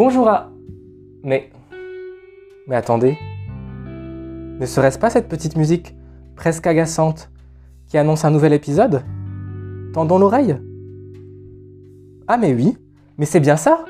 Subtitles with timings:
[0.00, 0.52] Bonjour à...
[1.24, 1.50] Mais...
[2.68, 3.18] Mais attendez.
[3.84, 5.96] Ne serait-ce pas cette petite musique
[6.36, 7.32] presque agaçante
[7.88, 9.02] qui annonce un nouvel épisode?
[9.92, 10.54] Tendons l'oreille.
[12.28, 12.78] Ah mais oui,
[13.18, 13.86] mais c'est bien ça.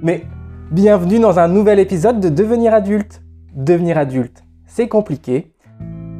[0.00, 0.26] Mais
[0.70, 3.24] bienvenue dans un nouvel épisode de Devenir adulte.
[3.52, 5.52] Devenir adulte, c'est compliqué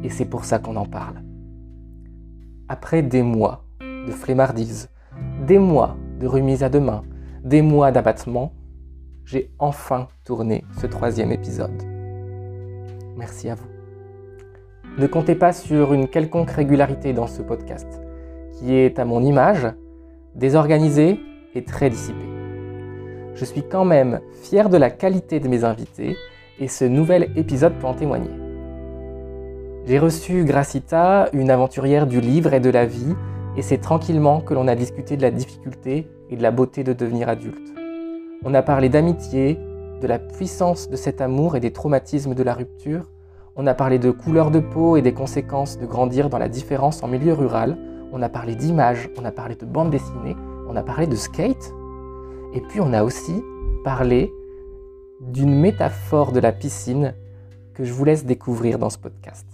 [0.03, 1.23] et c'est pour ça qu'on en parle.
[2.67, 4.89] Après des mois de flemmardise,
[5.47, 7.03] des mois de remise à demain,
[7.45, 8.51] des mois d'abattement,
[9.31, 11.83] j'ai enfin tourné ce troisième épisode.
[13.15, 13.67] Merci à vous.
[14.97, 18.01] Ne comptez pas sur une quelconque régularité dans ce podcast,
[18.53, 19.67] qui est à mon image,
[20.33, 21.19] désorganisé
[21.53, 22.25] et très dissipé.
[23.35, 26.17] Je suis quand même fier de la qualité de mes invités
[26.59, 28.31] et ce nouvel épisode peut en témoigner.
[29.85, 33.15] J'ai reçu Gracita, une aventurière du livre et de la vie,
[33.55, 36.93] et c'est tranquillement que l'on a discuté de la difficulté et de la beauté de
[36.93, 37.78] devenir adulte.
[38.45, 39.59] On a parlé d'amitié,
[40.01, 43.03] de la puissance de cet amour et des traumatismes de la rupture.
[43.57, 47.03] On a parlé de couleur de peau et des conséquences de grandir dans la différence
[47.03, 47.77] en milieu rural.
[48.13, 50.37] On a parlé d'images, on a parlé de bande dessinée,
[50.69, 51.73] on a parlé de skate.
[52.53, 53.43] Et puis on a aussi
[53.83, 54.31] parlé
[55.19, 57.13] d'une métaphore de la piscine
[57.73, 59.47] que je vous laisse découvrir dans ce podcast.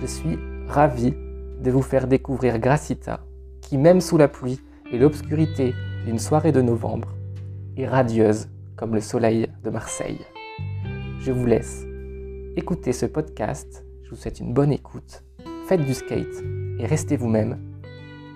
[0.00, 1.14] Je suis ravi
[1.62, 3.20] de vous faire découvrir Gracita,
[3.60, 4.60] qui même sous la pluie
[4.90, 5.72] et l'obscurité
[6.06, 7.08] d'une soirée de novembre
[7.76, 10.20] est radieuse comme le soleil de Marseille.
[11.18, 11.84] Je vous laisse
[12.56, 13.84] écouter ce podcast.
[14.04, 15.24] Je vous souhaite une bonne écoute.
[15.66, 16.44] Faites du skate
[16.78, 17.58] et restez vous-même.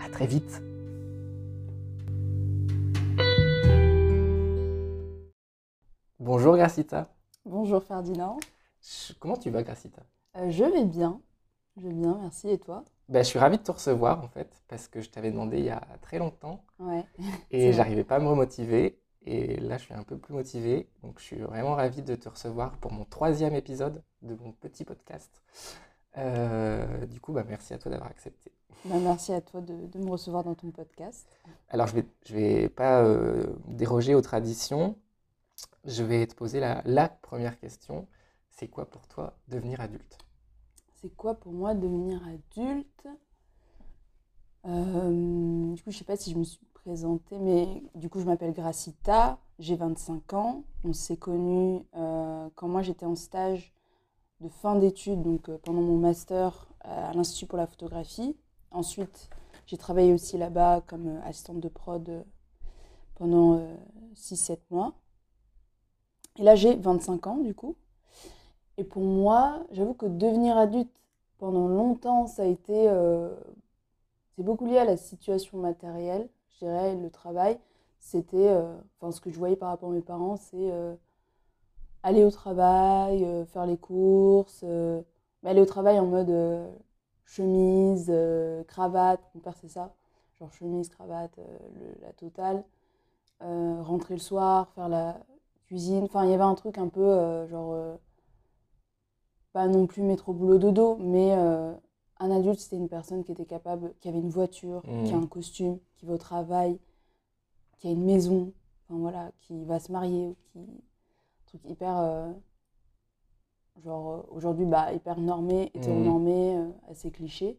[0.04, 0.60] À très vite.
[6.18, 7.14] Bonjour Gracita.
[7.44, 8.40] Bonjour Ferdinand.
[9.20, 10.02] Comment tu vas Gracita
[10.38, 11.20] euh, Je vais bien.
[11.77, 12.48] Je vais bien, merci.
[12.48, 12.84] Et toi?
[13.11, 15.64] Ben, je suis ravi de te recevoir en fait, parce que je t'avais demandé il
[15.64, 16.64] y a très longtemps.
[16.79, 17.05] Ouais.
[17.51, 19.01] Et j'arrivais pas à me remotiver.
[19.27, 20.89] Et là, je suis un peu plus motivé.
[21.02, 24.84] Donc, je suis vraiment ravi de te recevoir pour mon troisième épisode de mon petit
[24.84, 25.42] podcast.
[26.17, 28.52] Euh, du coup, bah, merci à toi d'avoir accepté.
[28.84, 31.27] Bah, merci à toi de, de, me recevoir dans ton podcast.
[31.68, 34.96] Alors, je ne vais, je vais pas euh, déroger aux traditions.
[35.84, 38.07] Je vais te poser la, la première question.
[38.48, 40.17] C'est quoi pour toi devenir adulte?
[41.00, 43.08] C'est quoi pour moi devenir adulte?
[44.66, 48.27] Euh, Du coup, je sais pas si je me suis présentée, mais du coup, je
[48.27, 50.64] m'appelle Gracita, j'ai 25 ans.
[50.84, 53.72] On s'est connus euh, quand moi j'étais en stage
[54.40, 58.36] de fin d'études, donc euh, pendant mon master à l'Institut pour la photographie.
[58.70, 59.30] Ensuite,
[59.66, 62.24] j'ai travaillé aussi là-bas comme assistante de prod
[63.16, 63.60] pendant
[64.14, 64.94] 6-7 mois.
[66.39, 67.77] Et là, j'ai 25 ans, du coup.
[68.80, 70.89] Et pour moi, j'avoue que devenir adulte
[71.36, 72.89] pendant longtemps, ça a été.
[72.89, 73.29] Euh,
[74.35, 77.58] c'est beaucoup lié à la situation matérielle, je dirais, le travail.
[77.98, 78.48] C'était.
[78.48, 80.95] Euh, enfin, ce que je voyais par rapport à mes parents, c'est euh,
[82.02, 86.33] aller au travail, faire les courses, mais aller au travail en mode
[87.27, 88.11] chemise,
[88.67, 89.20] cravate.
[89.35, 89.92] Mon père, c'est ça.
[90.39, 91.39] Genre chemise, cravate,
[92.01, 92.64] la totale.
[93.40, 95.19] rentrer le soir, faire la
[95.67, 96.05] cuisine.
[96.05, 97.98] Enfin, il y avait un truc un peu genre
[99.52, 101.72] pas non plus mettre au boulot dodo, mais euh,
[102.18, 105.22] un adulte, c'était une personne qui était capable, qui avait une voiture, qui a mmh.
[105.22, 106.78] un costume, qui va au travail,
[107.78, 108.52] qui a une maison,
[108.84, 110.58] enfin voilà, qui va se marier, qui.
[110.58, 111.98] Un truc hyper.
[111.98, 112.33] Euh,
[113.83, 116.72] genre, euh, aujourd'hui, bah, hyper normé, hétéronormé, mmh.
[116.90, 117.58] assez cliché.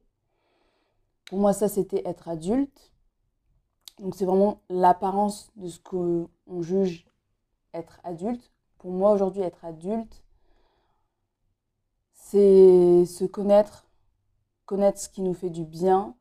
[1.26, 2.94] Pour moi, ça, c'était être adulte.
[4.00, 6.30] Donc, c'est vraiment l'apparence de ce qu'on
[6.62, 7.06] juge
[7.74, 8.52] être adulte.
[8.78, 10.24] Pour moi, aujourd'hui, être adulte,
[12.32, 13.86] c'est se connaître,
[14.66, 16.16] connaître ce qui nous fait du bien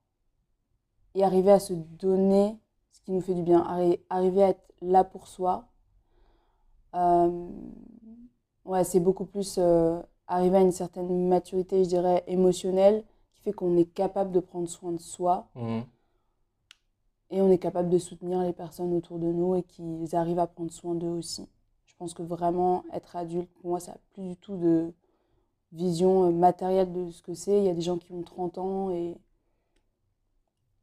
[1.14, 2.58] et arriver à se donner
[2.90, 3.64] ce qui nous fait du bien,
[4.08, 5.68] arriver à être là pour soi.
[6.96, 7.48] Euh,
[8.64, 13.52] ouais, c'est beaucoup plus euh, arriver à une certaine maturité, je dirais, émotionnelle, qui fait
[13.52, 15.46] qu'on est capable de prendre soin de soi.
[15.54, 15.80] Mmh.
[17.30, 20.48] Et on est capable de soutenir les personnes autour de nous et qu'ils arrivent à
[20.48, 21.48] prendre soin d'eux aussi.
[21.86, 24.92] Je pense que vraiment, être adulte, pour moi, ça n'a plus du tout de,
[25.72, 27.58] vision euh, matérielle de ce que c'est.
[27.58, 29.16] Il y a des gens qui ont 30 ans et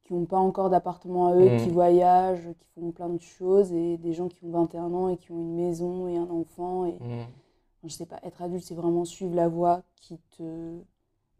[0.04, 1.72] qui n'ont pas encore d'appartement à eux, qui mmh.
[1.72, 5.32] voyagent, qui font plein de choses, et des gens qui ont 21 ans et qui
[5.32, 6.86] ont une maison et un enfant.
[6.86, 7.26] Et mmh.
[7.84, 10.78] je sais pas, être adulte, c'est vraiment suivre la voie qui te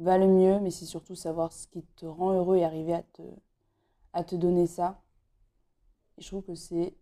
[0.01, 3.03] va le mieux, mais c'est surtout savoir ce qui te rend heureux et arriver à
[3.03, 3.23] te,
[4.13, 5.01] à te donner ça.
[6.19, 6.95] Et je trouve que c'est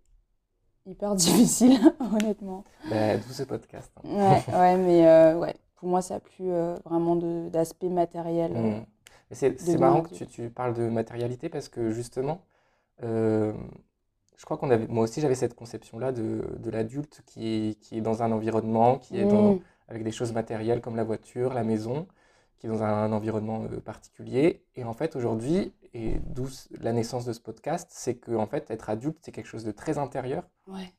[0.86, 1.80] hyper difficile,
[2.12, 2.62] honnêtement.
[2.88, 3.90] Bah, tout ce podcast.
[4.04, 4.08] Hein.
[4.08, 8.52] Ouais, ouais, mais euh, ouais, pour moi, ça n'a plus euh, vraiment d'aspect matériel.
[8.56, 8.86] Euh, mmh.
[9.30, 12.42] C'est marrant que tu, tu, parles de matérialité parce que justement,
[13.02, 13.52] euh,
[14.36, 17.98] je crois qu'on avait, moi aussi j'avais cette conception-là de, de l'adulte qui est, qui
[17.98, 19.60] est dans un environnement, qui est dans, Mm.
[19.88, 22.06] avec des choses matérielles comme la voiture, la maison,
[22.58, 24.64] qui est dans un, environnement particulier.
[24.76, 26.48] Et en fait aujourd'hui, et d'où
[26.80, 29.72] la naissance de ce podcast, c'est que en fait être adulte c'est quelque chose de
[29.72, 30.44] très intérieur.
[30.68, 30.92] Ouais.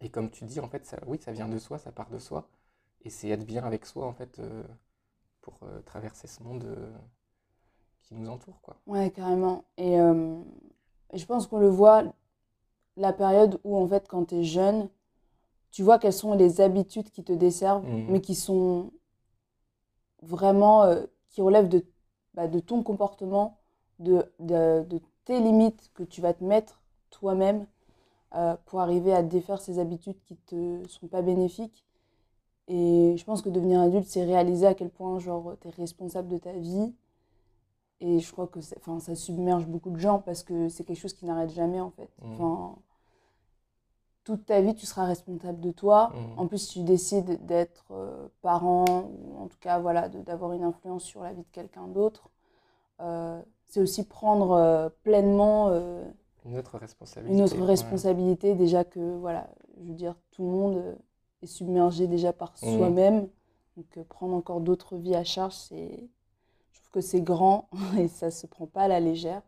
[0.00, 2.18] Et comme tu dis, en fait, ça, oui, ça vient de soi, ça part de
[2.18, 2.48] soi.
[3.06, 4.62] Et c'est être bien avec soi, en fait, euh,
[5.42, 6.90] pour euh, traverser ce monde euh,
[8.02, 8.76] qui nous entoure, quoi.
[8.86, 9.64] Ouais, carrément.
[9.78, 9.96] Et,
[11.12, 12.04] et je pense qu'on le voit,
[12.96, 14.88] la période où, en fait, quand tu es jeune,
[15.72, 18.12] tu vois quelles sont les habitudes qui te desservent, Mhm.
[18.12, 18.92] mais qui sont
[20.22, 21.84] vraiment, euh, qui relèvent de,
[22.34, 23.58] bah, de ton comportement,
[23.98, 27.66] de, de, de tes limites que tu vas te mettre toi-même
[28.36, 31.85] euh, pour arriver à défaire ces habitudes qui te sont pas bénéfiques.
[32.68, 36.28] Et je pense que devenir adulte, c'est réaliser à quel point, genre, tu es responsable
[36.28, 36.94] de ta vie.
[38.00, 41.14] Et je crois que enfin, ça submerge beaucoup de gens parce que c'est quelque chose
[41.14, 42.10] qui n'arrête jamais, en fait.
[42.22, 42.32] Mhm.
[42.32, 42.76] Enfin,
[44.24, 46.12] toute ta vie, tu seras responsable de toi.
[46.14, 46.38] Mhm.
[46.38, 50.64] En plus, si tu décides d'être euh, parent ou en tout cas, voilà, d'avoir une
[50.64, 52.28] influence sur la vie de quelqu'un d'autre,
[53.00, 55.70] euh, c'est aussi prendre euh, pleinement
[56.44, 57.34] Une autre responsabilité.
[57.34, 57.64] une autre ouais.
[57.66, 58.54] responsabilité.
[58.56, 59.48] Déjà que, voilà,
[59.80, 60.96] je veux dire, tout le monde
[61.42, 62.96] est submergé déjà par Mhm.
[62.98, 63.28] soi-même.
[63.76, 66.08] Donc, euh, prendre encore d'autres vies à charge, c'est.
[66.72, 67.68] Je trouve que c'est grand
[67.98, 69.42] et ça se prend pas à la légère.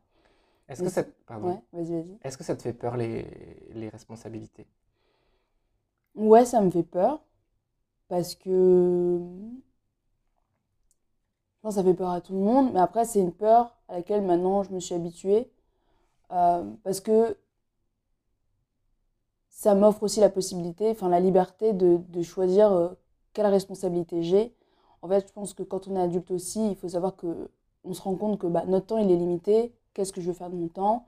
[0.69, 1.55] Est-ce que ça, pardon.
[1.55, 2.19] Ouais, vas-y, vas-y.
[2.23, 3.27] Est-ce que ça te fait peur les,
[3.75, 4.69] les responsabilités?
[6.15, 7.23] Ouais, ça me fait peur
[8.09, 9.61] parce que je
[11.63, 13.95] pense que ça fait peur à tout le monde, mais après, c'est une peur à
[13.97, 15.51] laquelle maintenant je me suis habituée
[16.33, 17.37] euh, parce que
[19.59, 22.91] ça m'offre aussi la possibilité, enfin la liberté de, de choisir euh,
[23.33, 24.55] quelle responsabilité j'ai.
[25.03, 27.51] En fait, je pense que quand on est adulte aussi, il faut savoir que
[27.83, 29.75] on se rend compte que bah, notre temps il est limité.
[29.95, 31.07] Qu'est-ce que je veux faire de mon temps?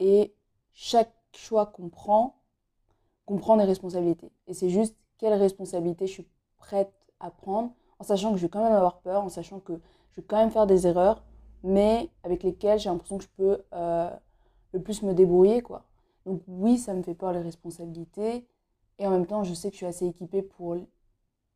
[0.00, 0.34] Et
[0.74, 2.36] chaque choix qu'on prend,
[3.24, 4.30] qu'on prend des responsabilités.
[4.48, 8.50] Et c'est juste quelle responsabilité je suis prête à prendre, en sachant que je vais
[8.50, 9.80] quand même avoir peur, en sachant que
[10.10, 11.24] je vais quand même faire des erreurs,
[11.62, 14.10] mais avec lesquelles j'ai l'impression que je peux euh,
[14.72, 15.84] le plus me débrouiller, quoi.
[16.28, 18.46] Donc oui, ça me fait peur les responsabilités,
[19.00, 20.76] et en même temps, je sais que je suis assez équipée pour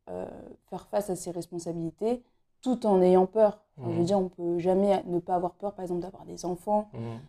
[0.09, 0.25] euh,
[0.69, 2.23] faire face à ces responsabilités,
[2.61, 3.61] tout en ayant peur.
[3.79, 4.05] Enfin, Je veux Mhm.
[4.05, 7.21] dire, on peut jamais ne pas avoir peur, par exemple, d'avoir des enfants, Mhm.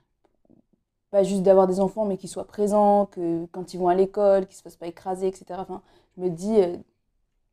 [1.10, 4.46] pas juste d'avoir des enfants, mais qu'ils soient présents, que quand ils vont à l'école,
[4.46, 5.62] qu'ils ne se fassent pas écraser, etc.
[5.62, 5.82] Enfin,
[6.16, 6.76] je me dis, euh,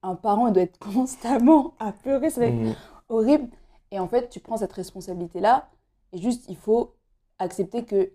[0.03, 2.75] un parent, il doit être constamment à pleurer, ça être Mhm.
[3.09, 3.49] horrible.
[3.91, 5.69] Et en fait, tu prends cette responsabilité-là,
[6.13, 6.93] et juste, il faut
[7.39, 8.11] accepter que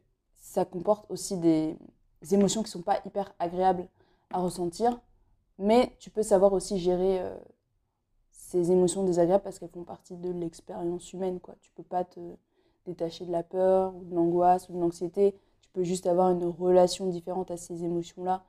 [0.47, 1.77] ça comporte aussi des
[2.31, 3.89] émotions qui ne sont pas hyper agréables
[4.31, 4.99] à ressentir,
[5.59, 7.37] mais tu peux savoir aussi gérer euh,
[8.31, 11.57] ces émotions désagréables parce qu'elles font partie de l'expérience humaine, quoi.
[11.61, 12.21] Tu peux pas te
[12.87, 15.35] détacher de la peur ou de l'angoisse ou de l'anxiété.
[15.63, 18.45] Tu peux juste avoir une relation différente à ces émotions-là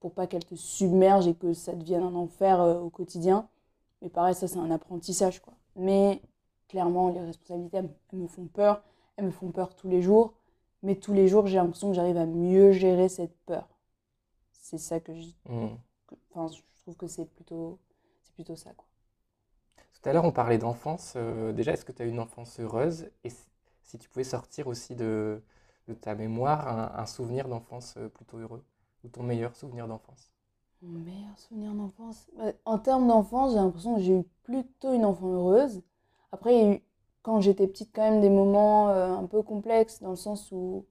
[0.00, 3.48] pour pas qu'elles te submergent et que ça devienne un enfer euh, au quotidien.
[4.02, 5.54] Mais pareil, ça, c'est un apprentissage, quoi.
[5.76, 6.22] Mais
[6.68, 8.82] clairement, les responsabilités, elles, elles me font peur.
[9.16, 10.34] Elles me font peur tous les jours.
[10.82, 13.68] Mais tous les jours, j'ai l'impression que j'arrive à mieux gérer cette peur.
[14.52, 15.28] C'est ça que je...
[16.08, 17.78] Que- Enfin, je trouve que c'est plutôt...
[18.24, 18.86] C'est plutôt ça, quoi.
[20.02, 21.14] Tout à l'heure, on parlait d'enfance.
[21.16, 23.08] euh, déjà, est-ce que tu as eu une enfance heureuse?
[23.24, 23.30] Et
[23.84, 25.42] si tu pouvais sortir aussi de,
[25.88, 28.64] de ta mémoire un, un souvenir d'enfance euh, plutôt heureux,
[29.04, 30.32] ou ton meilleur souvenir d'enfance?
[30.82, 32.26] Mon meilleur souvenir d'enfance?
[32.36, 35.82] Bah, En termes d'enfance, j'ai l'impression que j'ai eu plutôt une enfant heureuse.
[36.32, 36.82] Après, il y a eu,
[37.22, 40.84] quand j'étais petite, quand même des moments euh, un peu complexes, dans le sens où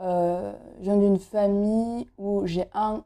[0.00, 3.04] euh, je viens d'une famille où j'ai un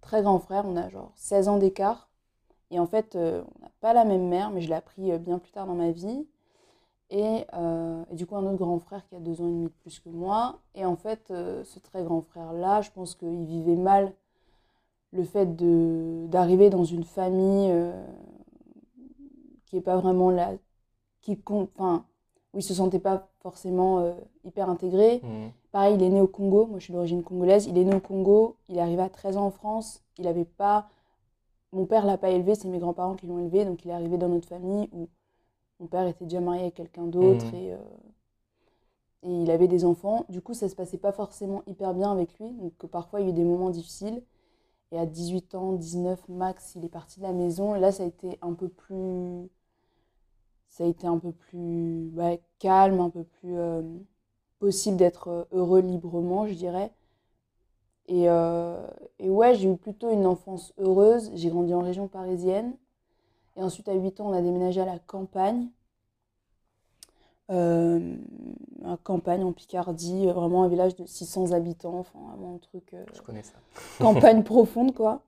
[0.00, 2.08] très grand frère, on a genre 16 ans d'écart.
[2.70, 5.38] Et en fait, euh, on n'a pas la même mère, mais je l'ai appris bien
[5.38, 6.26] plus tard dans ma vie.
[7.12, 7.44] Et,
[8.12, 10.08] du coup, un autre grand frère qui a deux ans et demi de plus que
[10.08, 10.60] moi.
[10.76, 14.12] Et en fait, ce très grand frère-là, je pense qu'il vivait mal
[15.12, 15.56] le fait
[16.30, 17.74] d'arriver dans une famille
[19.66, 20.52] qui est pas vraiment là,
[21.22, 22.04] qui enfin,
[22.54, 24.12] où il se sentait pas forcément euh,
[24.44, 25.20] hyper intégré.
[25.22, 25.50] Mhm.
[25.72, 28.00] Pareil, il est né au Congo, moi je suis d'origine congolaise, il est né au
[28.00, 30.88] Congo, il est arrivé à 13 ans en France, il avait pas,
[31.72, 34.18] mon père l'a pas élevé, c'est mes grands-parents qui l'ont élevé, donc il est arrivé
[34.18, 35.08] dans notre famille où
[35.80, 37.54] mon père était déjà marié avec quelqu'un d'autre Mhm.
[37.60, 37.78] et, euh,
[39.22, 40.24] et il avait des enfants.
[40.28, 43.26] Du coup, ça se passait pas forcément hyper bien avec lui, donc parfois il y
[43.26, 44.22] a eu des moments difficiles.
[44.92, 47.76] Et à 18 ans, 19 max, il est parti de la maison.
[47.76, 49.48] Et là, ça a été un peu plus.
[50.70, 53.82] Ça a été un peu plus ouais, calme, un peu plus euh,
[54.60, 56.92] possible d'être euh, heureux librement, je dirais.
[58.08, 58.86] Et, euh,
[59.18, 61.30] et ouais, j'ai eu plutôt une enfance heureuse.
[61.34, 62.76] J'ai grandi en région parisienne.
[63.56, 65.68] Et ensuite, à 8 ans, on a déménagé à la campagne.
[67.50, 68.16] euh,
[68.84, 72.94] à campagne en Picardie, vraiment un village de 600 habitants, enfin vraiment un truc.
[73.14, 73.54] Je connais ça.
[73.98, 75.22] campagne profonde, quoi.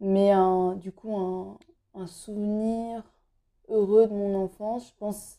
[0.00, 1.58] Mais un- du coup, un,
[1.94, 3.04] un souvenir
[3.70, 5.38] heureux de mon enfance, je pense.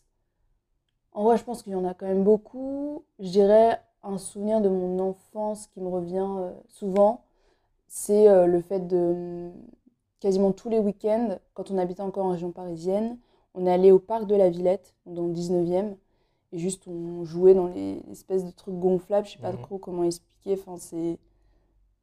[1.12, 3.04] En vrai, je pense qu'il y en a quand même beaucoup.
[3.18, 7.22] Je dirais un souvenir de mon enfance qui me revient euh, souvent,
[7.88, 9.50] c'est euh, le fait de
[10.20, 13.18] quasiment tous les week-ends, quand on habitait encore en région parisienne,
[13.54, 15.96] on allait au parc de la Villette, dans le 19e,
[16.52, 19.58] et juste on jouait dans les espèces de trucs gonflables, je sais pas Mhm.
[19.62, 21.18] trop comment expliquer, enfin c'est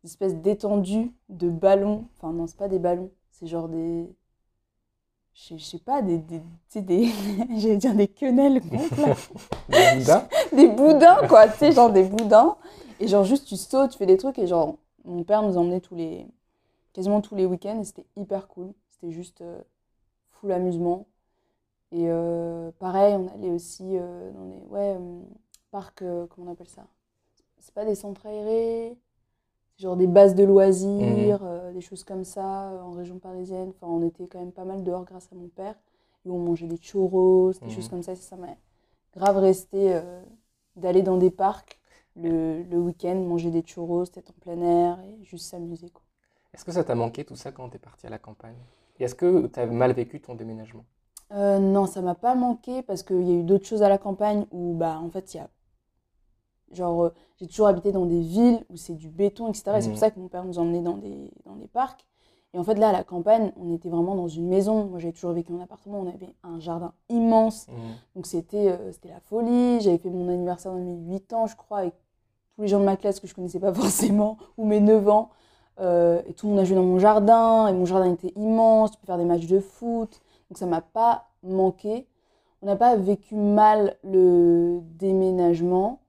[0.03, 4.07] des espèces d'étendues de ballons, enfin non, c'est pas des ballons, c'est genre des.
[5.39, 6.17] Je sais- je sais pas, des.
[6.17, 6.41] des
[6.81, 7.05] des.
[7.57, 9.15] J'allais dire des quenelles gonflables
[9.69, 12.57] Le Bouddha des boudins, quoi, tu sais, genre des boudins.
[12.99, 14.37] Et genre, juste, tu sautes, tu fais des trucs.
[14.37, 16.27] Et genre, mon père nous emmenait tous les,
[16.91, 17.79] quasiment tous les week-ends.
[17.79, 18.73] Et c'était hyper cool.
[18.89, 19.59] C'était juste euh,
[20.31, 21.05] full amusement.
[21.93, 24.97] Et euh, pareil, on allait aussi euh, dans des ouais,
[25.71, 26.85] parcs, comment on appelle ça?
[27.59, 28.95] C'est pas des centres aérés,
[29.75, 31.48] c'est genre des bases de loisirs, euh,
[31.79, 33.69] des choses comme ça, euh, en région parisienne.
[33.75, 35.75] Enfin, on était quand même pas mal dehors grâce à mon père.
[36.25, 37.69] Et on mangeait des churros, des Mhm.
[37.71, 38.15] choses comme ça.
[38.15, 38.55] Ça m'a
[39.15, 40.23] grave resté euh,
[40.77, 41.79] d'aller dans des parcs
[42.15, 45.91] le, le week-end, manger des churros, être en plein air et juste s'amuser.
[46.53, 48.59] Est-ce que ça t'a manqué tout ça quand t'es parti à la campagne?
[48.99, 50.85] Et est-ce que t'as mal vécu ton déménagement?
[51.31, 53.97] Euh, non, ça m'a pas manqué parce qu'il y a eu d'autres choses à la
[53.97, 55.49] campagne où, bah, en fait, il y a.
[56.71, 59.71] Genre, euh, j'ai toujours habité dans des villes où c'est du béton, etc.
[59.77, 62.05] Et c'est pour ça que mon père nous emmenait dans des, dans des parcs.
[62.53, 64.85] Et en fait, là, à la campagne, on était vraiment dans une maison.
[64.85, 65.99] Moi, j'avais toujours vécu en appartement.
[65.99, 67.67] On avait un jardin immense.
[67.67, 67.75] Mhm.
[68.15, 69.79] Donc, c'était euh, c'était la folie.
[69.81, 71.93] J'avais fait mon anniversaire dans mes 8 ans, je crois, avec
[72.55, 75.29] tous les gens de ma classe que je connaissais pas forcément, ou mes 9 ans.
[75.79, 77.67] Euh, et tout le monde a joué dans mon jardin.
[77.67, 78.91] Et mon jardin était immense.
[78.91, 80.19] Tu peux faire des matchs de foot.
[80.49, 82.07] Donc, ça m'a pas manqué.
[82.61, 86.01] On n'a pas vécu mal le déménagement.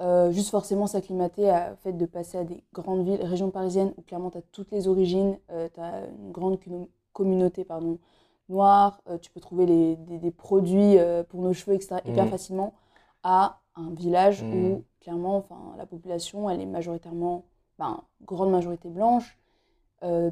[0.00, 3.92] Euh, juste forcément s'acclimater à- au fait de passer à des grandes villes, régions parisiennes,
[3.98, 6.58] où clairement tu as toutes les origines, tu as une grande
[7.12, 7.98] communauté pardon,
[8.48, 12.26] noire, euh, tu peux trouver les- des, des produits euh, pour nos cheveux, etc., hyper
[12.26, 12.30] Mhm.
[12.30, 12.74] facilement,
[13.22, 17.44] à un village où clairement enfin, la population, elle est majoritairement,
[17.78, 19.38] ben, grande majorité blanche.
[20.04, 20.30] Euh,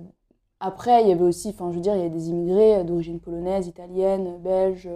[0.61, 2.85] après, il y avait aussi, enfin je veux dire, il y a des immigrés euh,
[2.85, 4.89] d'origine polonaise, italienne, belge.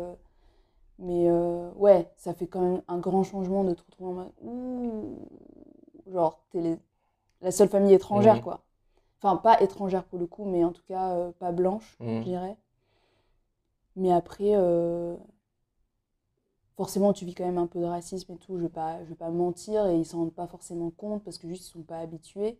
[0.98, 4.32] Mais euh, ouais, ça fait quand même un grand changement de te retrouver en mode
[4.42, 5.28] ouh,
[6.12, 6.78] genre t'es les-
[7.42, 8.42] la seule famille étrangère Mhm.
[8.42, 8.62] quoi.
[9.22, 12.22] Enfin pas étrangère pour le coup, mais en tout cas euh, pas blanche, Mhm.
[12.24, 12.56] je dirais.
[13.96, 15.16] Mais après, euh,
[16.76, 18.56] forcément tu vis quand même un peu de racisme et tout.
[18.58, 21.38] Je vais pas, je vais pas mentir et ils s'en rendent pas forcément compte parce
[21.38, 22.58] que juste ils sont pas habitués.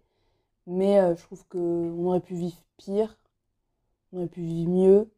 [0.67, 3.19] Mais je trouve que on aurait pu vivre pire,
[4.13, 5.11] on aurait pu vivre mieux.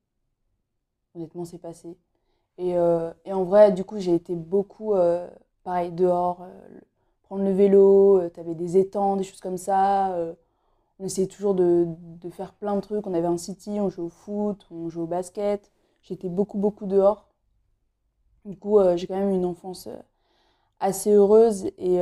[1.14, 1.96] Honnêtement, c'est passé.
[2.58, 5.28] Et, euh, et en vrai, du coup, j'ai été beaucoup, euh,
[5.64, 6.80] pareil, dehors, euh,
[7.24, 10.16] prendre le vélo, tu avais des étangs, des choses comme ça.
[11.00, 13.06] on essayait toujours de, de faire plein de trucs.
[13.06, 15.72] On avait un city, on jouait au foot, on jouait au basket.
[16.02, 17.28] J'étais beaucoup, beaucoup dehors.
[18.44, 19.88] Du coup, j'ai quand même eu une enfance
[20.80, 22.00] assez heureuse et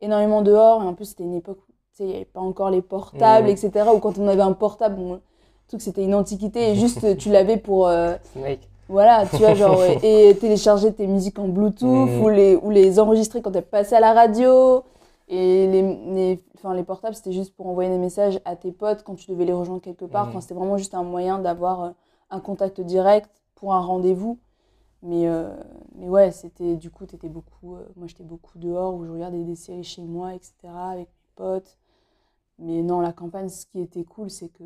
[0.00, 0.82] énormément dehors.
[0.82, 2.82] Et en plus, c'était une époque où tu sais, il n'y avait pas encore les
[2.82, 3.94] portables, etc.
[3.94, 5.20] Ou quand on avait un portable,
[5.68, 7.88] truc c'était une antiquité et juste tu l'avais pour.
[7.88, 12.20] euh, Snake voilà, tu vois, genre, et, et télécharger tes musiques en Bluetooth Mhm.
[12.20, 14.84] ou, les, ou les enregistrer quand elles passaient à la radio.
[15.28, 15.82] Et les,
[16.14, 19.30] les, enfin, les portables, c'était juste pour envoyer des messages à tes potes quand tu
[19.30, 20.24] devais les rejoindre quelque part.
[20.24, 21.90] Enfin, c'était vraiment juste un moyen d'avoir euh,
[22.30, 24.38] un contact direct pour un rendez-vous.
[25.02, 25.54] Mais, euh,
[25.96, 29.44] mais ouais, c'était du coup, t'étais beaucoup, euh, moi j'étais beaucoup dehors où je regardais
[29.44, 31.78] des séries chez moi, etc., avec mes potes.
[32.58, 34.64] Mais non, la campagne, ce qui était cool, c'est que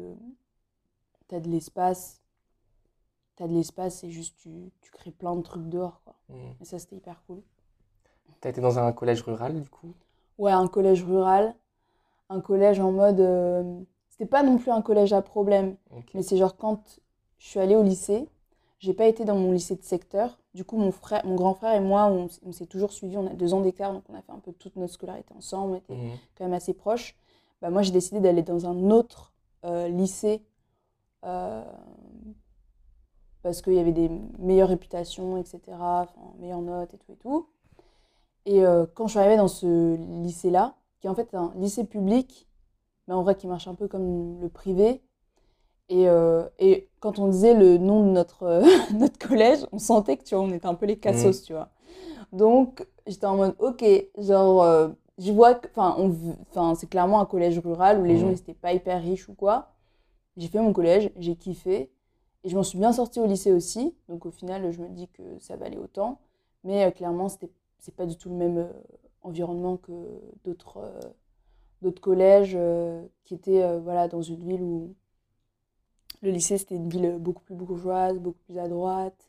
[1.29, 2.21] t'as de l'espace.
[3.39, 6.15] T'as de l'espace et juste tu, tu crées plein de trucs dehors, quoi.
[6.29, 6.55] Mhm.
[6.61, 7.41] Et ça, c'était hyper cool.
[8.41, 9.95] T'as été dans un collège rural du coup?
[10.39, 11.55] Ouais, un collège rural,
[12.31, 13.21] un collège en mode.
[13.21, 13.81] euh,
[14.11, 15.77] c'était pas non plus un collège à problème,
[16.15, 17.01] mais c'est genre quand
[17.39, 18.29] je suis allée au lycée,
[18.81, 20.41] j'ai pas été dans mon lycée de secteur.
[20.55, 23.17] Du coup, mon frère, mon grand frère et moi, on, s'est toujours suivis.
[23.17, 25.75] On a deux ans d'écart, donc on a fait un peu toute notre scolarité ensemble.
[25.75, 26.19] On était Mhm.
[26.37, 27.15] quand même assez proches.
[27.63, 29.33] Bah, moi, j'ai décidé d'aller dans un autre
[29.65, 30.43] euh, lycée
[31.25, 31.65] euh,
[33.43, 35.61] parce qu'il y avait des meilleures réputations, etc.,
[36.05, 37.47] enfin, meilleures notes et tout et tout.
[38.47, 41.85] Et euh, quand je suis arrivée dans ce lycée-là, qui est en fait un lycée
[41.85, 42.49] public,
[43.09, 45.03] mais en vrai qui marche un peu comme le privé,
[45.91, 48.63] et, euh, et quand on disait le nom de notre, euh,
[48.95, 51.71] notre collège, on sentait que tu vois, on était un peu les cassos, tu vois.
[52.33, 53.85] Donc j'étais en mode, ok,
[54.19, 58.35] genre, euh, je vois que, enfin, c'est clairement un collège rural où les gens Mhm.
[58.35, 59.71] n'étaient pas hyper riches ou quoi.
[60.37, 61.91] J'ai fait mon collège, j'ai kiffé.
[62.45, 63.95] Et je m'en suis bien sortie au lycée aussi.
[64.09, 66.21] Donc au final, je me dis que ça valait autant.
[66.65, 68.73] Mais euh, clairement, c'était c'est pas du tout le même euh,
[69.23, 69.93] environnement que
[70.45, 70.79] d'autres
[71.83, 74.95] euh, collèges euh, qui étaient voilà, dans une ville où
[76.23, 79.29] le lycée c'était une ville beaucoup plus bourgeoise, beaucoup plus à droite.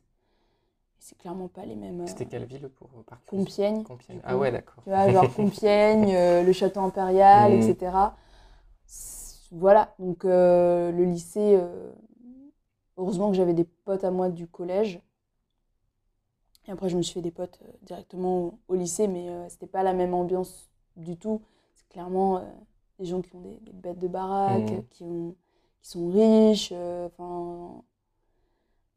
[0.98, 2.06] C'est clairement pas les mêmes.
[2.08, 3.84] C'était quelle ville pour par Compiègne.
[3.84, 4.20] Compiègne.
[4.24, 4.84] Ah ouais, d'accord.
[4.84, 8.16] Tu vois, genre Compiègne, le château impérial, etc.
[8.86, 11.60] C'est- Voilà, donc le lycée,
[13.00, 15.02] heureusement que j'avais des potes à moi du collège.
[16.68, 19.68] Et après, je me suis fait des potes euh, directement au, lycée, mais euh, c'était
[19.68, 21.42] pas la même ambiance du tout.
[21.76, 22.42] C'est clairement euh,
[23.00, 24.84] des gens qui ont des, des bêtes de baraque, Mhm.
[24.90, 25.36] qui, ont,
[25.82, 26.70] qui sont riches.
[26.72, 27.82] euh, enfin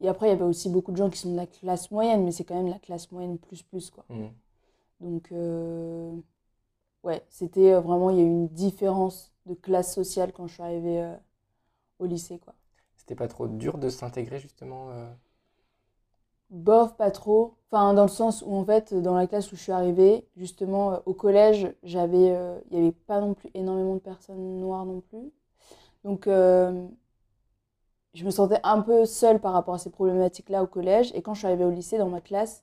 [0.01, 2.25] et après, il y avait aussi beaucoup de gens qui sont de la classe moyenne,
[2.25, 4.05] mais c'est quand même la classe moyenne plus plus, quoi.
[4.09, 4.27] Mm.
[5.01, 5.31] Donc,
[7.05, 10.63] ouais, c'était vraiment, il y a eu une différence de classe sociale quand je suis
[10.63, 11.17] arrivée euh,
[11.99, 12.55] au lycée, quoi.
[13.03, 15.11] C'était pas trop dur de s'intégrer justement euh,
[16.51, 17.57] Bof, pas trop.
[17.69, 20.93] Enfin, dans le sens où, en fait, dans la classe où je suis arrivée, justement,
[20.93, 24.87] euh, au collège, j'avais, euh, il n'y avait pas non plus énormément de personnes noires
[24.87, 25.33] non plus.
[26.05, 26.87] Donc, euh,
[28.15, 31.11] je me sentais un peu seule par rapport à ces problématiques-là au collège.
[31.15, 32.63] Et quand je suis arrivée au lycée, dans ma classe,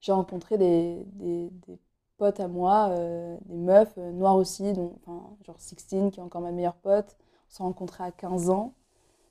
[0.00, 1.50] j'ai rencontré des, des,
[2.18, 6.22] potes à moi, euh, des meufs euh, noires aussi, dont, enfin, genre Sixtine, qui est
[6.22, 7.16] encore ma meilleure pote.
[7.50, 8.74] On s'est rencontrés à 15 ans.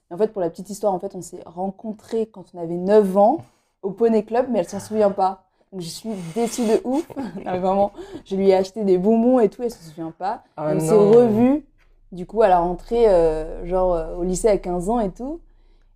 [0.10, 2.78] Et en fait, pour la petite histoire, en fait, on s'est rencontrés quand on avait
[2.78, 3.46] 9 ans
[3.82, 5.44] au Poney Club, mais elle s'en souvient pas.
[5.72, 7.08] Donc je suis déçue de ouf.
[7.46, 7.92] Non, vraiment,
[8.26, 10.44] je lui ai acheté des bonbons et tout, elle s'en souvient pas.
[10.58, 11.66] Ah on s'est revus,
[12.12, 15.40] du coup, à la rentrée, euh, genre euh, au lycée à 15 ans et tout.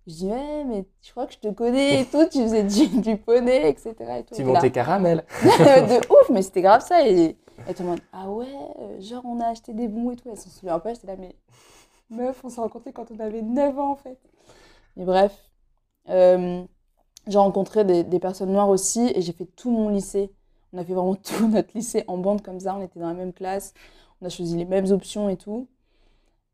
[0.06, 3.00] Je dis, ouais, mais je crois que je te connais et tout, tu faisais du,
[3.00, 3.94] du poney, etc.
[4.18, 4.34] Et tout.
[4.34, 5.24] Tu montais caramel.
[5.42, 7.08] de ouf, mais c'était grave ça.
[7.08, 8.46] Et elle te demande, ah ouais,
[8.80, 10.28] euh, genre on a acheté des bonbons et tout.
[10.30, 11.34] Elle s'en souvient pas, j'étais là, mais
[12.14, 14.18] meuf, on s'est rencontrés quand on avait 9 ans en fait.
[14.96, 15.50] Mais bref,
[16.10, 16.64] euh,
[17.28, 20.32] j'ai rencontré des, des personnes noires aussi et j'ai fait tout mon lycée.
[20.72, 23.14] On a fait vraiment tout notre lycée en bande comme ça, on était dans la
[23.14, 23.74] même classe,
[24.22, 25.68] on a choisi les mêmes options et tout.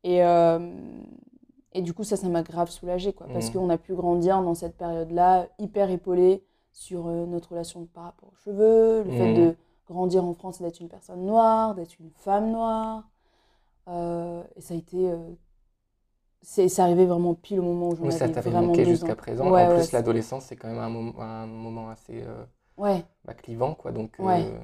[0.05, 0.59] Et, euh,
[1.73, 3.53] et du coup, ça, ça m'a grave soulagée, quoi, parce Mhm.
[3.53, 8.31] qu'on a pu grandir dans cette période-là, hyper épaulée sur euh, notre relation par rapport
[8.33, 9.35] aux cheveux, le fait Mhm.
[9.35, 13.09] de grandir en France et d'être une personne noire, d'être une femme noire.
[13.89, 15.11] Euh, et ça a été.
[16.43, 19.15] C'est arrivé vraiment pile au moment où j'en Oui, ça avais t'avait vraiment manqué jusqu'à
[19.15, 19.51] présent.
[19.51, 22.45] Ouais, en ouais, plus, l'adolescence, c'est quand même un, mom- un moment assez euh,
[22.77, 23.93] Ouais, bah, clivant, quoi.
[23.93, 24.59] Donc, euh,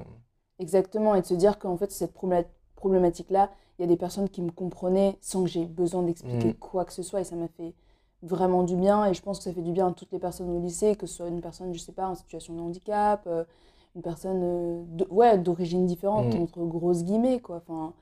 [0.59, 1.15] exactement.
[1.15, 4.41] Et de se dire qu'en fait, cette problé- problématique-là, il y a des personnes qui
[4.41, 6.57] me comprenaient sans que j'ai besoin d'expliquer Mhm.
[6.59, 7.21] quoi que ce soit.
[7.21, 7.73] Et ça m'a fait
[8.23, 9.05] vraiment du bien.
[9.05, 11.05] Et je pense que ça fait du bien à toutes les personnes au lycée, que
[11.07, 13.43] ce soit une personne, je sais pas, en situation de handicap, euh,
[13.95, 14.85] une personne
[15.43, 16.41] d'origine différente, Mhm.
[16.41, 17.57] entre grosses guillemets, quoi.
[17.57, 17.93] Enfin,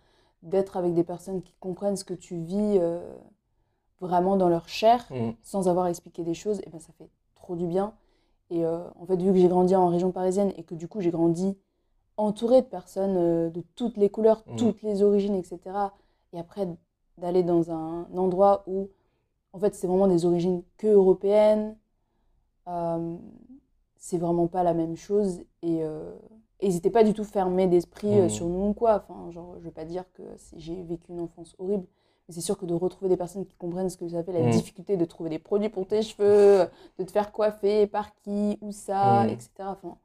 [0.43, 2.79] d'être avec des personnes qui comprennent ce que tu vis
[4.01, 7.55] vraiment dans leur chair mm, sans avoir expliqué des choses, et ben ça fait trop
[7.55, 7.93] du bien.
[8.51, 11.01] Et euh, en fait, vu que j'ai grandi en région parisienne et que du coup
[11.01, 11.57] j'ai grandi
[12.17, 14.57] entourée de personnes euh, de toutes les couleurs, Mhm.
[14.57, 15.93] toutes les origines, etc.
[16.33, 16.67] Et après
[17.17, 18.89] d'aller dans un endroit où
[19.53, 21.77] en fait c'est vraiment des origines que européennes,
[22.67, 23.17] euh,
[23.97, 25.41] c'est vraiment pas la même chose.
[25.61, 28.29] Et, et ils n'étaient pas du tout fermés d'esprit Mhm.
[28.29, 29.03] sur nous ou quoi.
[29.07, 30.23] Enfin, genre, je veux pas dire que
[30.57, 31.85] j'ai vécu une enfance horrible.
[32.27, 34.41] Mais c'est sûr que de retrouver des personnes qui comprennent ce que ça fait, la
[34.41, 34.51] Mhm.
[34.51, 36.67] difficulté de trouver des produits pour tes cheveux,
[36.99, 39.29] de te faire coiffer, par qui, où ça, Mhm.
[39.29, 39.71] etc.
[39.71, 39.97] Enfin,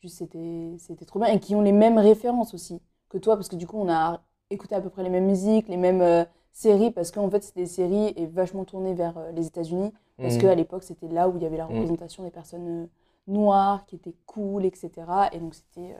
[0.00, 1.28] juste c'était c'était trop bien.
[1.28, 4.22] Et qui ont les mêmes références aussi que toi, parce que du coup, on a
[4.50, 7.60] écouté à peu près les mêmes musiques, les mêmes euh, séries, parce qu'en fait, c'était
[7.62, 10.40] des séries et vachement tournées vers euh, les États-Unis, parce mm.
[10.40, 11.74] qu'à l'époque, c'était là où il y avait la Mhm.
[11.74, 12.86] représentation des personnes euh,
[13.26, 15.28] noires, qui étaient cool, etc.
[15.32, 15.96] Et donc, c'était,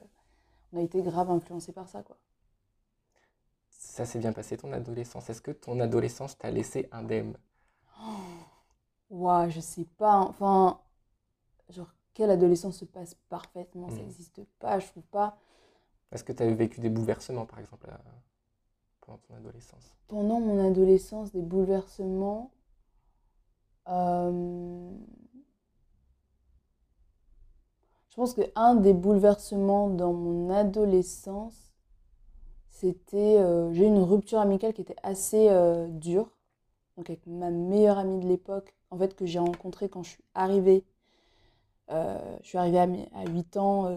[0.72, 2.16] on a été grave influencés par ça, quoi.
[3.94, 5.30] Ça s'est bien passé ton adolescence.
[5.30, 7.38] Est-ce que ton adolescence t'a laissé indemne?
[9.10, 10.18] Ouah, je sais pas.
[10.18, 10.78] Enfin,
[11.70, 13.90] genre, quelle adolescence se passe parfaitement?
[13.90, 15.38] Ça n'existe pas, je trouve pas.
[16.12, 18.00] Est-ce que tu as vécu des bouleversements, par exemple, à-
[19.00, 19.94] pendant ton adolescence?
[20.08, 22.50] Pendant mon adolescence, des bouleversements.
[23.88, 24.90] euh,
[28.10, 31.63] Je pense qu'un des bouleversements dans mon adolescence,
[32.74, 33.38] c'était.
[33.38, 36.30] euh, J'ai eu une rupture amicale qui était assez euh, dure.
[36.96, 40.24] Donc, avec ma meilleure amie de l'époque, en fait, que j'ai rencontrée quand je suis
[40.34, 40.84] arrivée.
[41.90, 42.86] Euh, je suis arrivée à,
[43.18, 43.90] à 8 ans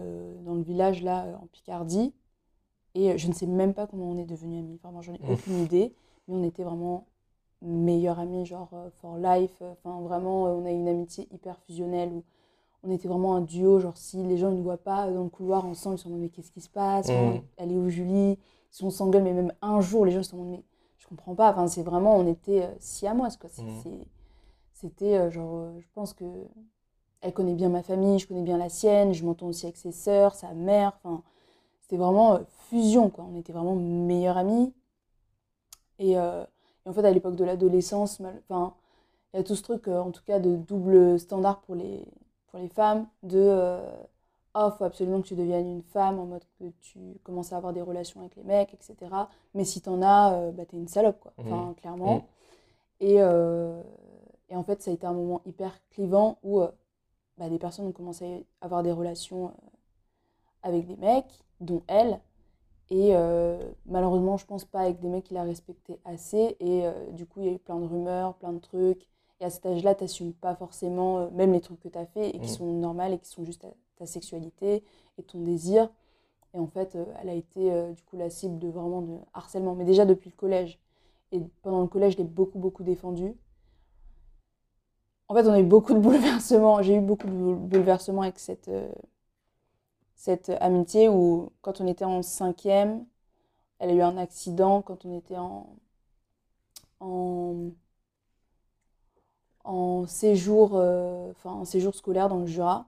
[0.44, 2.12] dans le village, là, en Picardie.
[2.94, 4.78] Et je ne sais même pas comment on est devenus amis.
[4.82, 5.94] Vraiment, j'en ai aucune idée.
[6.28, 7.06] Mais on était vraiment
[7.62, 9.62] meilleurs amis, genre for life.
[9.62, 12.24] Enfin, vraiment, on a eu une amitié hyper fusionnelle où
[12.84, 13.80] on était vraiment un duo.
[13.80, 16.28] Genre, si les gens ne nous voient pas dans le couloir ensemble, ils sont mais
[16.30, 17.10] qu'est-ce qui se passe?
[17.10, 17.42] Enfin, Mhm.
[17.58, 18.38] Elle est où Julie?
[18.70, 20.64] Si on s'engueule, mais même un jour, les gens en mode, mais
[20.98, 21.50] je comprends pas.
[21.52, 22.74] Enfin, c'est vraiment, on était euh,
[23.40, 23.48] quoi.
[23.50, 23.82] C'est Mhm.
[23.82, 24.06] c'est-
[24.74, 26.24] c'était euh, genre, euh, je pense que
[27.20, 29.92] elle connaît bien ma famille, je connais bien la sienne, je m'entends aussi avec ses
[29.92, 31.22] sœurs, sa mère, enfin,
[31.82, 33.26] c'était vraiment fusion, quoi.
[33.32, 34.72] On était vraiment meilleurs amis.
[35.98, 36.44] Et, euh,
[36.86, 38.74] et en fait, à l'époque de l'adolescence, enfin,
[39.34, 42.04] il y a tout ce truc, en tout cas, de double standard pour les,
[42.48, 43.80] pour les femmes, de euh,
[44.66, 47.72] ah, faut absolument que tu deviennes une femme, en mode que tu commences à avoir
[47.72, 49.28] des relations avec les mecs, etc.
[49.54, 51.32] Mais si t'en as, euh, bah, t'es une salope, quoi.
[51.38, 52.16] Enfin, clairement.
[52.16, 52.22] Mhm.
[53.00, 53.82] Et, euh,
[54.50, 56.68] et en fait, ça a été un moment hyper clivant où euh,
[57.38, 59.50] bah, des personnes ont commencé à avoir des relations euh,
[60.62, 62.20] avec des mecs, dont elle.
[62.90, 63.14] Et
[63.86, 66.56] malheureusement, je pense pas avec des mecs qui la respectaient assez.
[66.60, 69.06] Et du coup, il y a eu plein de rumeurs, plein de trucs.
[69.40, 72.48] Et à cet âge-là, t'assumes pas forcément, même les trucs que t'as fait et qui
[72.48, 72.56] Mhm.
[72.56, 73.66] sont normales et qui sont juste
[73.98, 74.84] ta sexualité
[75.18, 75.90] et ton désir.
[76.54, 79.18] Et en fait, euh, elle a été euh, du coup la cible de vraiment de
[79.34, 79.74] harcèlement.
[79.76, 80.80] Mais déjà depuis le collège.
[81.32, 83.34] Et pendant le collège, je l'ai beaucoup, beaucoup défendue.
[85.28, 86.82] En fait, on a eu beaucoup de bouleversements.
[86.82, 88.88] J'ai eu beaucoup de boule- bouleversements avec cette, euh,
[90.16, 93.06] cette amitié où, quand on était en cinquième,
[93.80, 95.76] elle a eu un accident quand on était en,
[99.64, 100.74] en, séjour,
[101.44, 102.87] en séjour scolaire dans le Jura,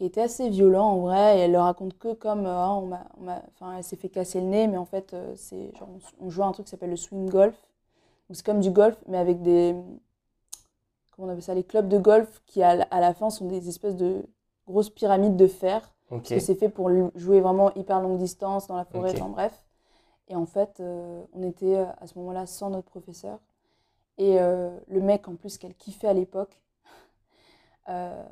[0.00, 1.36] qui était assez violent en vrai.
[1.36, 4.40] Et elle le raconte que comme euh, Ah, on m'a, enfin, elle s'est fait casser
[4.40, 6.70] le nez, mais en fait, euh, c'est genre, on, on jouait à un truc qui
[6.70, 7.54] s'appelle le swing golf.
[8.26, 9.76] Donc, c'est comme du golf, mais avec des.
[11.10, 13.46] Comment on appelle ça Les clubs de golf qui, à la, à la fin, sont
[13.46, 14.24] des espèces de
[14.66, 15.92] grosses pyramides de fer.
[16.08, 19.16] Parce que c'est fait pour jouer vraiment hyper longue distance dans la forêt, Ok.
[19.20, 19.64] enfin bref.
[20.28, 23.38] Et en fait, euh, on était à ce moment-là sans notre professeur.
[24.16, 26.60] Et le mec, en plus, qu'elle kiffait à l'époque,
[27.88, 28.24] euh,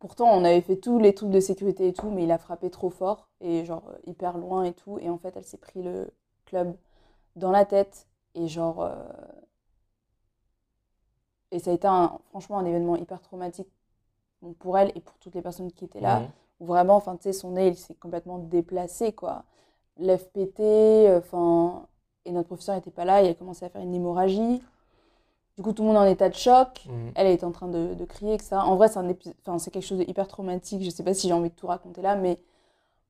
[0.00, 2.70] pourtant, on avait fait tous les trucs de sécurité et tout, mais il a frappé
[2.70, 4.98] trop fort et genre euh, hyper loin et tout.
[5.00, 6.12] Et en fait, elle s'est pris le
[6.46, 6.76] club
[7.36, 8.08] dans la tête.
[8.36, 8.82] Et genre.
[8.82, 8.94] euh,
[11.50, 13.68] Et ça a été un- franchement un événement hyper traumatique
[14.58, 16.26] pour elle et pour toutes les personnes qui étaient là
[16.60, 19.44] où vraiment, enfin, tu sais, son nez, il s'est complètement déplacé, quoi.
[19.98, 21.86] Lèvres pétées, enfin...
[22.26, 24.62] Et notre professeur n'était pas là, il a commencé à faire une hémorragie.
[25.56, 26.86] Du coup, tout le monde est en état de choc.
[26.88, 27.12] Mhm.
[27.14, 28.64] Elle est en train de, de crier, etc.
[28.66, 30.82] En vrai, c'est un épi- enfin, c'est quelque chose de hyper traumatique.
[30.82, 32.40] Je sais pas si j'ai envie de tout raconter là, mais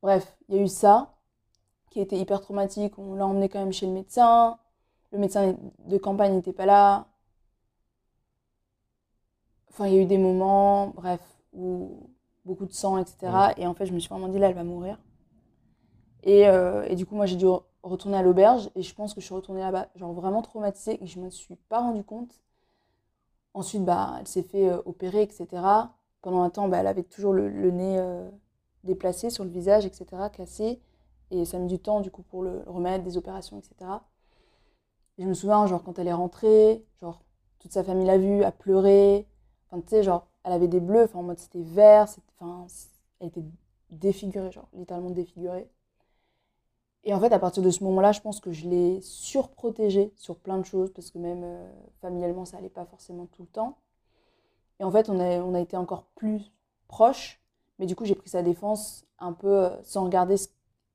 [0.03, 1.15] bref, il y a eu ça
[1.91, 2.99] qui était hyper traumatique.
[2.99, 4.59] On l'a emmené quand même chez le médecin.
[5.13, 7.07] Le médecin de campagne n'était pas là.
[9.71, 11.21] Enfin, il y a eu des moments, bref,
[11.55, 12.11] où
[12.45, 13.49] beaucoup de sang, etc.
[13.49, 13.55] Mhm.
[13.63, 14.99] Et en fait, je me suis vraiment dit, là, elle va mourir.
[16.23, 17.47] Et, euh, et du coup, moi, j'ai dû
[17.83, 18.71] retourner à l'auberge.
[18.75, 21.57] Et je pense que je suis retournée là-bas, genre vraiment traumatisée, et je me suis
[21.57, 22.41] pas rendu compte.
[23.55, 25.47] Ensuite, bah, elle s'est fait euh, opérer, etc.
[26.23, 28.29] Pendant un temps, bah, elle avait toujours le, nez euh,
[28.85, 30.81] déplacé sur le visage, etc., cassé.
[31.31, 33.91] Et ça mis du temps, du coup, pour le remettre, des opérations, etc.
[35.19, 37.23] Et je me souviens, genre, quand elle est rentrée, genre,
[37.59, 39.27] toute sa famille l'a vue, a pleuré.
[39.71, 42.07] Enfin, tu sais, genre, elle avait des bleus, en mode, c'était vert,
[42.39, 42.67] enfin,
[43.21, 43.45] elle était
[43.91, 45.69] défigurée, genre, littéralement défigurée.
[47.05, 50.37] Et en fait, à partir de ce moment-là, je pense que je l'ai surprotégée sur
[50.37, 53.79] plein de choses, parce que même euh, familialement, ça allait pas forcément tout le temps.
[54.81, 56.53] Et en fait, on a, on a été encore plus
[56.89, 57.41] proches,
[57.79, 60.49] mais du coup, j'ai pris sa défense un peu euh, sans regarder ce,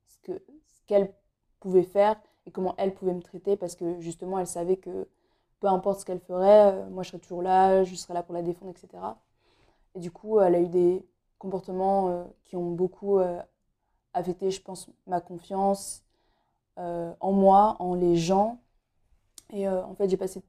[0.08, 1.12] ce que, ce qu'elle
[1.60, 2.16] pouvait faire
[2.46, 5.08] et comment elle pouvait me traiter, parce que justement, elle savait que
[5.60, 8.36] peu importe ce qu'elle ferait, euh, moi, je serais toujours là, je serais là pour
[8.36, 9.04] la défendre, etc.
[9.96, 11.04] Et du coup, elle a eu des
[11.40, 13.20] comportements qui ont beaucoup
[14.16, 16.04] affecté, je pense, ma confiance
[16.80, 18.60] euh, en moi, en les gens.
[19.52, 20.42] Et euh, en fait, j'ai passé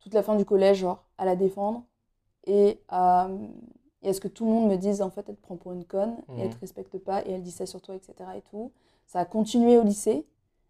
[0.00, 1.84] toute la fin du collège, genre, à la défendre
[2.46, 3.28] et à,
[4.02, 5.72] et à ce que tout le monde me dise, en fait, elle te prend pour
[5.72, 6.54] une conne et elle Mhm.
[6.54, 8.36] te respecte pas et elle dit ça sur toi, etc.
[8.36, 8.72] Et tout.
[9.06, 10.26] Ça a continué au lycée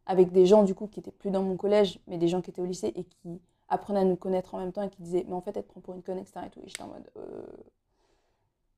[0.06, 2.50] avec des gens, du coup, qui étaient plus dans mon collège, mais des gens qui
[2.50, 5.24] étaient au lycée et qui apprenaient à nous connaître en même temps et qui disaient,
[5.28, 6.46] mais en fait, elle te prend pour une conne, etc.
[6.46, 6.60] Et, tout.
[6.60, 7.46] et j'étais en mode, euh,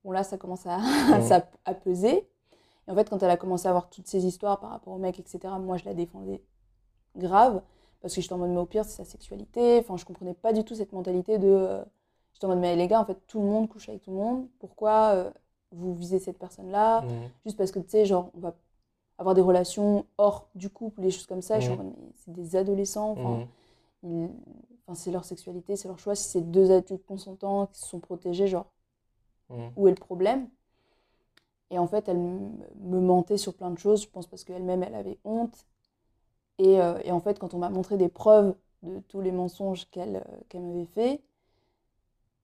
[0.04, 0.78] bon, là, ça commence à,
[1.22, 2.28] ça- à peser.
[2.88, 4.98] Et en fait, quand elle a commencé à avoir toutes ces histoires par rapport au
[4.98, 6.42] mec, etc., moi, je la défendais
[7.16, 7.62] grave.
[8.00, 9.78] Parce que j'étais en mode, mais au pire, c'est sa sexualité.
[9.80, 11.48] Enfin, je comprenais pas du tout cette mentalité de.
[11.48, 11.84] euh,
[12.34, 14.16] j'étais en mode, mais les gars, en fait, tout le monde couche avec tout le
[14.16, 14.48] monde.
[14.60, 15.30] Pourquoi euh,
[15.72, 17.02] vous visez cette personne-là?
[17.02, 17.30] Mhm.
[17.46, 18.54] Juste parce que, tu sais, genre, on va
[19.18, 21.60] avoir des relations hors du couple, des choses comme ça.
[21.60, 23.12] Je suis en mode, mais c'est des adolescents.
[23.12, 23.42] Enfin,
[24.04, 24.30] ils-
[24.86, 26.14] enfin, c'est leur sexualité, c'est leur choix.
[26.16, 28.66] Si c'est deux adultes consentants qui se sont protégés, genre,
[29.48, 29.76] Mhm.
[29.76, 30.48] où est le problème?
[31.70, 34.94] Et en fait, elle me mentait sur plein de choses, je pense parce qu'elle-même, elle
[34.94, 35.66] avait honte.
[36.58, 39.86] Et, euh, et en fait, quand on m'a montré des preuves de tous les mensonges
[39.90, 40.22] qu'elle
[40.56, 41.22] euh, m'avait fait,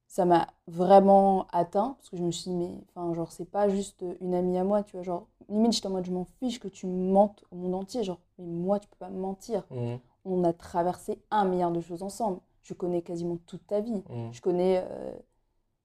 [0.06, 3.68] ça m'a vraiment atteint, parce que je me suis dit, mais enfin, genre, c'est pas
[3.68, 6.61] juste une amie à moi, tu vois, genre, limite, j'étais en mode, je m'en fiche
[6.61, 10.00] que tu mentes au monde entier, genre, mais moi, tu peux pas me mentir Mhm.
[10.26, 12.40] on a traversé un milliard de choses ensemble.
[12.62, 14.02] je connais quasiment toute ta vie.
[14.11, 14.32] Mm.
[14.32, 14.85] Je connais.
[14.90, 15.14] euh,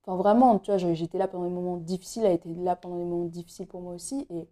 [0.07, 3.05] Enfin, vraiment, tu vois, j'étais là pendant des moments difficiles, elle était là pendant des
[3.05, 4.25] moments difficiles pour moi aussi.
[4.31, 4.47] Et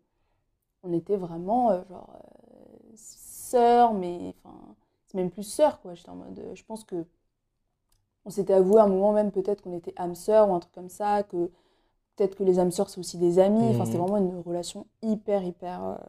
[0.84, 4.36] on était vraiment, euh, genre, euh, sœurs, mais.
[4.44, 4.56] Enfin,
[5.08, 5.96] c'est même plus sœurs, quoi.
[5.96, 6.40] J'étais en mode.
[6.40, 7.06] euh, je pense que.
[8.26, 10.74] On s'était avoué à un moment même, peut-être qu'on était âmes sœurs ou un truc
[10.74, 11.50] comme ça, que
[12.16, 13.70] peut-être que les âmes sœurs, c'est aussi des amis.
[13.72, 14.06] Enfin, c'était Mhm.
[14.06, 16.00] vraiment une relation hyper, hyper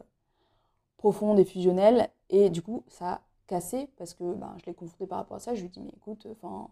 [0.98, 2.10] profonde et fusionnelle.
[2.30, 5.40] Et du coup, ça a cassé parce que ben, je l'ai confronté par rapport à
[5.40, 5.54] ça.
[5.54, 6.68] Je lui ai dit, mais écoute, enfin,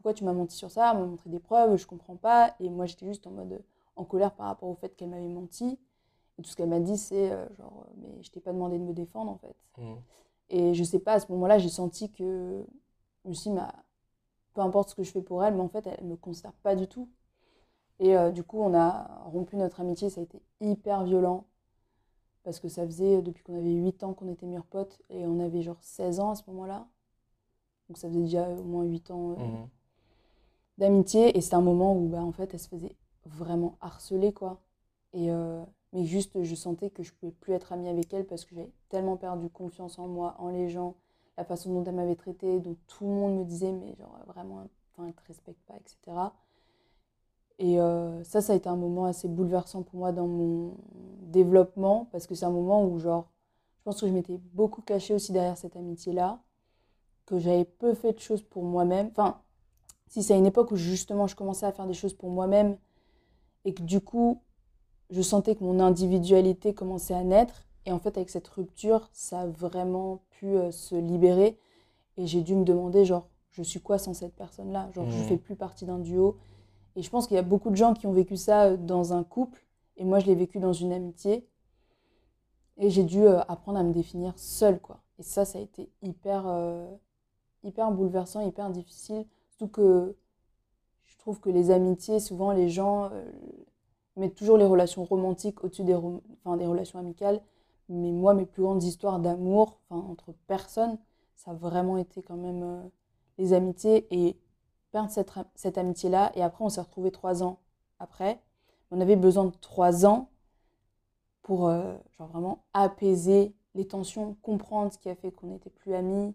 [0.00, 2.54] pourquoi tu m'as menti sur ça, m'a montré des preuves, je comprends pas.
[2.58, 3.62] Et moi, j'étais juste en mode
[3.96, 5.78] en colère par rapport au fait qu'elle m'avait menti.
[6.38, 8.78] Et tout ce qu'elle m'a dit, c'est euh, genre, euh, mais je t'ai pas demandé
[8.78, 9.54] de me défendre en fait.
[9.76, 9.94] Mm.
[10.48, 12.64] Et je sais pas, à ce moment-là, j'ai senti que
[13.24, 13.74] je me suis dit, bah,
[14.54, 16.74] peu importe ce que je fais pour elle, mais en fait, elle me considère pas
[16.74, 17.10] du tout.
[17.98, 21.44] Et euh, du coup, on a rompu notre amitié, ça a été hyper violent.
[22.42, 25.40] Parce que ça faisait depuis qu'on avait 8 ans qu'on était meilleurs potes et on
[25.40, 26.88] avait genre 16 ans à ce moment-là.
[27.90, 29.68] Donc ça faisait déjà au moins 8 ans euh, Mm.
[30.80, 31.36] D'amitié.
[31.36, 34.60] Et c'était un moment où, bah, en fait, elle se faisait vraiment harceler, quoi.
[35.12, 35.62] Et, euh,
[35.92, 38.72] mais juste, je sentais que je pouvais plus être amie avec elle parce que j'avais
[38.88, 40.94] tellement perdu confiance en moi, en les gens,
[41.36, 44.66] la façon dont elle m'avait traitée, dont tout le monde me disait, mais genre vraiment,
[44.92, 46.16] enfin, elle te respecte pas, etc.
[47.58, 50.76] Et euh, ça, ça a été un moment assez bouleversant pour moi dans mon
[51.22, 53.28] développement parce que c'est un moment où, genre,
[53.78, 56.40] je pense que je m'étais beaucoup cachée aussi derrière cette amitié-là,
[57.26, 59.08] que j'avais peu fait de choses pour moi-même.
[59.08, 59.40] Enfin,
[60.10, 62.76] si c'est à une époque où justement je commençais à faire des choses pour moi-même
[63.64, 64.42] et que du coup
[65.08, 69.40] je sentais que mon individualité commençait à naître et en fait avec cette rupture ça
[69.42, 71.58] a vraiment pu euh, se libérer
[72.18, 75.22] et j'ai dû me demander genre je suis quoi sans cette personne là genre je
[75.22, 75.28] Mhm.
[75.28, 76.36] fais plus partie d'un duo
[76.96, 79.12] et je pense qu'il y a beaucoup de gens qui ont vécu ça euh, dans
[79.14, 79.64] un couple
[79.96, 81.46] et moi je l'ai vécu dans une amitié
[82.78, 85.88] et j'ai dû euh, apprendre à me définir seule quoi et ça ça a été
[86.02, 86.86] hyper euh,
[87.62, 89.26] hyper bouleversant hyper difficile
[89.68, 90.16] Que
[91.04, 93.30] je trouve que les amitiés, souvent les gens euh,
[94.16, 97.40] mettent toujours les relations romantiques au-dessus des, relations amicales.
[97.88, 100.98] Mais moi, mes plus grandes histoires d'amour, entre personnes,
[101.34, 102.82] ça a vraiment été quand même euh,
[103.38, 104.38] les amitiés et
[104.92, 105.10] perdre
[105.54, 106.32] cette amitié-là.
[106.34, 107.58] Et après, on s'est retrouvés trois ans
[107.98, 108.40] après.
[108.90, 110.28] On avait besoin de trois ans
[111.42, 115.94] pour euh, genre vraiment apaiser les tensions, comprendre ce qui a fait qu'on n'était plus
[115.94, 116.34] amis,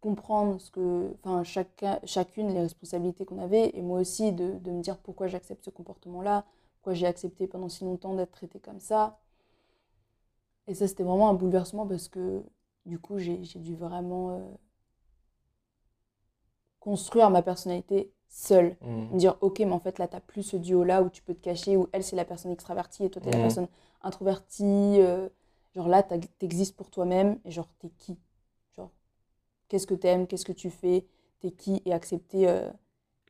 [0.00, 4.70] comprendre ce que, enfin, chacun, chacune les responsabilités qu'on avait, et moi aussi de, de
[4.70, 6.44] me dire pourquoi j'accepte ce comportement-là,
[6.76, 9.18] pourquoi j'ai accepté pendant si longtemps d'être traitée comme ça.
[10.66, 12.42] Et ça, c'était vraiment un bouleversement parce que
[12.86, 14.40] du coup, j'ai dû vraiment euh,
[16.80, 18.76] construire ma personnalité seule.
[18.80, 19.10] Mm.
[19.10, 21.40] Me dire, ok, mais en fait, là, t'as plus ce duo-là où tu peux te
[21.40, 23.42] cacher, où elle, c'est la personne extravertie et toi, t'es la Mhm.
[23.42, 23.68] personne
[24.02, 24.64] introvertie.
[25.00, 25.28] euh,
[25.74, 26.02] genre là,
[26.38, 28.16] t'existes pour toi-même et genre, t'es qui?
[29.70, 31.06] Qu'est-ce que t'aimes, qu'est-ce que tu fais,
[31.40, 32.70] t'es qui et accepter euh,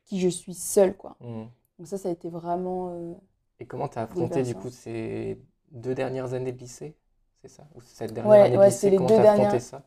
[0.05, 1.17] qui je suis seule, quoi.
[1.21, 1.51] Mm.
[1.79, 2.91] Donc ça, ça a été vraiment...
[2.93, 3.13] euh,
[3.59, 5.39] Et comment t'as affronté du coup ces
[5.71, 6.95] deux dernières années de lycée?
[7.41, 7.67] C'est ça?
[7.75, 9.83] Ou cette dernière Ouais, année de ouais, lycée, c'est les comment t'as affronté dernières- ça?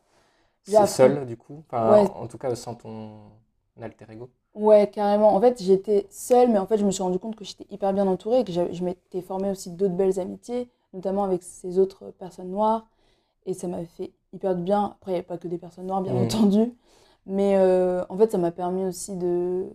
[0.63, 1.63] C'est seul du coup?
[1.67, 2.15] Enfin, Ouais.
[2.15, 3.31] en tout cas sans ton
[3.81, 4.31] alter ego?
[4.53, 5.35] Ouais, carrément.
[5.35, 7.93] En fait, j'étais seule, mais en fait, je me suis rendu compte que j'étais hyper
[7.93, 12.11] bien entourée et que je m'étais formée aussi d'autres belles amitiés, notamment avec ces autres
[12.11, 12.87] personnes noires.
[13.45, 14.85] Et ça m'avait fait hyper bien.
[14.97, 16.23] Après, il n'y avait pas que des personnes noires, bien Mhm.
[16.25, 16.73] entendu.
[17.25, 19.65] Mais euh, en fait, ça m'a permis aussi de,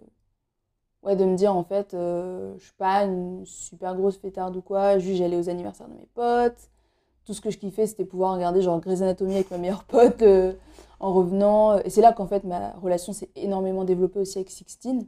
[1.02, 4.62] ouais, de me dire, en fait, euh, je suis pas une super grosse fêtarde ou
[4.62, 4.98] quoi.
[4.98, 6.70] Juste, j'allais aux anniversaires de mes potes.
[7.26, 10.22] Tout ce que je kiffais, c'était pouvoir regarder genre Grey's Anatomy avec ma meilleure pote
[10.22, 10.54] euh,
[11.00, 11.78] en revenant.
[11.80, 15.06] Et c'est là qu'en fait, ma relation s'est énormément développée aussi avec Sixtine.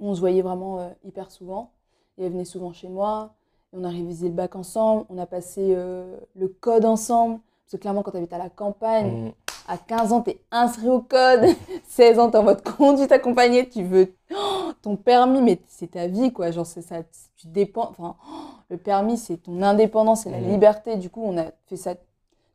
[0.00, 1.72] On se voyait vraiment euh, hyper souvent.
[2.18, 3.34] Et elle venait souvent chez moi.
[3.72, 5.06] Et on a révisé le bac ensemble.
[5.08, 7.40] On a passé le code ensemble.
[7.74, 9.32] Parce que clairement, quand tu habites à la campagne, Mm.
[9.66, 11.40] à 15 ans, tu es inscrit au code.
[11.88, 13.68] 16 ans, tu es en mode conduite accompagnée.
[13.68, 16.52] Tu veux oh, ton permis, mais c'est ta vie, quoi.
[16.52, 16.98] Genre, c'est ça.
[17.36, 17.90] Tu dépends.
[17.90, 18.32] Enfin, oh,
[18.70, 20.50] le permis, c'est ton indépendance, c'est la Mhm.
[20.50, 20.96] liberté.
[20.98, 21.94] Du coup, on a fait ça.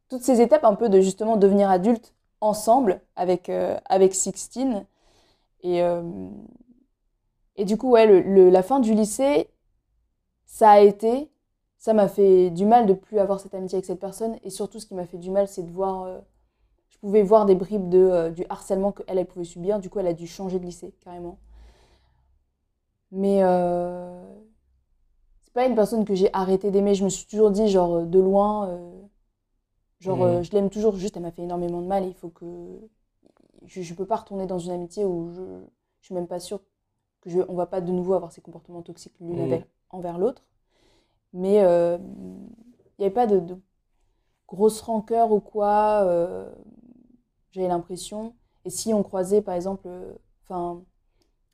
[0.07, 4.85] Toutes ces étapes un peu de justement devenir adulte ensemble avec, euh, avec Sixtine.
[5.63, 6.01] Et, euh,
[7.57, 9.49] et du coup, ouais, le- le- la fin du lycée,
[10.45, 11.29] ça a été,
[11.79, 14.37] ça m'a fait du mal de plus avoir cette amitié avec cette personne.
[14.43, 16.19] Et surtout, ce qui m'a fait du mal, c'est de voir, euh,
[16.89, 19.79] je pouvais voir des bribes de, euh, du harcèlement qu'elle, elle pouvait subir.
[19.79, 21.39] Du coup, elle a dû changer de lycée, carrément.
[23.11, 24.23] Mais euh,
[25.41, 26.95] c'est pas une personne que j'ai arrêté d'aimer.
[26.95, 28.69] Je me suis toujours dit, genre, de loin,
[29.99, 32.29] genre, euh, je l'aime toujours, juste, elle m'a fait énormément de mal et il faut
[32.29, 32.45] que.
[33.65, 35.41] Je, je peux pas retourner dans une amitié où je,
[36.01, 36.61] je suis même pas sûre
[37.21, 40.43] que je, on va pas de nouveau avoir ces comportements toxiques l'une avec- envers l'autre.
[41.33, 43.57] Mais euh, il n'y avait pas de, de
[44.47, 46.03] grosse rancœur ou quoi.
[46.05, 46.51] euh,
[47.51, 48.33] J'avais l'impression.
[48.65, 50.13] Et si on croisait, par exemple, euh,
[50.43, 50.81] enfin,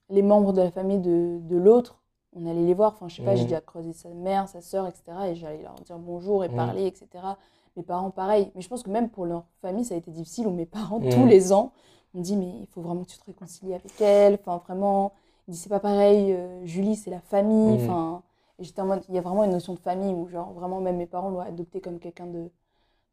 [0.10, 2.94] les membres de la famille de, de l'autre, on allait les voir.
[2.94, 3.50] Enfin, je sais pas, j'ai Mhm.
[3.50, 5.30] déjà croisé sa mère, sa sœur, etc.
[5.30, 6.56] Et j'allais leur dire bonjour et Mhm.
[6.56, 7.38] parler, etc.
[7.78, 8.52] Mes parents, pareil.
[8.56, 10.48] Mais je pense que même pour leur famille, ça a été difficile.
[10.48, 11.10] Où mes parents, Mhm.
[11.10, 11.74] tous les ans,
[12.16, 14.36] on dit, mais il faut vraiment que tu te réconcilies avec elle.
[14.36, 15.14] Enfin, vraiment,
[15.48, 16.34] ils disent, c'est pas pareil.
[16.34, 17.76] euh, Julie, c'est la famille.
[17.76, 17.76] Mhm.
[17.76, 18.24] Enfin,
[18.60, 20.82] et j'étais en mode, il y a vraiment une notion de famille où, genre, vraiment,
[20.82, 22.44] même mes parents l'ont adopté comme quelqu'un de,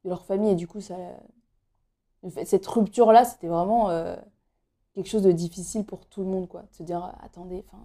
[0.05, 0.51] de leur famille.
[0.53, 0.97] Et du coup, ça,
[2.45, 4.17] cette rupture-là, c'était vraiment euh,
[4.95, 6.63] quelque chose de difficile pour tout le monde, quoi.
[6.63, 7.83] De se dire, attendez, enfin,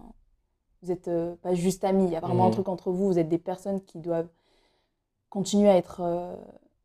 [0.82, 2.54] vous êtes euh, pas juste amis, il y a vraiment un Mhm.
[2.54, 4.28] truc entre vous, vous êtes des personnes qui doivent
[5.30, 6.36] continuer à être euh,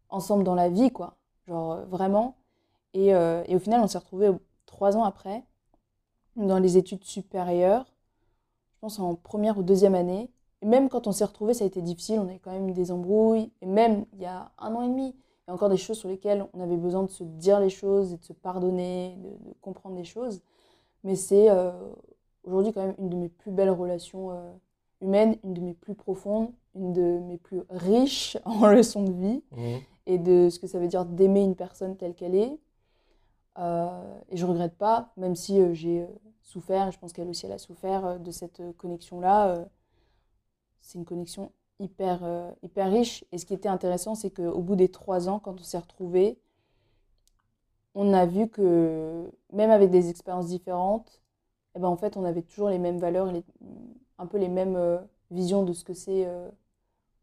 [0.09, 1.15] ensemble dans la vie, quoi.
[1.47, 2.35] Genre, vraiment.
[2.93, 4.31] Et, et au final, on s'est retrouvés
[4.65, 5.43] trois ans après,
[6.37, 7.85] dans les études supérieures,
[8.75, 10.31] je pense en première ou deuxième année.
[10.63, 12.73] Et même quand on s'est retrouvés, ça a été difficile, on avait quand même eu
[12.73, 13.51] des embrouilles.
[13.61, 15.97] Et même il y a un an et demi, il y a encore des choses
[15.97, 19.49] sur lesquelles on avait besoin de se dire les choses et de se pardonner, de,
[19.49, 20.41] de comprendre des choses.
[21.03, 21.71] Mais c'est euh,
[22.45, 24.51] aujourd'hui quand même une de mes plus belles relations euh,
[25.01, 29.43] humaines, une de mes plus profondes, une de mes plus riches en leçons de vie
[29.51, 29.79] Mhm.
[30.05, 32.57] et de ce que ça veut dire d'aimer une personne telle qu'elle est.
[33.59, 36.07] Euh, et je regrette pas, même si j'ai
[36.41, 39.65] souffert, et je pense qu'elle aussi elle a souffert de cette connexion-là.
[40.93, 43.25] C'est une connexion hyper, euh, hyper riche.
[43.33, 46.39] Et ce qui était intéressant, c'est qu'au bout des trois ans, quand on s'est retrouvés,
[47.95, 51.21] on a vu que même avec des expériences différentes,
[51.75, 53.45] eh ben, en fait, on avait toujours les mêmes valeurs, les-
[54.19, 54.99] un peu les mêmes euh,
[55.31, 56.49] visions de ce que c'est euh,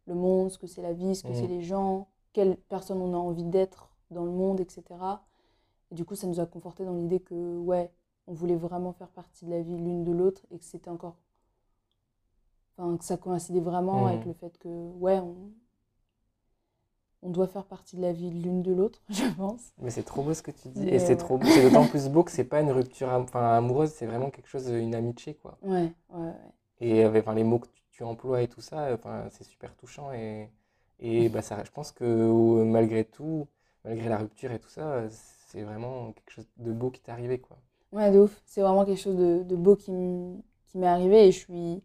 [0.06, 1.40] le monde, ce que c'est la vie, ce que Mhm.
[1.40, 5.24] c'est les gens, quelle personne on a envie d'être dans le monde, etc.
[5.92, 7.92] Et du coup, ça nous a conforté dans l'idée que, ouais,
[8.28, 11.16] on voulait vraiment faire partie de la vie l'une de l'autre et que c'était encore.
[12.80, 14.08] Enfin, que ça coïncidait vraiment Mhm.
[14.08, 15.52] avec le fait que, ouais, on,
[17.22, 19.72] on doit faire partie de la vie l'une de l'autre, je pense.
[19.78, 20.86] Mais c'est trop beau ce que tu dis.
[20.86, 21.16] Mais Et c'est ouais.
[21.16, 24.30] trop, c'est d'autant plus beau que c'est pas une rupture am- enfin, amoureuse, c'est vraiment
[24.30, 25.58] quelque chose, une amitié, quoi.
[25.62, 26.52] Ouais, ouais, ouais.
[26.80, 29.74] Et avec enfin, les mots que tu, tu emploies et tout ça, enfin, c'est super
[29.76, 30.12] touchant.
[30.12, 30.50] Et,
[31.00, 32.04] et bah, ça, je pense que
[32.64, 33.46] malgré tout,
[33.84, 37.38] malgré la rupture et tout ça, c'est vraiment quelque chose de beau qui t'est arrivé,
[37.40, 37.58] quoi.
[37.92, 38.40] Ouais, de ouf.
[38.46, 41.82] C'est vraiment quelque chose de, de beau qui m'est arrivé et je suis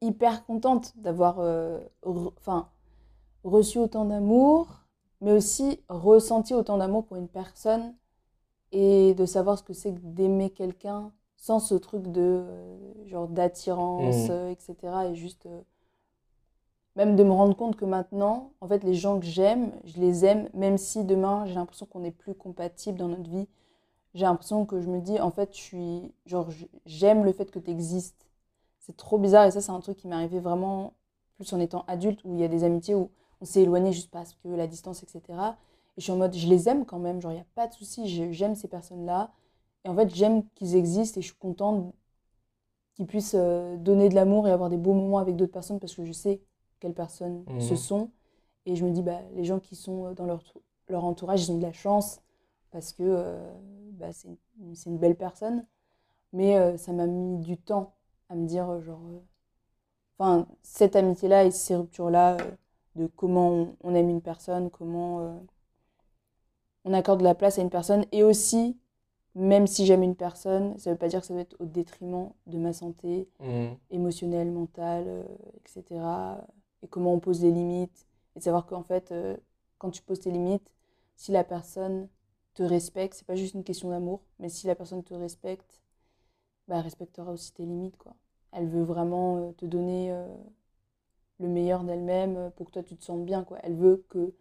[0.00, 2.66] hyper contente d'avoir euh, re-
[3.44, 4.82] reçu autant d'amour,
[5.20, 7.94] mais aussi ressenti autant d'amour pour une personne
[8.72, 13.28] et de savoir ce que c'est que d'aimer quelqu'un sans ce truc de euh, genre
[13.28, 14.30] d'attirance, Mhm.
[14.30, 15.08] euh, etc.
[15.08, 15.62] Et juste euh,
[16.96, 20.24] même de me rendre compte que maintenant, en fait, les gens que j'aime, je les
[20.24, 23.48] aime, même si demain j'ai l'impression qu'on n'est plus compatible dans notre vie
[24.14, 26.12] j'ai l'impression que je me dis, en fait, je suis.
[26.26, 26.48] Genre,
[26.86, 28.23] j'aime le fait que tu existes.
[28.86, 30.94] C'est trop bizarre et ça, c'est un truc qui m'est arrivé vraiment
[31.36, 34.10] plus en étant adulte où il y a des amitiés où on s'est éloigné juste
[34.10, 35.56] parce que la distance, etc.
[35.96, 37.66] Et je suis en mode, je les aime quand même, genre, il n'y a pas
[37.68, 39.32] de souci, j'aime ces personnes-là.
[39.84, 41.94] Et en fait, j'aime qu'ils existent et je suis contente
[42.94, 45.94] qu'ils puissent euh, donner de l'amour et avoir des beaux moments avec d'autres personnes parce
[45.94, 46.40] que je sais
[46.80, 47.60] quelles personnes Mhm.
[47.60, 48.10] ce sont.
[48.66, 50.42] Et je me dis, bah, les gens qui sont euh, dans leur,
[50.88, 52.20] leur entourage, ils ont de la chance
[52.70, 53.52] parce que euh,
[53.92, 55.66] bah, c'est une, c'est une belle personne.
[56.32, 57.94] Mais euh, ça m'a mis du temps
[58.28, 59.20] à me dire, euh, genre, euh,
[60.18, 62.50] enfin, cette amitié-là et ces ruptures-là, euh,
[62.96, 65.40] de comment on, on aime une personne, comment
[66.84, 68.04] on accorde de la place à une personne.
[68.12, 68.76] Et aussi,
[69.34, 71.66] même si j'aime une personne, ça ne veut pas dire que ça doit être au
[71.66, 73.76] détriment de ma santé Mhm.
[73.90, 75.24] émotionnelle, mentale, euh,
[75.56, 76.46] etc.
[76.82, 78.06] Et comment on pose les limites.
[78.36, 79.36] Et de savoir qu'en fait, euh,
[79.78, 80.70] quand tu poses tes limites,
[81.16, 82.08] si la personne
[82.54, 85.82] te respecte, c'est pas juste une question d'amour, mais si la personne te respecte,
[86.68, 88.14] bah, elle respectera aussi tes limites, quoi.
[88.52, 90.26] Elle veut vraiment euh, te donner euh,
[91.38, 93.58] le meilleur d'elle-même euh, pour que toi tu te sentes bien, quoi.
[93.62, 94.34] Elle veut que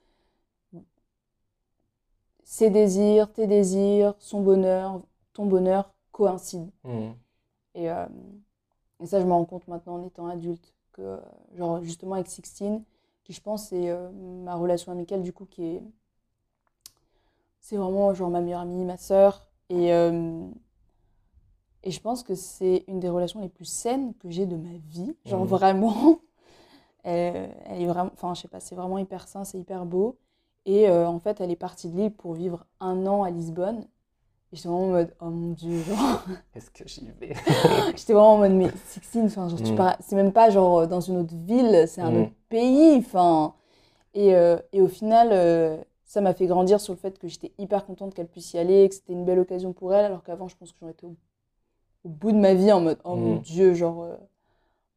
[2.43, 5.01] ses désirs, tes désirs, son bonheur,
[5.33, 6.71] ton bonheur coïncident.
[6.83, 7.15] Mhm.
[7.75, 8.05] Et, euh,
[9.01, 11.19] et ça, je me rends compte maintenant en étant adulte, que,
[11.55, 12.83] genre, justement, avec Sixtine,
[13.23, 15.83] qui je pense c'est euh, ma relation amicale, du coup, qui est.
[17.59, 19.47] C'est vraiment, genre, ma meilleure amie, ma sœur.
[19.69, 20.45] Et, euh,
[21.83, 24.77] et je pense que c'est une des relations les plus saines que j'ai de ma
[24.89, 25.15] vie.
[25.25, 25.47] Genre, Mhm.
[25.47, 26.19] vraiment.
[27.03, 28.11] Elle, elle est vraiment.
[28.13, 30.17] Enfin, je sais pas, c'est vraiment hyper sain, c'est hyper beau.
[30.65, 33.85] Et euh, en fait, elle est partie de l'île pour vivre un an à Lisbonne.
[34.51, 36.23] Et j'étais vraiment en mode, oh mon dieu, genre.
[36.55, 37.33] Est-ce que j'y vais?
[37.97, 39.75] J'étais vraiment en mode, mais Sixtine, enfin, genre, tu Mm.
[39.75, 42.21] pars- c'est même pas genre dans une autre ville, c'est un Mm.
[42.21, 42.97] autre pays.
[42.99, 43.55] Enfin,
[44.13, 47.51] et, euh, et au final, euh, ça m'a fait grandir sur le fait que j'étais
[47.57, 50.47] hyper contente qu'elle puisse y aller, que c'était une belle occasion pour elle, alors qu'avant,
[50.47, 51.15] je pense que j'aurais été au,
[52.03, 53.41] au bout de ma vie en mode, oh mon Mm.
[53.41, 54.15] dieu, genre, euh,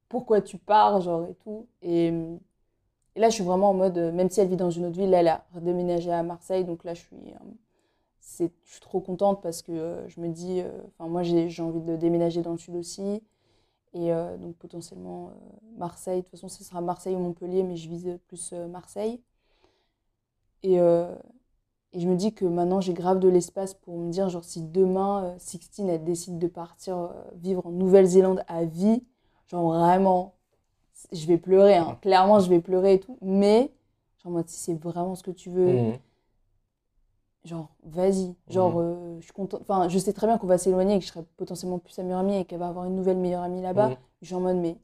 [0.09, 1.67] pourquoi tu pars, genre, et tout.
[1.83, 4.97] Et, et là, je suis vraiment en mode, même si elle vit dans une autre
[4.99, 7.17] ville, là, elle a redéménagé à Marseille, donc là, je suis.
[7.17, 7.45] euh,
[8.21, 10.63] c'est, je suis trop contente parce que euh, je me dis,
[10.99, 13.23] enfin moi j'ai, envie de déménager dans le sud aussi.
[13.95, 15.31] Et donc potentiellement
[15.79, 16.19] Marseille.
[16.19, 19.23] De toute façon, ce sera Marseille ou Montpellier, mais je vise plus Marseille.
[20.63, 20.79] Et,
[21.97, 24.61] et je me dis que maintenant j'ai grave de l'espace pour me dire, genre si
[24.61, 29.03] demain Sixtine elle décide de partir vivre en Nouvelle-Zélande à vie,
[29.47, 30.35] genre vraiment,
[31.11, 31.77] je vais pleurer.
[31.77, 31.97] Hein.
[32.03, 33.17] Clairement, je vais pleurer et tout.
[33.23, 33.73] Mais,
[34.23, 35.99] genre moi, si c'est vraiment ce que tu veux, Mhm.
[37.45, 38.81] genre vas-y genre Mhm.
[38.83, 41.11] euh, je suis contente enfin je sais très bien qu'on va s'éloigner et que je
[41.13, 43.91] serai potentiellement plus sa meilleure amie et qu'elle va avoir une nouvelle meilleure amie là-bas
[43.91, 43.97] Mhm.
[44.21, 44.77] je suis en mode mais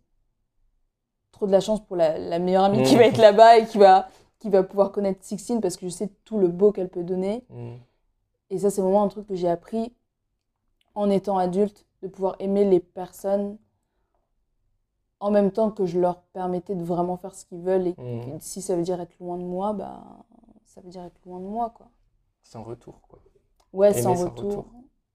[1.32, 3.00] trop de la chance pour la, la meilleure amie qui Mhm.
[3.00, 4.08] va être là-bas et qui va
[4.42, 7.44] qui va pouvoir connaître Sixtine parce que je sais tout le beau qu'elle peut donner
[7.48, 7.78] Mhm.
[8.50, 9.92] et ça c'est vraiment un truc que j'ai appris
[10.94, 13.56] en étant adulte de pouvoir aimer les personnes
[15.20, 18.00] en même temps que je leur permettais de vraiment faire ce qu'ils veulent et que
[18.40, 20.02] si ça veut dire être loin de moi bah
[20.64, 21.88] ça veut dire être loin de moi quoi
[22.42, 23.20] Sans retour, quoi.
[23.72, 24.64] Ouais, sans sans retour.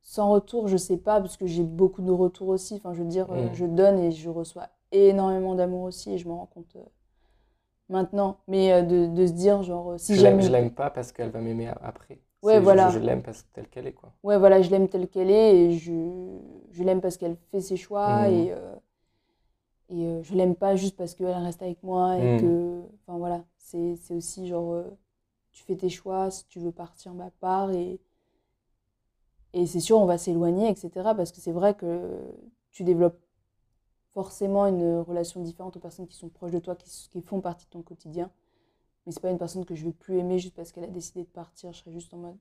[0.01, 2.75] Sans retour, je sais pas, parce que j'ai beaucoup de retours aussi.
[2.75, 3.53] Enfin, je veux dire, euh, Mm.
[3.55, 6.83] je donne et je reçois énormément d'amour aussi, et je m'en rends compte euh,
[7.89, 8.39] maintenant.
[8.47, 10.41] Mais euh, de, de se dire, genre, euh, si je l'aime, jamais.
[10.41, 12.19] je l'aime pas parce qu'elle va m'aimer après.
[12.41, 12.89] Ouais, je- voilà.
[12.89, 14.13] Je, l'aime parce telle qu'elle est, quoi.
[14.23, 15.91] Ouais, voilà, je l'aime telle qu'elle est, et je,
[16.71, 18.31] je l'aime parce qu'elle fait ses choix, Mm.
[18.31, 18.75] et, euh,
[19.89, 22.37] et euh, je l'aime pas juste parce qu'elle reste avec moi, et Mm.
[22.41, 22.81] que.
[23.05, 24.83] Enfin, voilà, c'est c'est aussi genre, euh,
[25.51, 27.99] tu fais tes choix, si tu veux partir, ma part, et.
[29.53, 31.15] Et c'est sûr, on va s'éloigner, etc.
[31.15, 32.19] Parce que c'est vrai que
[32.71, 33.19] tu développes
[34.17, 37.69] forcément une relation différente aux personnes qui sont proches de toi, qui, font partie de
[37.69, 38.31] ton quotidien.
[39.05, 41.21] Mais c'est pas une personne que je vais plus aimer juste parce qu'elle a décidé
[41.21, 41.71] de partir.
[41.71, 42.37] Je serais juste en mode,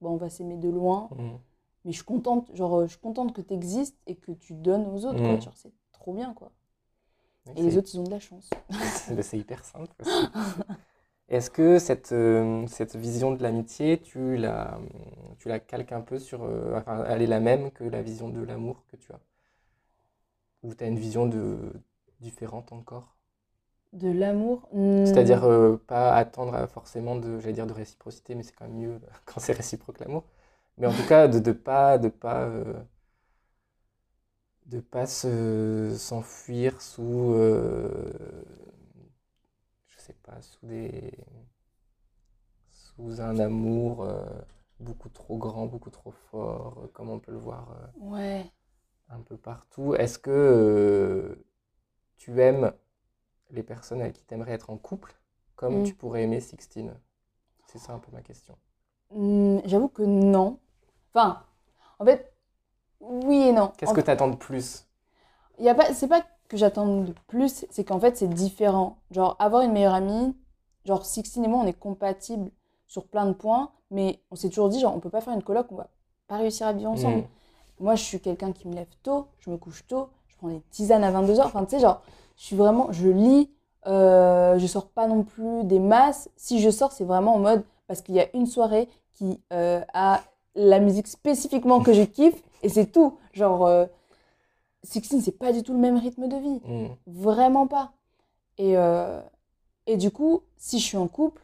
[0.00, 1.08] bon, on va s'aimer de loin.
[1.16, 1.38] Mhm.
[1.84, 4.54] Mais je suis contente, genre, euh, je suis contente que tu existes et que tu
[4.54, 5.32] donnes aux autres, quoi.
[5.32, 5.40] Mm.
[5.40, 6.52] Genre, c'est trop bien, quoi.
[7.56, 8.48] Et les autres, ils ont de la chance.
[9.22, 9.92] c'est hyper simple.
[11.28, 14.78] Est-ce que cette, euh, cette vision de l'amitié, tu la,
[15.38, 16.44] tu la calques un peu sur...
[16.44, 19.20] euh, enfin, elle est la même que la vision de l'amour que tu as?
[20.62, 21.58] Ou tu as une vision de,
[22.20, 23.16] différente encore?
[23.92, 28.42] De l'amour hmm, C'est-à-dire euh, pas attendre à forcément de, j'allais dire de réciprocité, mais
[28.42, 30.24] c'est quand même mieux quand c'est réciproque l'amour.
[30.78, 32.74] Mais en tout cas, de, de pas, de pas, euh,
[34.66, 38.12] de pas se, s'enfuir sous, euh,
[39.88, 41.12] je sais pas, sous des,
[42.70, 44.24] sous un amour euh,
[44.80, 48.50] beaucoup trop grand, beaucoup trop fort, euh, comme on peut le voir euh, Ouais.
[49.10, 49.94] Un peu partout.
[49.94, 51.44] Est-ce que euh,
[52.18, 52.72] tu aimes
[53.50, 55.16] les personnes avec qui tu aimerais être en couple?
[55.56, 55.84] Comme Mm.
[55.84, 56.94] tu pourrais aimer Sixtine?
[57.66, 58.56] C'est ça un peu ma question.
[59.10, 60.58] Hmm, J'avoue que non.
[61.14, 61.42] Enfin,
[61.98, 62.32] en fait,
[63.00, 63.72] oui et non.
[63.78, 64.86] Qu'est-ce que tu attends de plus?
[65.58, 68.98] Y a pas, c'est pas que j'attends de plus, c'est qu'en fait c'est différent.
[69.10, 70.36] Genre avoir une meilleure amie,
[70.84, 72.50] genre Sixtine et moi on est compatibles
[72.86, 75.42] sur plein de points, mais on s'est toujours dit genre on peut pas faire une
[75.42, 75.88] coloc, on va
[76.28, 77.20] pas réussir à vivre ensemble.
[77.20, 77.28] Mm.
[77.80, 80.62] Moi je suis quelqu'un qui me lève tôt, je me couche tôt, je prends des
[80.70, 82.02] tisanes à 22h, enfin tu sais genre
[82.36, 83.50] je suis vraiment, je lis,
[83.86, 86.28] euh, je sors pas non plus des masses.
[86.36, 89.82] Si je sors c'est vraiment en mode parce qu'il y a une soirée qui euh,
[89.92, 90.22] a
[90.54, 93.18] la musique spécifiquement que je kiffe et c'est tout.
[93.32, 93.86] Genre euh,
[94.84, 96.60] Sixtine, c'est pas du tout le même rythme de vie.
[96.64, 96.88] Mm.
[97.06, 97.92] Vraiment pas.
[98.58, 99.20] Et, euh,
[99.86, 101.42] et du coup, si je suis en couple,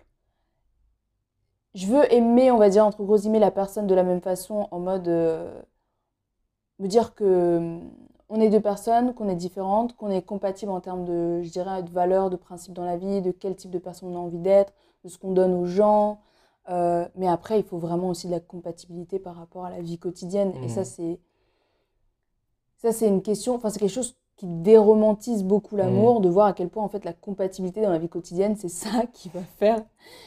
[1.75, 4.69] je veux aimer, on va dire, entre gros guillemets, la personne de la même façon,
[4.71, 5.09] en mode
[6.79, 7.91] me dire que hum,
[8.29, 11.83] on est deux personnes, qu'on est différentes, qu'on est compatibles en termes de, je dirais,
[11.83, 14.39] de valeurs, de principes dans la vie, de quel type de personne on a envie
[14.39, 14.73] d'être,
[15.05, 16.21] de ce qu'on donne aux gens.
[16.71, 19.99] Euh, mais après, il faut vraiment aussi de la compatibilité par rapport à la vie
[19.99, 20.55] quotidienne.
[20.63, 20.85] Et ça, Mhm.
[20.85, 21.21] c'est
[22.79, 26.53] ça, c'est une question, enfin, c'est quelque chose qui déromantise beaucoup l'amour, de voir à
[26.53, 29.83] quel point, en fait, la compatibilité dans la vie quotidienne, c'est ça qui va faire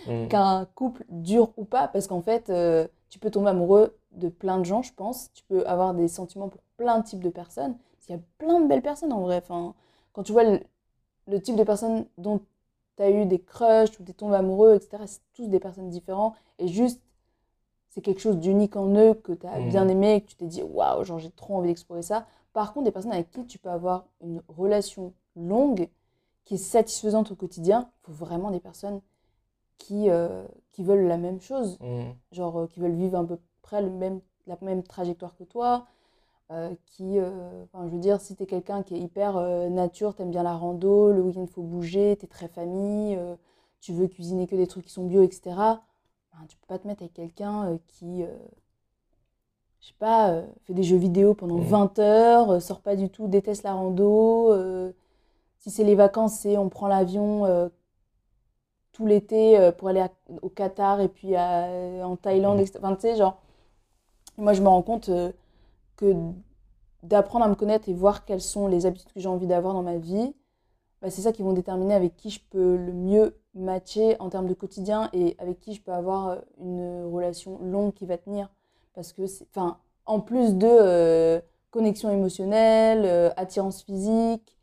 [0.08, 0.28] Mm.
[0.30, 1.88] qu'un couple dure ou pas.
[1.90, 5.32] Parce qu'en fait, euh, tu peux tomber amoureux de plein de gens, je pense.
[5.34, 7.78] Tu peux avoir des sentiments pour plein de types de personnes.
[8.10, 9.38] Il y a plein de belles personnes, en vrai.
[9.38, 9.74] Enfin,
[10.14, 10.62] quand tu vois le,
[11.28, 12.40] le type de personnes dont
[12.96, 16.34] tu as eu des crushs ou des tombes amoureux, etc., c'est tous des personnes différentes.
[16.60, 17.02] Et juste,
[17.90, 19.70] c'est quelque chose d'unique en eux que tu as Mhm.
[19.70, 22.26] bien aimé et que tu t'es dit, waouh, genre j'ai trop envie d'explorer ça.
[22.54, 25.90] Par contre, des personnes avec qui tu peux avoir une relation longue
[26.46, 29.02] qui est satisfaisante au quotidien, il faut vraiment des personnes
[29.78, 32.12] qui, euh, qui veulent la même chose, Mm.
[32.32, 33.38] genre euh, qui veulent vivre à peu
[33.68, 35.86] près le même, la même trajectoire que toi,
[36.52, 39.68] euh, qui, euh, enfin, je veux dire, si tu es quelqu'un qui est hyper euh,
[39.70, 43.20] nature, t'aimes bien la rando, le week-end faut bouger, tu es très famille,
[43.82, 45.82] tu veux cuisiner que des trucs qui sont bio, etc.,
[46.34, 48.24] ben, tu peux pas te mettre avec quelqu'un qui,
[49.82, 51.64] je sais pas, fait des jeux vidéo pendant Mhm.
[51.64, 54.54] 20 heures, euh, sort pas du tout, déteste la rando.
[55.60, 57.70] si c'est les vacances, c'est on prend l'avion
[58.94, 60.12] tout l'été pour aller à-
[60.42, 61.68] au Qatar et puis à-
[62.08, 62.64] en Thaïlande, Mhm.
[62.64, 62.80] etc.
[62.84, 63.38] Enfin, tu sais, genre,
[64.38, 65.32] moi, je me rends compte euh,
[65.98, 66.14] que
[67.04, 69.84] d'apprendre à me connaître et voir quelles sont les habitudes que j'ai envie d'avoir dans
[69.84, 70.34] ma vie,
[71.02, 74.48] bah, c'est ça qui vont déterminer avec qui je peux le mieux matcher en termes
[74.48, 78.50] de quotidien et avec qui je peux avoir euh, une relation longue qui va tenir.
[78.94, 81.40] Parce que, enfin, en plus de euh,
[81.72, 84.58] connexion émotionnelle, attirance physique,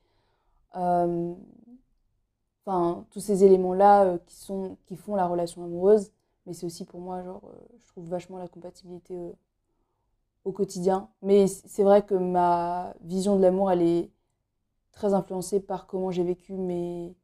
[3.11, 4.53] tous ces éléments-là qui,
[4.87, 6.11] qui font la relation amoureuse,
[6.47, 7.43] mais c'est aussi pour moi, genre,
[7.79, 9.37] je trouve vachement la compatibilité
[10.45, 11.09] au quotidien.
[11.23, 14.11] Mais c'est vrai que ma vision de l'amour, elle est
[14.93, 17.17] très influencée par comment j'ai vécu mes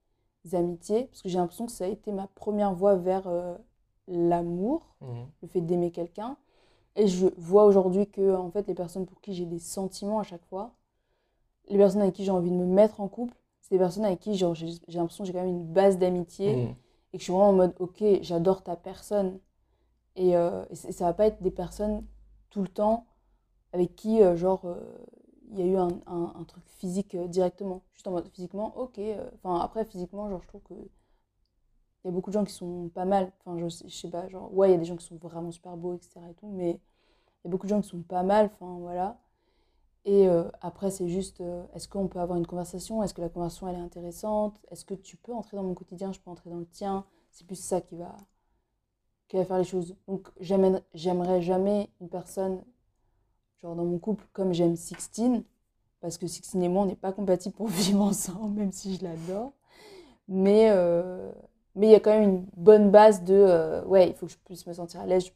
[0.52, 3.56] amitiés, parce que j'ai l'impression que ça a été ma première voie vers euh,
[4.08, 5.26] l'amour, mhm.
[5.42, 6.36] le fait d'aimer quelqu'un.
[6.96, 10.24] Et je vois aujourd'hui que en fait, les personnes pour qui j'ai des sentiments à
[10.24, 10.74] chaque fois,
[11.68, 14.18] les personnes avec qui j'ai envie de me mettre en couple, c'est des personnes avec
[14.18, 16.74] qui j'ai l'impression que j'ai quand même une base d'amitié mhm.
[17.12, 19.38] et que je suis vraiment en mode ok, j'adore ta personne.
[20.16, 22.04] Et, euh, et ça va pas être des personnes
[22.50, 23.06] tout le temps
[23.72, 24.80] avec qui, euh, genre, euh,
[25.50, 27.82] il y a eu un, truc physique euh, directement.
[27.92, 29.00] Juste en mode physiquement, ok.
[29.34, 30.74] Enfin, après, physiquement, genre, je trouve que.
[32.02, 33.30] Il y a beaucoup de gens qui sont pas mal.
[33.40, 35.50] Enfin, je, je sais pas, genre, ouais, il y a des gens qui sont vraiment
[35.50, 36.20] super beaux, etc.
[36.30, 38.50] Et tout, mais il y a beaucoup de gens qui sont pas mal.
[38.54, 39.20] Enfin, voilà.
[40.06, 40.26] Et
[40.62, 41.42] après, c'est juste,
[41.74, 43.02] est-ce qu'on peut avoir une conversation?
[43.02, 44.58] Est-ce que la conversation, elle est intéressante?
[44.70, 46.10] Est-ce que tu peux entrer dans mon quotidien?
[46.12, 48.16] Je peux entrer dans le tien C'est plus ça qui va,
[49.28, 49.94] qui va faire les choses.
[50.08, 52.64] Donc, j'aimerais jamais une personne
[53.62, 55.44] genre dans mon couple, comme j'aime Sixtine,
[56.00, 59.04] parce que Sixtine et moi, on n'est pas compatibles pour vivre ensemble, même si je
[59.04, 59.52] l'adore.
[60.28, 61.30] Mais euh,
[61.74, 64.32] mais il y a quand même une bonne base de euh, ouais, il faut que
[64.32, 65.30] je puisse me sentir à l'aise, je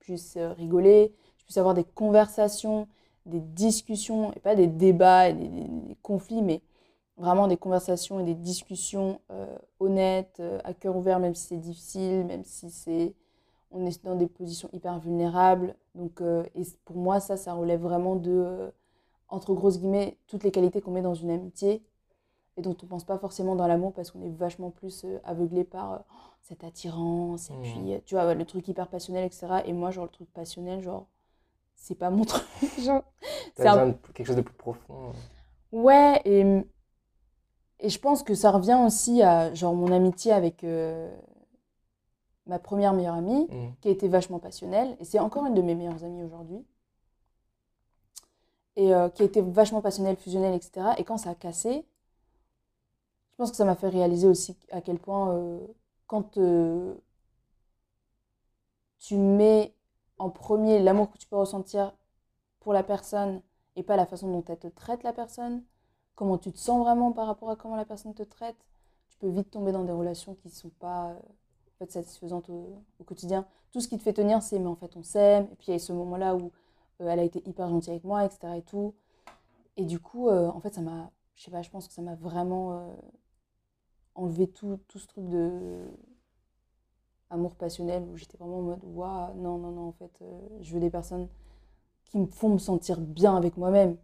[0.00, 2.88] puisse euh, rigoler, je puisse avoir des conversations,
[3.26, 6.62] des discussions, et pas des débats et des, conflits, mais
[7.18, 9.20] vraiment des conversations et des discussions
[9.80, 13.14] honnêtes, à cœur ouvert, même si c'est difficile, même si c'est
[13.70, 15.74] on est dans des positions hyper vulnérables.
[15.94, 18.70] Donc, euh, et pour moi, ça, ça relève vraiment de, euh,
[19.28, 21.82] entre grosses guillemets, toutes les qualités qu'on met dans une amitié
[22.56, 25.18] et dont on ne pense pas forcément dans l'amour parce qu'on est vachement plus euh,
[25.24, 26.04] aveuglé par
[26.42, 27.62] cette attirance et mmh.
[27.62, 29.46] puis, tu vois, le truc hyper passionnel, etc.
[29.66, 31.06] Et moi, genre, le truc passionnel, genre,
[31.74, 32.44] c'est pas mon truc.
[32.78, 33.02] genre,
[33.54, 33.64] c'est
[34.14, 35.12] quelque chose de plus profond.
[35.72, 36.64] Ouais, et,
[37.80, 40.64] et je pense que ça revient aussi à, genre, mon amitié avec
[42.48, 43.74] ma première meilleure amie, mmh.
[43.80, 46.64] qui a été vachement passionnelle, et c'est encore une de mes meilleures amies aujourd'hui,
[48.76, 50.90] et euh, qui a été vachement passionnelle, fusionnelle, etc.
[50.98, 51.84] Et quand ça a cassé,
[53.32, 55.58] je pense que ça m'a fait réaliser aussi à quel point, euh,
[56.06, 56.94] quand euh,
[58.98, 59.74] tu mets
[60.18, 61.92] en premier l'amour que tu peux ressentir
[62.60, 63.42] pour la personne
[63.76, 65.64] et pas la façon dont elle te traite la personne,
[66.14, 68.56] comment tu te sens vraiment par rapport à comment la personne te traite,
[69.08, 71.16] tu peux vite tomber dans des relations qui ne sont pas
[71.78, 73.46] fait, satisfaisante au, quotidien.
[73.72, 75.44] Tout ce qui te fait tenir, c'est mais en fait on s'aime.
[75.52, 76.52] Et puis il y a ce moment-là où
[77.00, 78.54] euh, elle a été hyper gentille avec moi, etc.
[78.56, 78.94] Et, tout.
[79.76, 82.02] et du coup, euh, en fait, ça m'a, je sais pas, je pense que ça
[82.02, 82.94] m'a vraiment euh,
[84.14, 85.86] enlevé tout, tout ce truc de
[87.30, 90.22] amour passionnel où j'étais vraiment en mode waouh, non, non, non, en fait,
[90.60, 91.28] je veux des personnes
[92.06, 93.98] qui me font me sentir bien avec moi-même.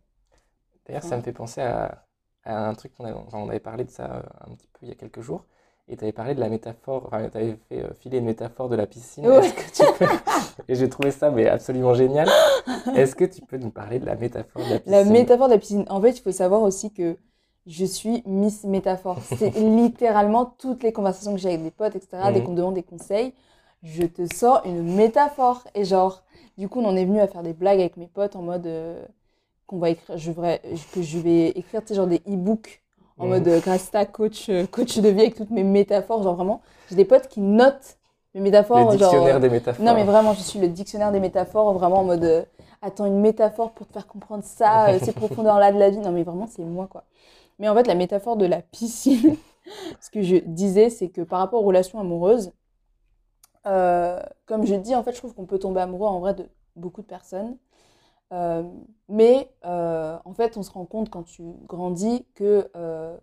[0.85, 2.05] D'ailleurs, ça me fait penser à,
[2.45, 4.93] à un truc qu'on avait, on avait parlé de ça un petit peu il y
[4.93, 5.47] a quelques jours
[5.89, 8.69] et tu avais parlé de la métaphore, enfin, tu avais fait euh, filer une métaphore
[8.69, 9.27] de la piscine.
[10.69, 12.29] et j'ai trouvé ça mais absolument génial.
[12.97, 14.93] Est-ce que tu peux nous parler de la métaphore de la piscine?
[14.93, 15.85] La métaphore de la piscine.
[15.89, 17.19] En fait, il faut savoir aussi que
[17.67, 19.19] je suis Miss Métaphore.
[19.23, 22.75] C'est littéralement toutes les conversations que j'ai avec des potes, etc., dès qu'on me demande
[22.75, 23.35] des conseils,
[23.83, 25.65] je te sors une métaphore.
[25.75, 26.25] Et genre,
[26.57, 28.67] du coup, on en est venu à faire des blagues avec mes potes en mode
[28.67, 29.05] euh,
[29.67, 30.63] qu'on va écrire, je vais,
[30.93, 32.84] que je vais écrire, tu sais, genre des e-books
[33.19, 36.23] en mode euh, grâce coach, euh, coach de vie avec toutes mes métaphores.
[36.23, 37.99] Genre vraiment, j'ai des potes qui notent
[38.35, 38.93] mes métaphores.
[38.93, 39.85] Le dictionnaire des métaphores.
[39.85, 42.43] Non, mais vraiment, je suis le dictionnaire des métaphores, vraiment en mode euh,
[42.83, 45.99] attends, une métaphore pour te faire comprendre ça, ces profondeurs-là de la vie.
[45.99, 47.05] Non, mais vraiment, c'est moi, quoi.
[47.59, 49.37] Mais en fait, la métaphore de la piscine,
[50.01, 52.53] ce que je disais, c'est que par rapport aux relations amoureuses,
[53.65, 56.47] comme je dis, en fait, je trouve qu'on peut tomber amoureux en vrai de
[56.77, 57.57] beaucoup de personnes.
[58.35, 58.65] Euh,
[59.09, 63.17] mais euh, en fait, on se rend compte quand tu grandis que euh,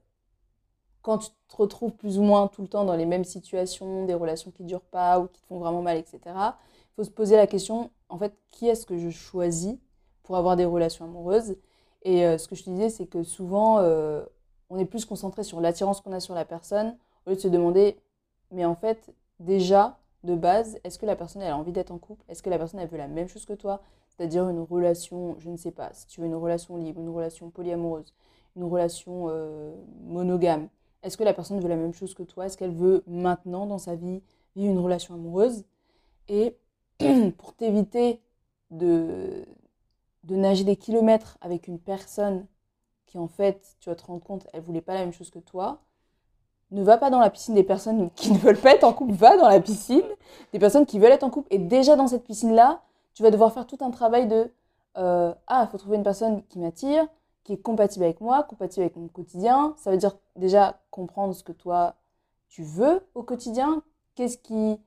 [1.02, 4.14] quand tu te retrouves plus ou moins tout le temps dans les mêmes situations, des
[4.14, 7.10] relations qui ne durent pas ou qui te font vraiment mal, etc., il faut se
[7.10, 9.76] poser la question, en fait, qui est-ce que je choisis
[10.24, 11.58] pour avoir des relations amoureuses?
[12.04, 13.80] Et ce que je te disais, c'est que souvent,
[14.70, 17.48] on est plus concentré sur l'attirance qu'on a sur la personne, au lieu de se
[17.48, 17.98] demander,
[18.52, 22.24] mais en fait, déjà, de base, est-ce que la personne a envie d'être en couple?
[22.30, 23.82] Est-ce que la personne veut la même chose que toi?
[24.12, 27.50] C'est-à-dire une relation, je ne sais pas, si tu veux une relation libre, une relation
[27.50, 28.14] polyamoureuse,
[28.56, 30.68] une relation euh, monogame,
[31.04, 32.46] est-ce que la personne veut la même chose que toi?
[32.46, 34.22] Est-ce qu'elle veut maintenant dans sa vie
[34.56, 35.64] vivre une relation amoureuse?
[36.28, 36.58] Et
[37.38, 38.22] pour t'éviter
[38.70, 39.46] de,
[40.30, 42.46] nager des kilomètres avec une personne
[43.08, 45.40] qui, en fait, tu vas te rendre compte, elle voulait pas la même chose que
[45.40, 45.82] toi,
[46.70, 49.14] ne va pas dans la piscine des personnes qui ne veulent pas être en couple,
[49.14, 50.04] va dans la piscine
[50.54, 51.48] des personnes qui veulent être en couple.
[51.50, 52.82] Et déjà dans cette piscine-là,
[53.14, 54.52] tu vas devoir faire tout un travail de
[54.98, 57.08] euh, Ah, il faut trouver une personne qui m'attire,
[57.44, 59.74] qui est compatible avec moi, compatible avec mon quotidien.
[59.78, 61.96] Ça veut dire déjà comprendre ce que toi,
[62.50, 63.82] tu veux au quotidien,
[64.16, 64.80] qu'est-ce qui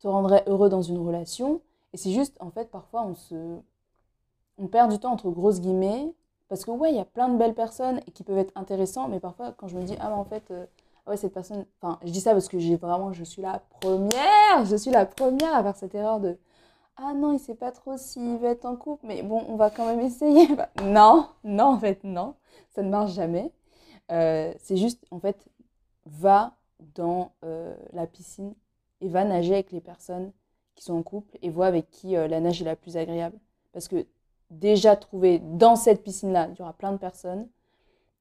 [0.00, 1.60] te rendrait heureux dans une relation?
[1.92, 3.58] Et c'est juste, en fait, parfois, on se...
[4.60, 6.12] On perd du temps entre grosses guillemets,
[6.48, 9.10] parce que ouais, il y a plein de belles personnes et qui peuvent être intéressantes,
[9.10, 10.50] mais parfois, quand je me dis, ah, mais en fait...
[10.50, 10.66] Euh,
[11.08, 11.64] ouais, cette personne.
[11.80, 15.06] Enfin, je dis ça parce que j'ai vraiment, je suis la première, je suis la
[15.06, 16.36] première à faire cette erreur de
[16.98, 19.70] ah non, il sait pas trop s'il veut être en couple, mais bon, on va
[19.70, 20.48] quand même essayer.
[20.56, 22.34] Bah, non, non, en fait, non,
[22.70, 23.52] ça ne marche jamais.
[24.10, 25.48] Euh, c'est juste, en fait,
[26.06, 26.56] va
[26.94, 28.54] dans euh, la piscine
[29.00, 30.32] et va nager avec les personnes
[30.74, 33.38] qui sont en couple et vois avec qui euh, la nage est la plus agréable.
[33.72, 34.06] Parce que
[34.50, 37.48] déjà trouver dans cette piscine-là, il y aura plein de personnes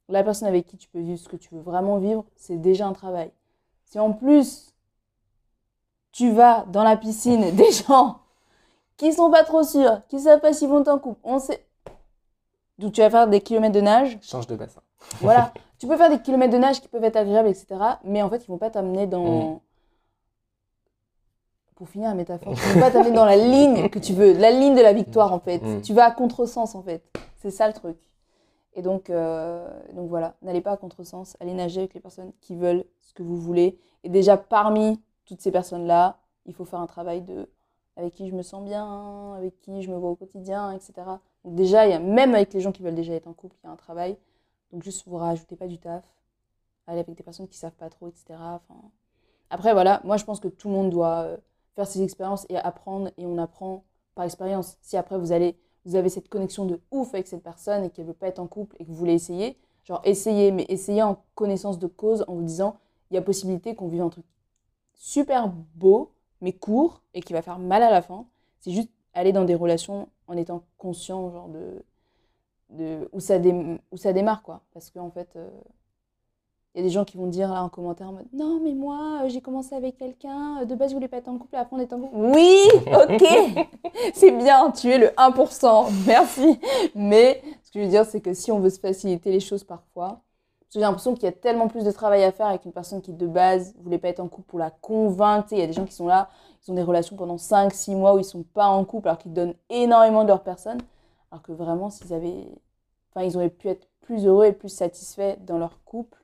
[0.09, 2.88] la personne avec qui tu peux vivre ce que tu veux vraiment vivre, c'est déjà
[2.88, 3.32] un travail.
[3.86, 4.73] Si en plus,
[6.11, 8.21] tu vas dans la piscine des gens
[8.97, 11.63] qui sont pas trop sûrs, qui savent pas s'ils vont t'en couple, on sait.
[12.79, 14.17] Donc tu vas faire des kilomètres de nage.
[14.21, 14.81] Change de bassin.
[15.21, 15.53] voilà.
[15.79, 17.67] Tu peux faire des kilomètres de nage qui peuvent être agréables, etc.
[18.03, 19.55] Mais en fait, ils vont pas t'amener dans.
[19.55, 19.59] Mm.
[21.75, 24.49] Pour finir la métaphore, ils vont pas t'amener dans la ligne que tu veux, la
[24.49, 25.59] ligne de la victoire en fait.
[25.59, 25.81] Mm.
[25.83, 27.03] Tu vas à contresens en fait.
[27.35, 27.97] C'est ça le truc.
[28.73, 32.55] Et donc, euh, donc voilà, n'allez pas à contresens, allez nager avec les personnes qui
[32.55, 33.79] veulent ce que vous voulez.
[34.03, 37.49] Et déjà, parmi toutes ces personnes-là, il faut faire un travail de
[37.97, 40.93] avec qui je me sens bien, avec qui je me vois au quotidien, etc.
[41.43, 43.73] Donc déjà, même avec les gens qui veulent déjà être en couple, il y a
[43.73, 44.17] un travail.
[44.71, 46.05] Donc juste, vous rajoutez pas du taf.
[46.85, 48.39] Allez avec des personnes qui savent pas trop, etc.
[49.49, 51.37] Après, voilà, moi je pense que tout le monde doit euh,
[51.75, 53.83] faire ses expériences et apprendre, et on apprend
[54.15, 54.77] par expérience.
[54.81, 58.05] Si après vous allez vous avez cette connexion de ouf avec cette personne et qu'elle
[58.05, 61.23] veut pas être en couple et que vous voulez essayer, genre essayez, mais essayez en
[61.33, 62.77] connaissance de cause en vous disant
[63.09, 64.25] il y a possibilité qu'on vive un truc
[64.93, 66.11] super beau,
[66.41, 68.25] mais court et qui va faire mal à la fin.
[68.59, 71.83] C'est juste aller dans des relations en étant conscient genre de,
[72.69, 73.38] de où, ça
[73.91, 74.61] où ça démarre quoi.
[74.73, 75.49] Parce qu'en en fait, euh,
[76.77, 78.73] il y a des gens qui vont dire là en commentaire en mode Non, mais
[78.73, 81.55] moi, euh, j'ai commencé avec quelqu'un, euh, de base, je voulais pas être en couple,
[81.55, 82.15] après, on est en couple.
[82.15, 83.67] Oui, ok,
[84.13, 86.59] c'est bien, tu es le 1%, merci.
[86.93, 89.63] Mais ce que je veux dire, c'est que si on veut se faciliter les choses
[89.63, 90.21] parfois,
[90.70, 93.13] j'ai l'impression qu'il y a tellement plus de travail à faire avec une personne qui,
[93.13, 95.47] de base, voulait pas être en couple pour la convaincre.
[95.51, 96.30] Il y a des gens qui sont là,
[96.65, 99.34] ils ont des relations pendant 5-6 mois où ils sont pas en couple alors qu'ils
[99.34, 100.80] donnent énormément de leur personne.
[101.32, 102.47] Alors que vraiment, s'ils avaient.
[103.11, 106.22] Enfin, ils auraient pu être plus heureux et plus satisfaits dans leur couple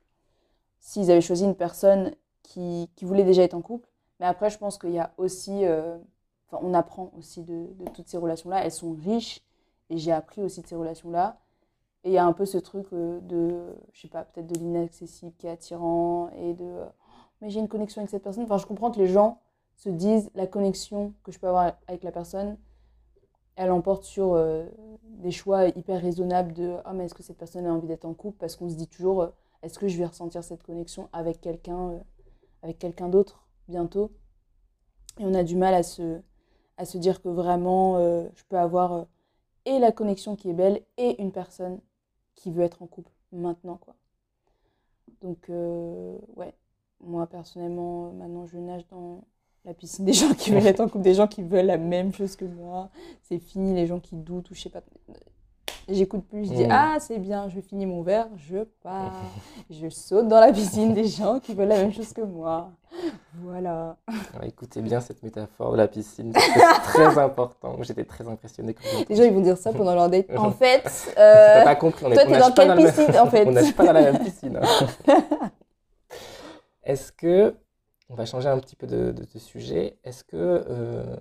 [0.79, 2.13] s'ils avaient choisi une personne
[2.43, 3.87] qui, voulait déjà être en couple.
[4.19, 5.97] Mais après, je pense qu'il y a aussi, euh,
[6.47, 8.63] enfin, on apprend aussi de, de toutes ces relations-là.
[8.65, 9.41] Elles sont riches
[9.89, 11.37] et j'ai appris aussi de ces relations-là.
[12.03, 14.59] Et il y a un peu ce truc euh, de, je sais pas, peut-être de
[14.59, 16.91] l'inaccessible qui est attirant et de, oh,
[17.41, 18.43] mais j'ai une connexion avec cette personne.
[18.43, 19.39] Enfin, je comprends que les gens
[19.75, 22.57] se disent la connexion que je peux avoir avec la personne,
[23.55, 24.65] elle emporte sur euh,
[25.03, 28.13] des choix hyper raisonnables de, ah, mais est-ce que cette personne a envie d'être en
[28.13, 28.37] couple?
[28.37, 29.29] Parce qu'on se dit toujours
[29.63, 31.99] est-ce que je vais ressentir cette connexion avec quelqu'un euh,
[32.61, 34.11] avec quelqu'un d'autre bientôt?
[35.19, 36.19] Et on a du mal à se,
[36.77, 39.03] à se dire que vraiment, euh, je peux avoir euh,
[39.65, 41.79] et la connexion qui est belle et une personne
[42.35, 43.77] qui veut être en couple maintenant.
[43.77, 43.95] quoi.
[45.21, 46.53] Donc, ouais,
[46.99, 49.23] moi personnellement, maintenant je nage dans
[49.65, 52.13] la piscine des gens qui veulent être en couple, des gens qui veulent la même
[52.13, 52.89] chose que moi.
[53.23, 54.83] C'est fini les gens qui doutent ou je sais pas.
[55.89, 56.71] J'écoute plus, je dis mm.
[56.71, 59.13] Ah, c'est bien, je finis mon verre, je pars.
[59.69, 62.71] je saute dans la piscine des gens qui veulent la même chose que moi.
[63.41, 63.97] Voilà.
[64.43, 67.77] écoutez bien cette métaphore de la piscine, c'est très important.
[67.81, 68.75] J'étais très impressionnée.
[69.09, 70.27] Les gens, ils vont dire ça pendant leur date.
[70.37, 73.73] En fait, euh, pas compris, on toi, t'es dans quelle piscine en fait On nage
[73.73, 74.59] pas dans la même piscine.
[74.61, 75.51] Hein.
[76.83, 77.55] Est-ce que,
[78.09, 81.15] on va changer un petit peu de, de, sujet, est-ce que, euh,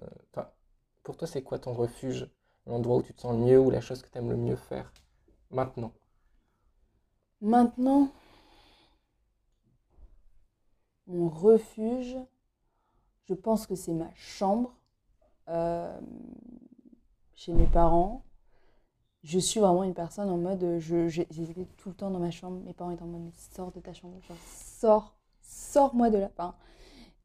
[1.03, 2.29] pour toi, c'est quoi ton refuge
[2.67, 4.57] l'endroit où tu te sens le mieux ou la chose que tu aimes le mieux
[4.57, 4.93] faire.
[5.51, 5.93] Maintenant.
[7.41, 8.09] Maintenant,
[11.07, 12.17] mon refuge,
[13.29, 14.75] je pense que c'est ma chambre
[15.49, 16.01] euh,
[17.35, 18.25] chez mes parents.
[19.25, 22.73] Je suis vraiment une personne en mode, j'étais tout le temps dans ma chambre, mes
[22.73, 26.31] parents étaient en mode, sors de ta chambre, genre sors, sors-moi de là.
[26.33, 26.55] Enfin,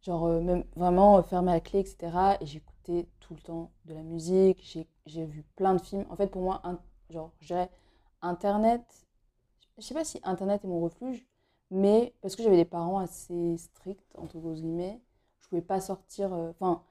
[0.08, 2.38] genre euh, même vraiment fermer la clé, etc.
[2.42, 6.06] Et j'écoutais tout le temps de la musique, j'ai vu plein de films.
[6.10, 6.80] En fait, pour moi, un,
[7.10, 7.70] genre, dirais
[8.22, 8.82] Internet,
[9.78, 11.26] je sais pas si Internet est mon refuge,
[11.72, 15.02] mais parce que j'avais des parents assez stricts, entre guillemets,
[15.42, 16.34] je pouvais pas sortir.
[16.34, 16.82] Euh, enfin,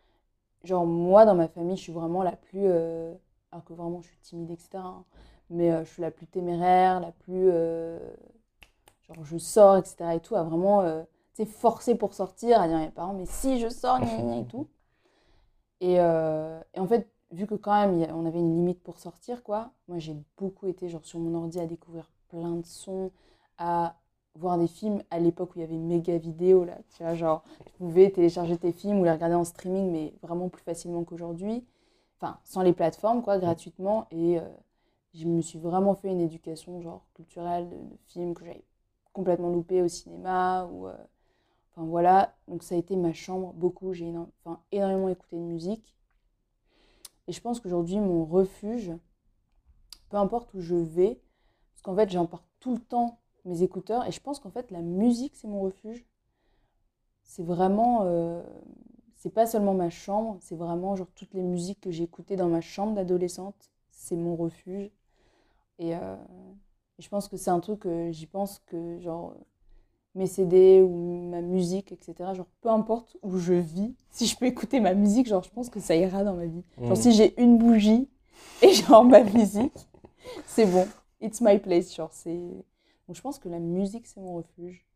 [0.65, 2.67] genre, moi, dans ma famille, je suis vraiment la plus.
[2.67, 3.15] Euh,
[3.53, 4.79] alors que vraiment je suis timide, etc.
[4.85, 5.05] hein.
[5.51, 7.51] Mais euh, je suis la plus téméraire, la plus.
[7.53, 7.99] euh,
[9.09, 10.15] genre, je sors, etc.
[10.17, 10.83] et tout, à vraiment,
[11.45, 14.47] forcer pour sortir, à dire à mes parents, mais si je sors, gna, gna, et
[14.47, 14.69] tout.
[15.81, 19.43] Et, euh, et en fait, vu que quand même, on avait une limite pour sortir,
[19.43, 23.11] quoi, moi j'ai beaucoup été, genre, sur mon ordi à découvrir plein de sons,
[23.59, 23.97] à
[24.35, 27.43] voir des films à l'époque où il y avait méga vidéo, là, tu vois, genre,
[27.65, 31.65] tu pouvais télécharger tes films ou les regarder en streaming, mais vraiment plus facilement qu'aujourd'hui.
[32.19, 34.07] Enfin, sans les plateformes, quoi, gratuitement.
[34.11, 34.43] Et euh,
[35.15, 38.65] je me suis vraiment fait une éducation, genre, culturelle, de, de films que j'avais
[39.13, 40.67] complètement loupé au cinéma.
[40.67, 40.95] Ou, euh,
[41.77, 42.35] enfin, voilà.
[42.49, 43.93] Donc, ça a été ma chambre, beaucoup.
[43.93, 44.13] J'ai
[44.73, 45.97] énormément écouté de musique.
[47.29, 48.93] Et je pense qu'aujourd'hui, mon refuge,
[50.11, 51.21] peu importe où je vais,
[51.75, 54.07] parce qu'en fait, j'emporte tout le temps mes écouteurs.
[54.07, 56.05] Et je pense qu'en fait, la musique, c'est mon refuge.
[57.23, 58.03] C'est vraiment.
[58.05, 58.43] euh,
[59.17, 62.49] c'est pas seulement ma chambre, c'est vraiment genre toutes les musiques que j'ai écoutées dans
[62.49, 63.71] ma chambre d'adolescente.
[63.91, 64.91] C'est mon refuge.
[65.79, 66.17] Et, euh,
[66.99, 69.35] je pense que c'est un truc que j'y pense que, genre,
[70.17, 74.47] mes CD ou ma musique, etc., genre, peu importe où je vis, si je peux
[74.47, 76.65] écouter ma musique, genre, je pense que ça ira dans ma vie.
[76.85, 77.03] Genre, Mhm.
[77.03, 78.09] si j'ai une bougie
[78.63, 79.89] et genre ma musique,
[80.47, 80.87] c'est bon.
[81.21, 82.37] It's my place, genre, c'est...
[83.09, 84.87] Donc, je pense que la musique, c'est mon refuge.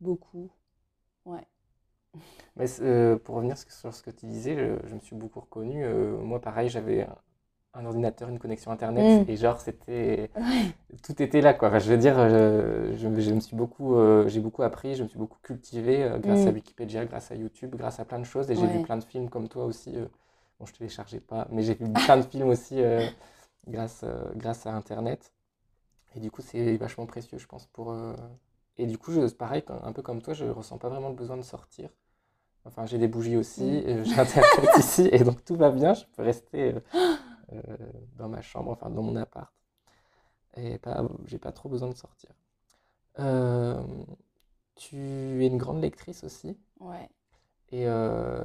[0.00, 0.50] Beaucoup.
[1.26, 1.46] Ouais.
[2.56, 5.84] Mais euh, pour revenir sur ce que tu disais, je, je me suis beaucoup reconnu.
[5.84, 7.06] Euh, moi, pareil, j'avais
[7.76, 9.30] un, ordinateur, une connexion Internet, Mm.
[9.30, 10.30] et genre, c'était...
[10.36, 10.72] Ouais.
[11.02, 11.68] Tout était là, quoi.
[11.68, 15.02] Enfin, je veux dire, je, je- je me suis beaucoup, euh, j'ai beaucoup appris, je
[15.02, 16.54] me suis beaucoup cultivé euh, grâce à Mm.
[16.54, 18.50] Wikipédia, grâce à YouTube, grâce à plein de choses.
[18.50, 19.92] Et j'ai vu plein de films comme toi aussi.
[19.96, 20.06] euh,
[20.58, 23.06] bon, je téléchargeais pas, mais j'ai vu plein de films aussi euh,
[23.68, 25.32] grâce, euh, grâce à Internet.
[26.14, 27.92] Et du coup, c'est vachement précieux, je pense, pour...
[27.92, 28.14] euh,
[28.78, 31.36] Et du coup, je, pareil, un peu comme toi, je ressens pas vraiment le besoin
[31.36, 31.90] de sortir.
[32.64, 33.88] Enfin, j'ai des bougies aussi, Mm.
[33.88, 37.14] euh, j'ai Internet ici, et donc tout va bien, je peux rester euh, euh,
[38.16, 39.52] dans ma chambre, enfin dans mon appart.
[40.56, 42.30] Et pas, j'ai pas trop besoin de sortir.
[43.20, 43.82] Euh,
[44.76, 47.08] tu es une grande lectrice aussi, Ouais.
[47.70, 48.44] et euh,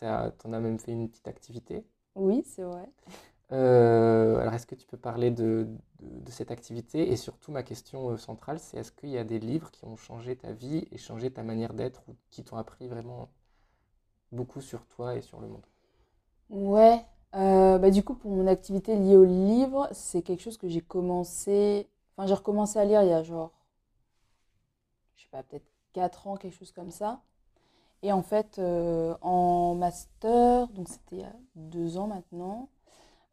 [0.00, 1.84] t'en as même fait une petite activité.
[2.14, 2.92] Oui, c'est vrai.
[3.52, 5.66] Euh, alors, est-ce que tu peux parler de,
[6.00, 7.10] de- de cette activité?
[7.10, 9.96] Et surtout, ma question euh, centrale, c'est est-ce qu'il y a des livres qui ont
[9.96, 13.30] changé ta vie et changé ta manière d'être ou qui t'ont appris vraiment
[14.32, 15.66] beaucoup sur toi et sur le monde?
[16.50, 17.06] Ouais.
[17.34, 20.80] Euh, bah, du coup, pour mon activité liée au livre, c'est quelque chose que j'ai
[20.80, 21.88] commencé...
[22.16, 23.52] Enfin, j'ai recommencé à lire il y a genre,
[25.16, 27.20] je sais pas, peut-être 4 ans, quelque chose comme ça.
[28.02, 32.68] Et en fait, euh, en master, donc c'était il y a 2 ans maintenant,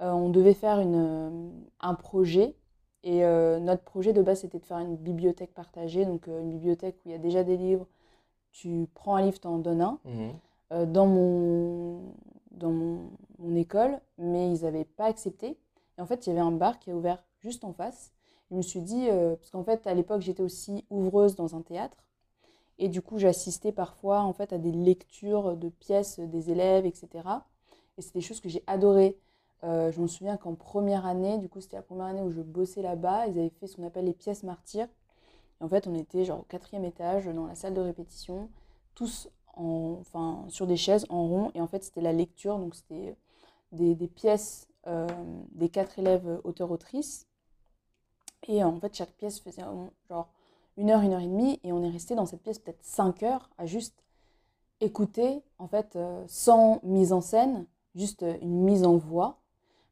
[0.01, 2.55] euh, on devait faire une, un projet.
[3.03, 6.05] Et notre projet de base, c'était de faire une bibliothèque partagée.
[6.05, 7.85] Donc, une bibliothèque où il y a déjà des livres.
[8.51, 9.99] Tu prends un livre, tu en donnes un.
[10.71, 12.13] Euh, dans mon,
[12.51, 15.57] dans mon, mon école, mais ils n'avaient pas accepté.
[15.97, 18.11] Et en fait, il y avait un bar qui a ouvert juste en face.
[18.51, 21.61] Je me suis dit, euh, parce qu'en fait, à l'époque, j'étais aussi ouvreuse dans un
[21.61, 21.97] théâtre.
[22.77, 27.09] Et du coup, j'assistais parfois en fait, à des lectures de pièces des élèves, etc.
[27.97, 29.17] Et c'est des choses que j'ai adorées.
[29.63, 32.41] Euh, je me souviens qu'en première année, du coup, c'était la première année où je
[32.41, 34.89] bossais là-bas, ils avaient fait ce qu'on appelle les pièces martyrs.
[35.61, 38.49] Et en fait, on était genre au quatrième étage dans la salle de répétition,
[38.93, 41.51] tous en, enfin, sur des chaises en rond.
[41.55, 43.15] Et en fait, c'était la lecture, donc c'était
[43.75, 45.07] des, des pièces euh,
[45.51, 47.27] des quatre élèves auteurs-autrices.
[48.47, 49.63] Et en fait, chaque pièce faisait
[50.07, 50.29] genre
[50.77, 51.59] une heure, une heure et demie.
[51.63, 54.03] Et on est resté dans cette pièce peut-être cinq heures à juste
[54.81, 57.65] écouter, en fait, euh, sans mise en scène,
[57.95, 59.39] juste une mise en voix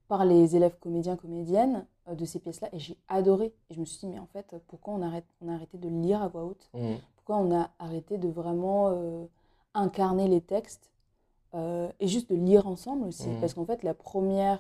[0.08, 2.70] par les élèves comédiens, comédiennes euh, de ces pièces-là.
[2.74, 3.54] Et j'ai adoré.
[3.70, 5.90] Et je me suis dit, mais en fait, pourquoi on, arrête, on a arrêté de
[5.90, 6.70] lire à voix haute?
[6.74, 7.00] Mhm.
[7.16, 9.26] pourquoi on a arrêté de vraiment euh,
[9.74, 10.92] incarner les textes?
[11.56, 13.36] Euh, et juste de lire ensemble aussi.
[13.36, 13.36] Mhm.
[13.36, 14.60] Parce qu'en fait, la première,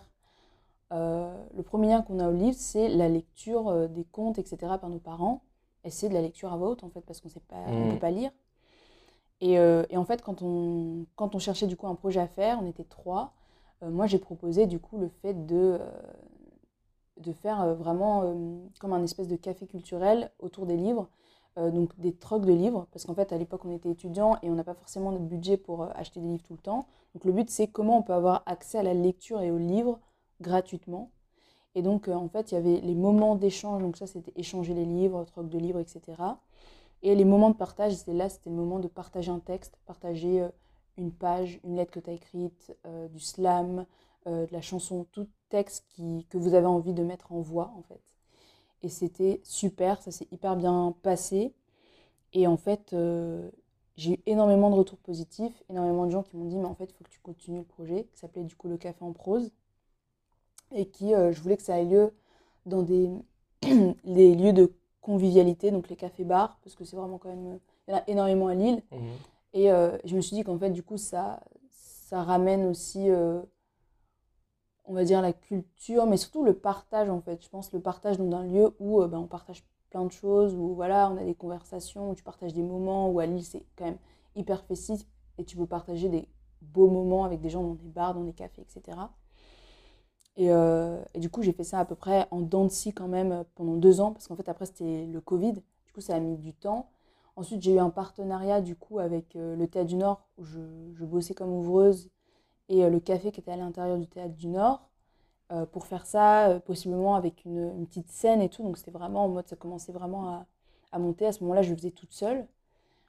[0.94, 4.78] euh, le premier lien qu'on a au livre, c'est la lecture euh, des contes, etc.
[4.80, 5.44] par nos parents.
[5.86, 7.90] Et c'est de la lecture à voix haute, en fait, parce qu'on ne Mhm.
[7.90, 8.32] peut pas lire.
[9.42, 12.28] Et, euh, et en fait, quand on, quand on cherchait du coup un projet à
[12.28, 13.34] faire, on était trois.
[13.82, 15.78] moi, j'ai proposé du coup le fait de,
[17.18, 18.36] de faire vraiment
[18.80, 21.10] comme un espèce de café culturel autour des livres,
[21.60, 24.50] euh, donc des trocs de livres, parce qu'en fait à l'époque on était étudiants et
[24.50, 26.88] on n'a pas forcément de budget pour euh, acheter des livres tout le temps.
[27.14, 30.00] Donc le but c'est comment on peut avoir accès à la lecture et aux livres
[30.42, 31.12] gratuitement.
[31.76, 34.74] Et donc euh, en fait il y avait les moments d'échange, donc ça c'était échanger
[34.74, 36.02] les livres, troc de livres, etc.
[37.04, 40.48] Et les moments de partage, c'était là, c'était le moment de partager un texte, partager
[40.98, 42.76] une page, une lettre que tu as écrite,
[43.12, 43.86] du slam,
[44.26, 47.82] de la chanson, tout texte qui, que vous avez envie de mettre en voix en
[47.84, 48.13] fait.
[48.84, 51.54] Et c'était super, ça s'est hyper bien passé.
[52.34, 53.50] Et en fait, euh,
[53.96, 56.86] j'ai eu énormément de retours positifs, énormément de gens qui m'ont dit, mais en fait,
[56.86, 59.52] il faut que tu continues le projet, qui s'appelait du coup Le Café en prose.
[60.72, 62.12] et qui, je voulais que ça ait lieu
[62.66, 63.10] dans des
[64.04, 67.60] les lieux de convivialité, donc les cafés-bars, parce que c'est vraiment quand même.
[67.88, 68.82] Il y en a énormément à Lille.
[68.92, 68.98] Mmh.
[69.54, 73.10] Et je me suis dit qu'en fait, du coup, ça, ça ramène aussi
[74.86, 77.44] on va dire, la culture, mais surtout le partage, en fait.
[77.44, 80.56] Je pense le partage dans un lieu où euh, ben, on partage plein de choses,
[80.56, 83.64] où voilà, on a des conversations, où tu partages des moments, où à Lille, c'est
[83.76, 84.00] quand même
[84.36, 85.06] hyper festif
[85.38, 86.28] et tu peux partager des
[86.62, 88.98] beaux moments avec des gens dans des bars, dans des cafés, etc.
[90.40, 93.08] Euh, et, du coup, j'ai fait ça à peu près en dents de scie quand
[93.08, 95.54] même pendant deux ans, parce qu'en fait, après, c'était le Covid.
[95.54, 96.90] Du coup, ça a mis du temps.
[97.36, 100.60] Ensuite, j'ai eu un partenariat, du coup, avec euh, le Théâtre du Nord, où je,
[100.94, 102.10] je bossais comme ouvreuse
[102.74, 104.90] et euh, le café qui était à l'intérieur du théâtre du Nord.
[105.52, 108.64] Euh, pour faire ça, euh, possiblement avec une, petite scène et tout.
[108.64, 110.46] Donc c'était vraiment en mode, ça commençait vraiment à,
[110.92, 111.28] à monter.
[111.28, 112.48] À ce moment-là, je le faisais toute seule.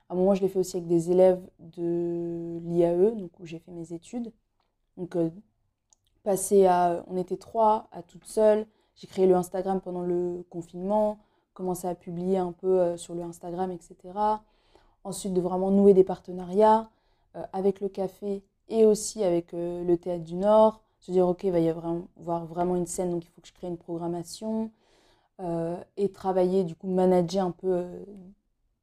[0.09, 3.59] À un moment, je l'ai fait aussi avec des élèves de l'IAE, donc où j'ai
[3.59, 4.33] fait mes études.
[4.99, 5.17] Donc,
[6.23, 7.05] passer à.
[7.09, 8.67] On était trois, à toute seule.
[8.97, 11.19] J'ai créé le Instagram pendant le confinement,
[11.55, 13.97] commencé à publier un peu sur le Instagram, etc.
[15.05, 16.91] Ensuite, de vraiment nouer des partenariats
[17.53, 21.53] avec le café et aussi avec euh, le Théâtre du Nord, se dire, OK, il
[21.53, 24.71] va y avoir vraiment une scène, donc il faut que je crée une programmation,
[25.41, 28.05] euh, et travailler, du coup, manager un peu euh,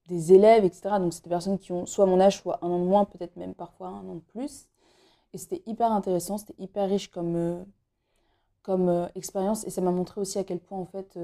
[0.08, 1.00] des élèves, etc.
[1.00, 3.36] Donc, c'est des personnes qui ont soit mon âge, soit un an de moins, peut-être
[3.38, 4.68] même parfois un an de plus.
[5.34, 7.66] Et c'était hyper intéressant, c'était hyper riche comme,
[8.64, 11.18] comme expérience, et ça m'a montré aussi à quel point, en fait,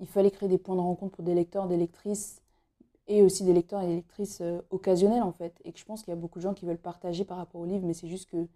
[0.00, 2.39] il fallait créer des points de rencontre pour des lecteurs, des lectrices,
[3.10, 5.60] et aussi des lecteurs et des lectrices euh, occasionnels en fait.
[5.64, 7.60] Et que je pense qu'il y a beaucoup de gens qui veulent partager par rapport
[7.60, 8.46] au livre, mais c'est juste que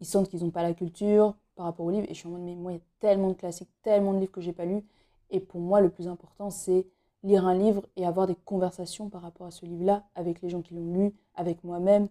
[0.00, 2.06] ils sentent qu'ils n'ont pas la culture par rapport au livre.
[2.08, 4.20] Et je suis en mode, mais moi, il y a tellement de classiques, tellement de
[4.20, 4.84] livres que j'ai pas lus.
[5.30, 6.86] Et pour moi, le plus important, c'est
[7.24, 10.62] lire un livre et avoir des conversations par rapport à ce livre-là avec les gens
[10.62, 12.08] qui l'ont lu, avec moi-même.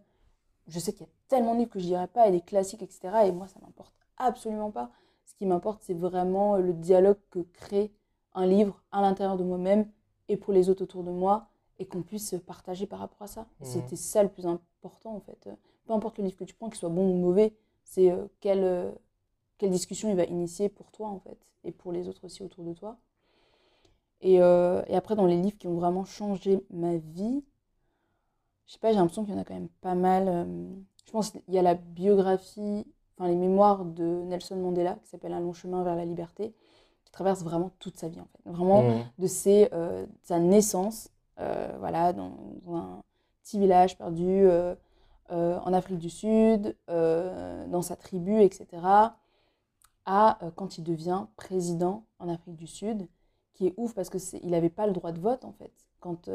[0.67, 2.81] Je sais qu'il y a tellement de livres que je dirais pas, et des classiques,
[2.81, 3.27] etc.
[3.27, 4.89] Et moi, ça m'importe absolument pas.
[5.25, 7.93] Ce qui m'importe, c'est vraiment le dialogue que crée
[8.33, 9.87] un livre à l'intérieur de moi-même
[10.29, 11.49] et pour les autres autour de moi
[11.79, 13.41] et qu'on puisse partager par rapport à ça.
[13.41, 13.65] Mmh.
[13.65, 15.49] C'était ça le plus important en fait.
[15.85, 18.63] Peu importe le livre que tu prends, qu'il soit bon ou mauvais, c'est euh, quelle,
[18.63, 18.91] euh,
[19.57, 22.63] quelle discussion il va initier pour toi en fait et pour les autres aussi autour
[22.63, 22.97] de toi.
[24.21, 27.43] Et, euh, et après, dans les livres qui ont vraiment changé ma vie,
[28.65, 30.47] je sais pas, j'ai l'impression qu'il y en a quand même pas mal.
[31.05, 35.33] je pense qu'il y a la biographie, enfin les mémoires de Nelson Mandela qui s'appelle
[35.33, 36.55] Un long chemin vers la liberté
[37.15, 38.51] traverse vraiment toute sa vie en fait.
[38.51, 39.03] Vraiment mmh.
[39.19, 41.09] de ses, euh, sa naissance,
[41.39, 42.33] euh, voilà, dans,
[42.67, 43.01] un
[43.41, 44.75] petit village perdu euh,
[45.29, 48.67] en Afrique du Sud, dans sa tribu, etc.
[50.05, 53.07] à quand il devient président en Afrique du Sud,
[53.53, 56.27] qui est ouf parce que il n'avait pas le droit de vote en fait quand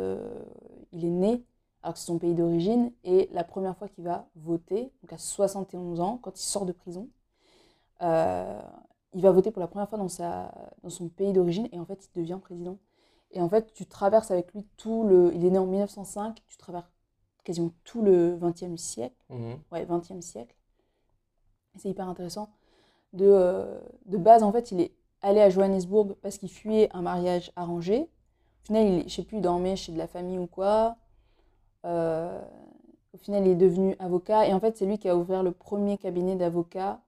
[0.93, 1.45] il est né,
[1.83, 5.19] alors que c'est son pays d'origine, et la première fois qu'il va voter, donc à
[5.19, 7.09] 71 ans, quand il sort de prison,
[9.15, 10.53] il va voter pour la première fois dans, sa,
[10.83, 12.79] dans son pays d'origine et en fait, il devient président.
[13.33, 15.33] Et en fait, tu traverses avec lui tout le.
[15.35, 16.91] Il est né en 1905, tu traverses
[17.45, 19.17] quasiment tout le 20e siècle.
[19.29, 19.59] Mhm.
[19.73, 20.55] Ouais, 20e siècle.
[21.77, 22.51] C'est hyper intéressant.
[23.13, 24.93] De, euh, de base, en fait, il est
[25.23, 28.09] allé à Johannesburg parce qu'il fuyait un mariage arrangé.
[28.63, 30.97] Au final, il, je sais plus, il dormait chez de la famille ou quoi.
[31.85, 32.41] Euh,
[33.15, 34.47] au final, il est devenu avocat.
[34.47, 37.01] Et en fait, c'est lui qui a ouvert le premier cabinet d'avocats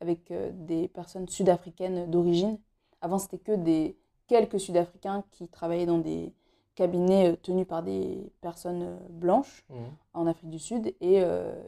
[0.00, 2.58] avec euh, des personnes sud-africaines d'origine.
[3.00, 3.96] Avant, c'était que des
[4.26, 6.32] quelques Sud-Africains qui travaillaient dans des
[6.74, 9.74] cabinets euh, tenus par des personnes euh, blanches mmh.
[10.14, 10.94] en Afrique du Sud.
[11.00, 11.22] Et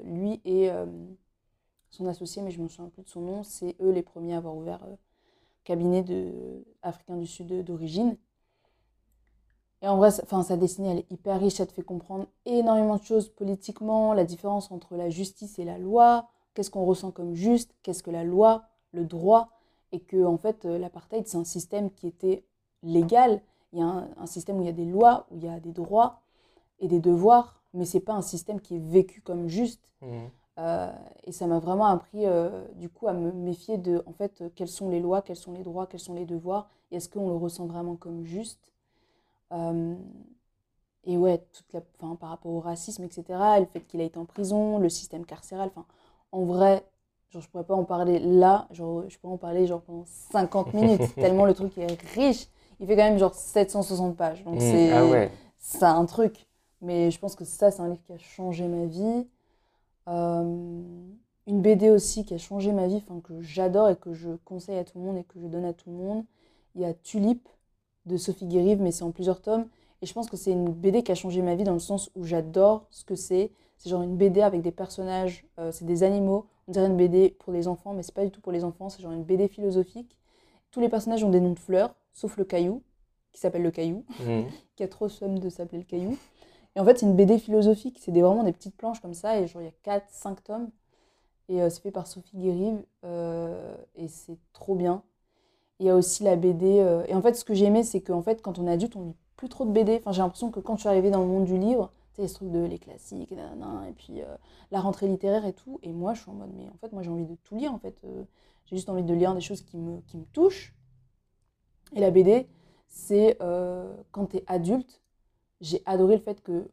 [0.04, 0.70] lui et
[1.90, 4.34] son associé, mais je ne me souviens plus de son nom, c'est eux les premiers
[4.34, 4.80] à avoir ouvert
[5.64, 8.16] cabinet de africains du Sud d'origine.
[9.82, 13.02] Et en vrai, sa destinée, elle est hyper riche, ça te fait comprendre énormément de
[13.02, 17.74] choses politiquement, la différence entre la justice et la loi, qu'est-ce qu'on ressent comme juste,
[17.82, 19.50] qu'est-ce que la loi, le droit,
[19.92, 22.44] et que en fait euh, l'apartheid c'est un système qui était
[22.82, 23.42] légal.
[23.72, 25.60] Il y a un, système où il y a des lois, où il y a
[25.60, 26.22] des droits
[26.80, 29.88] et des devoirs, mais c'est pas un système qui est vécu comme juste.
[30.02, 30.06] Mmh.
[30.58, 30.92] Euh,
[31.24, 34.68] et ça m'a vraiment appris euh, du coup à me méfier de en fait quelles
[34.68, 37.36] sont les lois, quels sont les droits, quels sont les devoirs, et est-ce qu'on le
[37.36, 38.72] ressent vraiment comme juste.
[41.04, 41.80] et ouais, toute la,
[42.16, 43.24] par rapport au racisme, etc.,
[43.60, 45.86] le fait qu'il a été en prison, le système carcéral, enfin,
[46.32, 46.84] en vrai,
[47.30, 50.74] genre, je pourrais pas en parler là, genre, je pourrais en parler genre pendant 50
[50.74, 52.46] minutes, tellement le truc est riche.
[52.80, 54.60] Il fait quand même genre 760 pages, donc mmh,
[55.58, 56.46] c'est ah un truc.
[56.80, 59.26] Mais je pense que ça, c'est un livre qui a changé ma vie.
[60.08, 60.42] Euh,
[61.46, 64.84] une BD aussi qui a changé ma vie, que j'adore et que je conseille à
[64.84, 66.24] tout le monde et que je donne à tout le monde.
[66.74, 67.48] Il y a Tulip
[68.06, 69.66] de Sophie Guérive, mais c'est en plusieurs tomes.
[70.02, 72.10] Et je pense que c'est une BD qui a changé ma vie dans le sens
[72.14, 73.50] où j'adore ce que c'est.
[73.80, 76.46] C'est genre une BD avec des personnages, euh, c'est des animaux.
[76.68, 78.90] on dirait une BD pour les enfants, mais c'est pas du tout pour les enfants,
[78.90, 80.16] c'est genre une BD philosophique.
[80.70, 82.82] Tous les personnages ont des noms de fleurs, sauf le caillou,
[83.32, 84.46] qui s'appelle le caillou, Mhm.
[84.76, 86.18] qui a trop somme de s'appeler le caillou.
[86.76, 89.40] Et en fait, c'est une BD philosophique, c'est des, vraiment des petites planches comme ça,
[89.40, 90.70] et genre il y a 4, 5 tomes.
[91.48, 95.02] Et euh, c'est fait par Sophie Guérive, euh, et c'est trop bien.
[95.80, 96.80] Il y a aussi la BD.
[96.80, 98.96] euh, Et en fait, ce que j'ai aimé, c'est qu'en fait, quand on est adulte,
[98.96, 99.98] on lit plus trop de BD.
[100.00, 101.90] Enfin, j'ai l'impression que quand je suis arrivée dans le monde du livre,
[102.20, 104.36] sais, ce de les classiques, et puis euh,
[104.70, 105.78] la rentrée littéraire et tout.
[105.82, 107.72] Et moi, je suis en mode, mais en fait, moi, j'ai envie de tout lire,
[107.72, 108.00] en fait.
[108.04, 108.24] Euh,
[108.66, 110.74] j'ai juste envie de lire des choses qui me, qui me touchent.
[111.94, 112.48] Et la BD,
[112.88, 115.02] c'est euh, quand tu es adulte,
[115.60, 116.70] j'ai adoré le fait que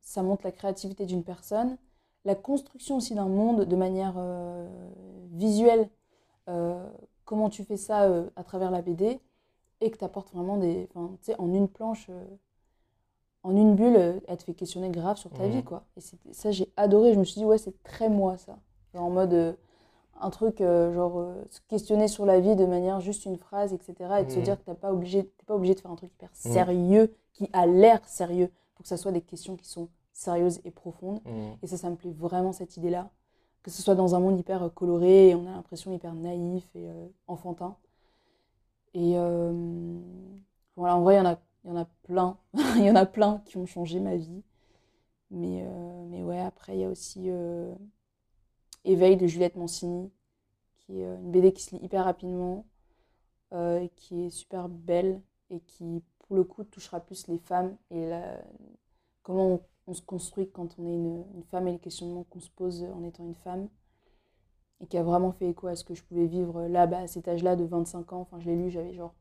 [0.00, 1.78] ça montre la créativité d'une personne,
[2.24, 4.14] la construction aussi d'un monde de manière
[5.32, 5.88] visuelle,
[7.24, 9.20] comment tu fais ça à travers la BD,
[9.80, 10.88] et que tu apportes vraiment des.
[11.38, 12.10] en une planche,
[13.46, 15.50] en une bulle, euh, elle te fait questionner grave sur ta Mhm.
[15.50, 15.84] vie, quoi.
[15.96, 16.00] Et
[16.32, 17.14] ça, j'ai adoré.
[17.14, 18.58] Je me suis dit, ouais, c'est très moi, ça.
[18.94, 19.32] Genre en mode.
[19.32, 19.52] euh,
[20.18, 23.74] un truc euh, genre euh, se questionner sur la vie de manière juste une phrase,
[23.74, 24.22] etc.
[24.22, 24.44] Et de se Mhm.
[24.44, 27.50] dire que t'as pas obligé, t'es pas obligé de faire un truc hyper sérieux, qui
[27.52, 31.20] a l'air sérieux, pour que ça soit des questions qui sont sérieuses et profondes.
[31.26, 31.56] Mhm.
[31.62, 33.10] Et ça, ça me plaît vraiment cette idée-là.
[33.62, 36.88] Que ce soit dans un monde hyper coloré, et on a l'impression hyper naïf et
[37.28, 37.76] enfantin.
[38.94, 39.16] Et
[40.76, 42.38] voilà, en vrai, il y en a, il y en a plein.
[42.76, 44.42] Il y en a plein qui ont changé ma vie.
[45.30, 47.74] Mais, euh, mais ouais, après, il y a aussi euh,
[48.84, 50.10] Éveil de Juliette Mancini,
[50.78, 52.66] qui est euh, une BD qui se lit hyper rapidement,
[53.96, 58.42] qui est super belle et qui, pour le coup, touchera plus les femmes et la-
[59.22, 62.50] comment on, se construit quand on est une, une femme et les questionnements qu'on se
[62.50, 63.68] pose en étant une femme.
[64.80, 67.06] Et qui a vraiment fait écho à ce que je pouvais vivre là, bah, à
[67.06, 68.20] cet âge-là de 25 ans.
[68.20, 69.14] Enfin, je l'ai lu, j'avais genre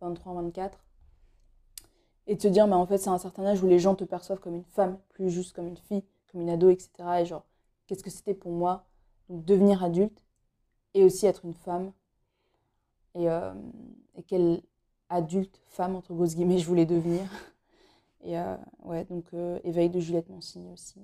[0.00, 0.84] 23, 24.
[2.26, 4.04] Et de se dire, bah, en fait, c'est un certain âge où les gens te
[4.04, 7.20] perçoivent comme une femme, plus juste comme une fille, comme une ado, etc.
[7.22, 7.44] Et genre,
[7.86, 8.84] qu'est-ce que c'était pour moi?
[9.28, 10.22] Donc, devenir adulte
[10.94, 11.92] et aussi être une femme.
[13.14, 13.52] Et, euh,
[14.16, 14.62] et quelle
[15.08, 17.22] adulte, femme, entre grosses guillemets, je voulais devenir.
[18.24, 21.00] Et euh, ouais, donc euh, Éveil de Juliette Mancini aussi.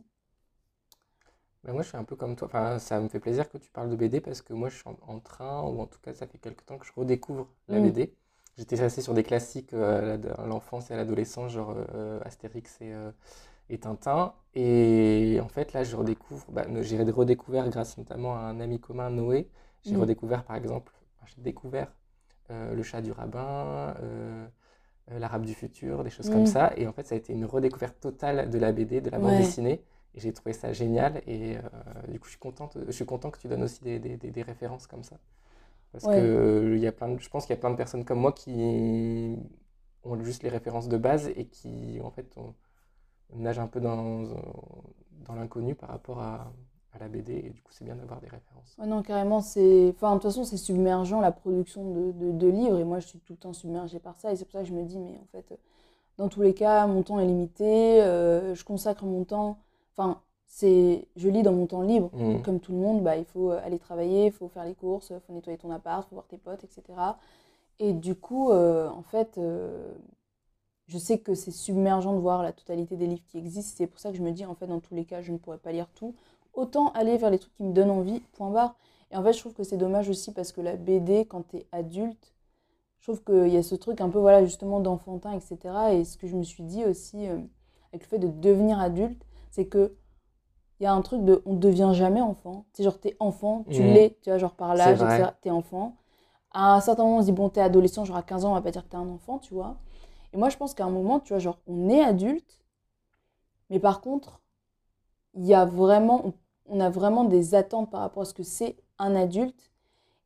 [1.64, 2.48] Ben moi, je suis un peu comme toi.
[2.48, 4.88] Enfin, ça me fait plaisir que tu parles de BD parce que moi, je suis
[4.88, 7.78] en, en train, ou en tout cas, ça fait quelque temps que je redécouvre la
[7.78, 7.80] Mm.
[7.80, 8.14] BD.
[8.58, 12.92] J'étais resté sur des classiques euh, à l'enfance et à l'adolescence, genre euh, Astérix et,
[12.92, 13.10] euh,
[13.70, 14.34] et Tintin.
[14.54, 19.10] Et en fait, là, je redécouvre, bah, j'ai redécouvert grâce notamment à un ami commun,
[19.10, 19.50] Noé.
[19.82, 20.00] J'ai Mm.
[20.00, 20.92] redécouvert, par exemple,
[21.26, 21.92] j'ai découvert
[22.50, 24.46] euh, Le chat du rabbin, euh,
[25.12, 26.46] euh, L'arabe du futur, des choses comme Mm.
[26.46, 26.72] ça.
[26.76, 29.30] Et en fait, ça a été une redécouverte totale de la BD, de la bande
[29.30, 29.36] Ouais.
[29.36, 29.82] dessinée.
[30.14, 31.22] Et j'ai trouvé ça génial.
[31.26, 31.62] Et euh,
[32.08, 34.30] du coup, je suis contente, je suis content que tu donnes aussi des, des- des-
[34.32, 35.18] des références comme ça.
[35.92, 36.14] Parce Ouais.
[36.14, 38.32] que y a plein de- je pense qu'il y a plein de personnes comme moi
[38.32, 39.36] qui
[40.04, 42.54] ont juste les références de base et qui, en fait, on,
[43.36, 44.24] nagent un peu dans,
[45.26, 46.52] dans l'inconnu par rapport à,
[46.92, 47.34] à la BD.
[47.34, 48.76] Et du coup, c'est bien d'avoir des références.
[48.78, 49.90] Ouais, non, carrément, c'est.
[49.94, 53.06] Enfin, de toute façon, c'est submergent la production de, de, de livres, et moi, je
[53.06, 54.98] suis tout le temps submergée par ça, et c'est pour ça que je me dis,
[54.98, 55.58] mais en fait,
[56.18, 59.58] dans tous les cas, mon temps est limité, euh, je consacre mon temps.
[59.96, 60.20] Enfin,
[60.54, 61.08] c'est.
[61.16, 62.10] Je lis dans mon temps libre.
[62.12, 62.42] Mhm.
[62.42, 65.20] Comme tout le monde, bah, il faut aller travailler, il faut faire les courses, il
[65.26, 66.82] faut nettoyer ton appart, il faut voir tes potes, etc.
[67.78, 69.94] Et du coup, euh, en fait, euh,
[70.88, 73.76] je sais que c'est submergent de voir la totalité des livres qui existent.
[73.78, 75.38] C'est pour ça que je me dis, en fait, dans tous les cas, je ne
[75.38, 76.14] pourrais pas lire tout.
[76.52, 78.76] Autant aller vers les trucs qui me donnent envie, point barre.
[79.10, 81.56] Et en fait, je trouve que c'est dommage aussi parce que la BD, quand tu
[81.56, 82.34] es adulte,
[83.00, 85.56] je trouve qu'il y a ce truc un peu, voilà, justement, d'enfantin, etc.
[85.92, 87.38] Et ce que je me suis dit aussi, euh,
[87.90, 89.96] avec le fait de devenir adulte, c'est que
[90.82, 92.66] il y a un truc de on devient jamais enfant.
[92.72, 93.92] C'est genre, t'es enfant, tu Mhm.
[93.94, 95.32] l'es, tu vois, genre par l'âge, etc.
[95.40, 95.96] T'es enfant.
[96.52, 98.54] À un certain moment, on se dit, bon, t'es adolescent, genre à 15 ans, on
[98.54, 99.76] va pas dire que t'es un enfant, tu vois.
[100.32, 102.60] Et moi, je pense qu'à un moment, tu vois, genre, on est adulte,
[103.70, 104.40] mais par contre,
[105.34, 106.34] il y a vraiment,
[106.66, 109.70] on, a vraiment des attentes par rapport à ce que c'est un adulte.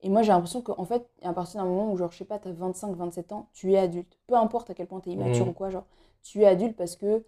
[0.03, 2.39] Et moi, j'ai l'impression qu'en fait, à partir d'un moment où, genre, je sais pas,
[2.39, 4.19] t'as 25, 27 ans, tu es adulte.
[4.27, 5.51] Peu importe à quel point t'es immature Mhm.
[5.51, 5.87] ou quoi, genre,
[6.23, 7.25] tu es adulte parce que,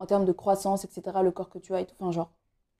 [0.00, 2.30] en termes de croissance, etc., le corps que tu as et tout, enfin, genre,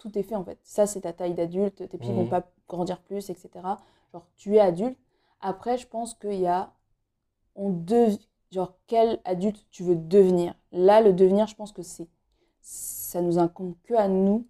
[0.01, 0.59] tout est fait en fait.
[0.64, 2.30] Ça, c'est ta taille d'adulte, tes pieds vont Mhm.
[2.30, 3.78] pas grandir plus, etc.
[4.12, 4.98] Genre, tu es adulte.
[5.40, 6.72] Après, je pense qu'il y a.
[7.57, 8.16] On dev...
[8.53, 12.09] Genre, quel adulte tu veux devenir Là, le devenir, je pense que c'est.
[12.62, 14.46] Ça nous incombe que à nous.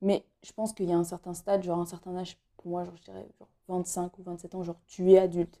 [0.00, 2.84] Mais je pense qu'il y a un certain stade, genre un certain âge, pour moi,
[2.84, 5.60] genre, je dirais genre 25 ou 27 ans, genre, tu es adulte.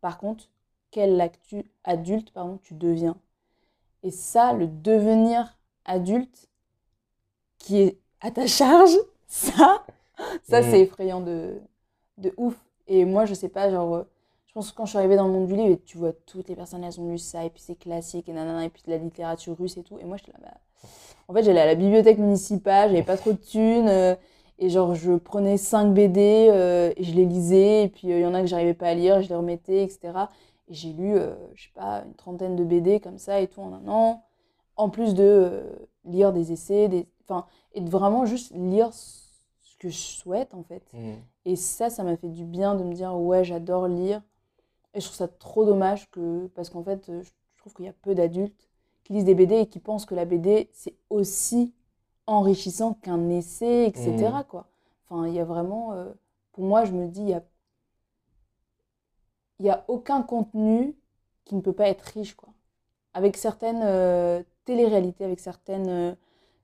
[0.00, 0.48] Par contre,
[0.90, 1.64] quel actu...
[1.84, 3.16] adulte pardon, tu deviens
[4.04, 6.48] Et ça, le devenir adulte,
[7.58, 8.96] qui est à ta charge,
[9.26, 9.84] ça,
[10.42, 11.60] ça c'est effrayant de,
[12.18, 12.54] de ouf.
[12.88, 14.02] Et moi, je sais pas, genre, euh,
[14.46, 16.48] je pense que quand je suis arrivée dans le monde du livre, tu vois toutes
[16.48, 18.90] les personnes, elles ont lu ça, et puis c'est classique, et nanana, et puis de
[18.90, 19.98] la littérature russe et tout.
[19.98, 20.54] Et moi, j'étais là, bah,
[21.28, 24.14] en fait, j'allais à la bibliothèque municipale, j'avais pas trop de thunes, euh,
[24.58, 27.84] Et genre, je prenais 5 BD euh, et je les lisais.
[27.84, 30.00] Et puis, il y en a que j'arrivais pas à lire, je les remettais, etc.
[30.68, 31.14] Et j'ai lu,
[31.54, 34.24] je sais pas, une trentaine de BD comme ça et tout en un an.
[34.76, 35.62] En plus de
[36.04, 37.06] lire des essais, des...
[37.28, 40.82] Enfin, et de vraiment juste lire ce que je souhaite, en fait.
[40.92, 41.14] Mmh.
[41.44, 44.22] Et ça, ça m'a fait du bien de me dire, ouais, j'adore lire.
[44.94, 47.92] Et je trouve ça trop dommage que, parce qu'en fait, je trouve qu'il y a
[47.92, 48.68] peu d'adultes
[49.04, 51.72] qui lisent des BD et qui pensent que la BD, c'est aussi
[52.26, 54.10] enrichissant qu'un essai, etc.
[54.10, 54.44] Mmh.
[54.48, 54.66] Quoi.
[55.08, 56.12] Enfin, il y a vraiment, euh,
[56.52, 57.42] pour moi, je me dis, il y a,
[59.60, 60.96] il y a aucun contenu
[61.44, 62.48] qui ne peut pas être riche, quoi.
[63.14, 66.14] Avec certaines euh, téléréalités, avec certaines euh,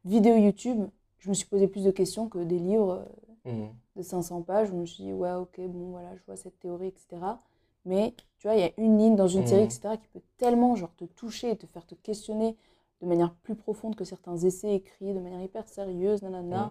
[0.04, 0.86] vidéos YouTube,
[1.18, 3.04] je me suis posé plus de questions que des livres euh,
[3.44, 3.66] Mmh.
[3.96, 4.68] de 500 pages.
[4.70, 7.40] où Je me suis dit, ouais, ok, bon, voilà, je vois cette théorie, etc.
[7.84, 9.68] Mais tu vois, il y a une ligne dans une série, Mhm.
[9.68, 12.56] etc., qui peut tellement genre, te toucher et te faire te questionner
[13.00, 16.66] de manière plus profonde que certains essais écrits de manière hyper sérieuse, nanana.
[16.66, 16.70] Mhm.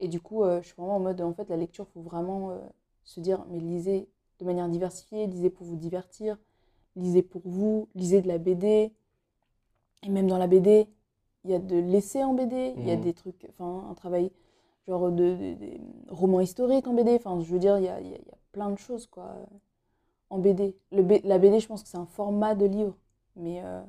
[0.00, 2.50] Et du coup, euh, je suis vraiment en mode, en fait, la lecture, faut vraiment
[2.50, 2.58] euh,
[3.04, 4.06] se dire, mais lisez
[4.38, 6.36] de manière diversifiée, lisez pour vous divertir,
[6.96, 8.92] lisez pour vous, lisez de la BD.
[10.02, 10.88] Et même dans la BD,
[11.44, 13.06] il y a de l'essai en BD, il y a Mhm.
[13.06, 14.32] des trucs, enfin, un travail
[14.88, 15.80] genre de, de- des
[16.10, 17.16] romans historiques en BD.
[17.16, 19.36] Enfin, je veux dire, il y a, y a- y a plein de choses, quoi,
[20.30, 20.76] en BD.
[20.92, 22.96] Le B- la BD, je pense que c'est un format de livre,
[23.36, 23.82] mais euh,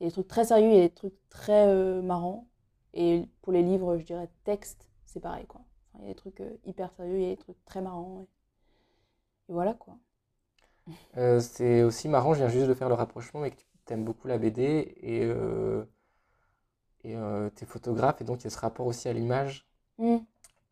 [0.00, 2.48] il y a des trucs très sérieux, il y a des trucs très euh, marrants.
[2.94, 5.62] Et pour les livres, je dirais texte, c'est pareil, quoi.
[5.96, 8.22] Il y a des trucs euh, hyper sérieux, il y a des trucs très marrants.
[8.22, 8.28] Et,
[9.48, 9.98] et voilà, quoi.
[11.40, 14.28] C'est aussi marrant, je viens juste de faire le rapprochement, mais que tu aimes beaucoup
[14.28, 15.24] la BD et,
[17.08, 19.66] et euh, t'es photographe, et donc il y a ce rapport aussi à l'image.
[19.98, 20.26] Mm.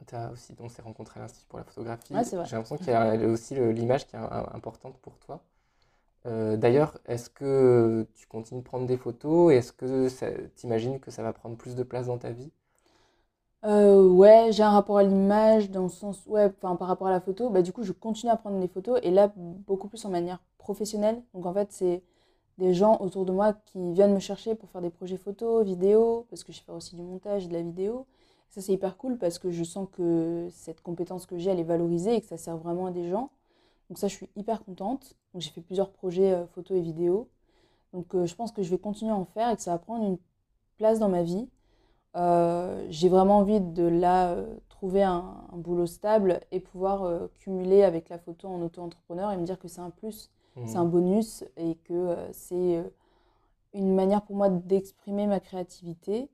[0.06, 2.14] Tu as aussi donc ces rencontres à l'Institut pour la photographie.
[2.14, 2.24] Ouais.
[2.24, 5.42] J'ai l'impression qu'il y a aussi l'image qui est un- importante pour toi.
[6.26, 10.08] Euh, D'ailleurs, est-ce que tu continues de prendre des photos et est-ce que
[10.56, 12.52] tu imagines que ça va prendre plus de place dans ta vie?
[13.64, 17.10] Euh, ouais, j'ai un rapport à l'image dans le sens, ouais, enfin par rapport à
[17.10, 20.04] la photo, bah du coup je continue à prendre des photos et là beaucoup plus
[20.04, 21.22] en manière professionnelle.
[21.34, 22.02] Donc en fait c'est
[22.58, 26.26] des gens autour de moi qui viennent me chercher pour faire des projets photos, vidéos,
[26.30, 28.06] parce que je fais aussi du montage, de la vidéo.
[28.50, 31.64] Ça c'est hyper cool parce que je sens que cette compétence que j'ai elle est
[31.64, 33.30] valorisée et que ça sert vraiment à des gens.
[33.90, 35.16] Donc ça je suis hyper contente.
[35.34, 37.28] J'ai fait plusieurs projets euh, photos et vidéos.
[37.96, 39.78] Donc euh, je pense que je vais continuer à en faire et que ça va
[39.78, 40.18] prendre une
[40.76, 41.48] place dans ma vie.
[42.16, 48.10] Euh, j'ai vraiment envie de là euh, trouver un, boulot stable et pouvoir cumuler avec
[48.10, 50.30] la photo en auto-entrepreneur et me dire que c'est un plus,
[50.64, 52.84] c'est un bonus et que euh, c'est euh,
[53.74, 56.30] une manière pour moi d'exprimer ma créativité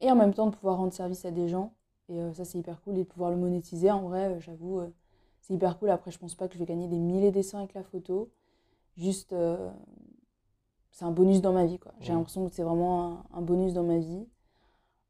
[0.00, 1.72] et en même temps de pouvoir rendre service à des gens.
[2.08, 3.90] Et euh, ça, c'est hyper cool et de pouvoir le monétiser.
[3.90, 4.80] En vrai, j'avoue,
[5.40, 5.90] c'est hyper cool.
[5.90, 8.30] Après, je pense pas que je vais gagner des milliers de cents avec la photo.
[8.96, 9.70] Juste, euh,
[10.90, 11.92] c'est un bonus dans ma vie, quoi.
[12.00, 14.26] J'ai l'impression que c'est vraiment un, un bonus dans ma vie.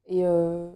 [0.06, 0.70] Et, euh,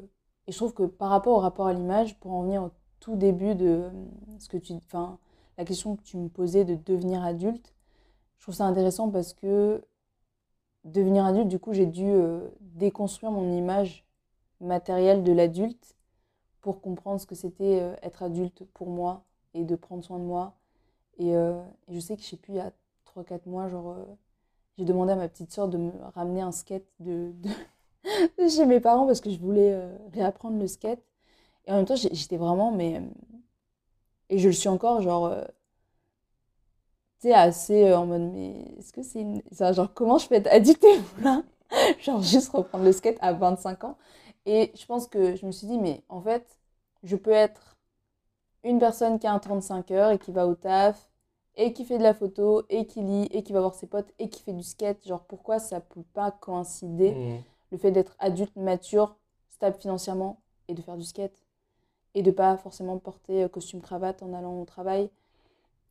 [0.46, 3.16] et je trouve que par rapport au rapport à l'image, pour en venir au tout
[3.16, 3.90] début de
[4.38, 5.18] ce que tu, enfin,
[5.58, 7.74] la question que tu me posais de devenir adulte,
[8.38, 9.82] je trouve ça intéressant parce que
[10.84, 14.04] devenir adulte, du coup, j'ai dû euh, déconstruire mon image
[14.60, 15.94] matérielle de l'adulte
[16.64, 20.24] pour comprendre ce que c'était euh, être adulte pour moi et de prendre soin de
[20.24, 20.54] moi.
[21.18, 22.72] Et, euh, je sais que je sais plus, il y a
[23.04, 24.04] 3-4 mois, genre, euh,
[24.78, 27.32] j'ai demandé à ma petite soeur de me ramener un skate de,
[28.48, 29.78] chez mes parents parce que je voulais
[30.14, 31.02] réapprendre le skate.
[31.66, 33.02] Et en même temps, j'étais vraiment, mais.
[34.28, 35.26] Et je le suis encore, genre.
[35.26, 35.44] euh,
[37.20, 39.42] tu sais, assez euh, en mode, mais est-ce que c'est une.
[39.52, 41.42] ça, genre, comment je peux être adulte et là
[42.00, 43.98] Genre, juste reprendre le skate à 25 ans.
[44.46, 46.58] Et je pense que je me suis dit, mais en fait,
[47.02, 47.76] je peux être
[48.64, 51.08] une personne qui a un 35 heures et qui va au taf,
[51.56, 54.12] et qui fait de la photo, et qui lit, et qui va voir ses potes,
[54.20, 55.06] et qui fait du skate.
[55.06, 57.42] Genre, pourquoi ça peut pas coïncider Mhm.
[57.72, 59.16] le fait d'être adulte, mature,
[59.50, 61.43] stable financièrement, et de faire du skate,
[62.14, 65.10] et de pas forcément porter euh, costume cravate en allant au travail.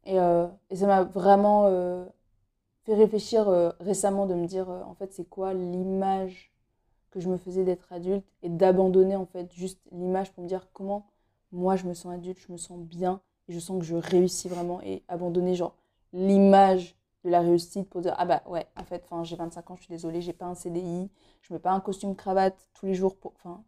[0.05, 2.05] Et, euh, ça m'a vraiment euh,
[2.85, 3.47] fait réfléchir
[3.79, 6.51] récemment de me dire, en fait, c'est quoi l'image
[7.11, 10.67] que je me faisais d'être adulte, et d'abandonner, en fait, juste l'image pour me dire
[10.73, 11.05] comment
[11.51, 14.49] moi je me sens adulte, je me sens bien, et je sens que je réussis
[14.49, 15.75] vraiment, et abandonner, genre,
[16.11, 19.83] l'image de la réussite pour dire, ah bah ouais, en fait, j'ai 25 ans, je
[19.83, 21.09] suis désolée, j'ai pas un CDI,
[21.41, 23.33] je mets pas un costume cravate tous les jours pour.
[23.35, 23.63] Enfin,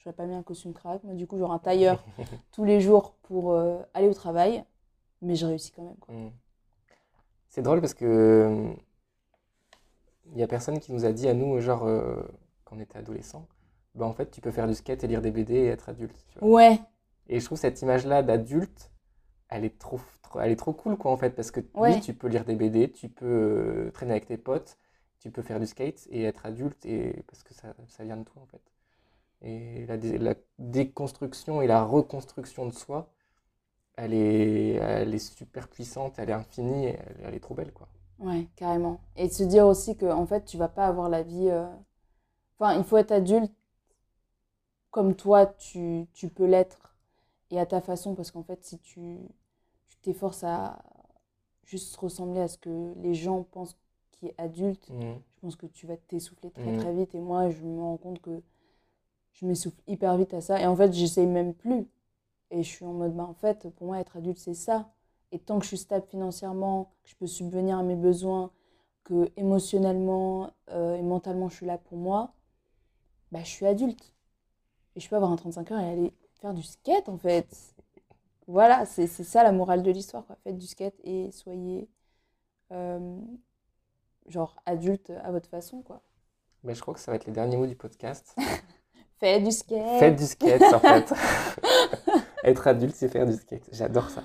[0.00, 2.04] j'aurais pas mis un costume cravate, mais du coup, genre un tailleur
[2.52, 4.64] tous les jours pour euh, aller au travail,
[5.22, 6.14] mais je réussis quand même, quoi.
[6.14, 6.32] Mhm.
[7.48, 8.74] C'est drôle parce que
[10.32, 12.22] il y a personne qui nous a dit à nous, genre, euh,
[12.64, 13.46] quand on était adolescent,
[13.94, 16.24] bah en fait, tu peux faire du skate et lire des BD et être adulte.
[16.28, 16.48] tu vois.
[16.50, 16.80] Ouais,
[17.28, 18.92] Et je trouve cette image-là d'adulte,
[19.48, 21.90] elle est trop, trop- elle est trop cool, quoi, en fait, parce que Ouais.
[21.90, 24.78] oui, tu peux lire des BD, tu peux euh, traîner avec tes potes,
[25.20, 28.24] tu peux faire du skate et être adulte, et parce que ça, ça vient de
[28.24, 28.62] toi, en fait.
[29.42, 33.12] Et la, dé- la déconstruction et la reconstruction de soi,
[33.96, 37.88] elle est, elle est super puissante, elle est infinie, elle, elle est trop belle, quoi.
[38.20, 39.00] Ouais, carrément.
[39.16, 41.48] Et de se dire aussi que en fait, tu vas pas avoir la vie.
[41.50, 41.66] euh,
[42.58, 43.52] Enfin, il faut être adulte
[44.90, 46.96] comme toi, tu, tu peux l'être
[47.50, 49.18] et à ta façon, parce qu'en fait, si tu
[49.88, 50.82] tu t'efforces à
[51.66, 53.76] juste ressembler à ce que les gens pensent
[54.12, 55.22] qui est adulte, Mhm.
[55.36, 56.74] je pense que tu vas t'essouffler très Mhm.
[56.74, 57.14] très vite.
[57.14, 58.42] Et moi, je me rends compte que
[59.32, 60.60] je m'essouffle hyper vite à ça.
[60.60, 61.88] Et en fait, j'essaye même plus.
[62.50, 64.92] Et je suis en mode, bah, en fait, pour moi, être adulte, c'est ça.
[65.32, 68.50] Et tant que je suis stable financièrement, que je peux subvenir à mes besoins,
[69.04, 72.34] que émotionnellement euh, et mentalement, je suis là pour moi,
[73.32, 74.14] bah, je suis adulte.
[74.96, 77.74] Et je peux avoir un 35 heures et aller faire du skate, en fait.
[78.46, 80.26] Voilà, c'est c'est ça la morale de l'histoire.
[80.26, 80.36] quoi.
[80.42, 81.88] Faites du skate et soyez,
[82.72, 83.20] euh,
[84.26, 86.02] genre, adulte à votre façon, quoi.
[86.64, 88.36] Mais je crois que ça va être les derniers mots du podcast.
[89.20, 89.98] Faites du skate.
[89.98, 91.12] Faites du skate, en fait.
[92.44, 93.68] Être adulte, c'est faire du skate.
[93.70, 94.22] J'adore ça.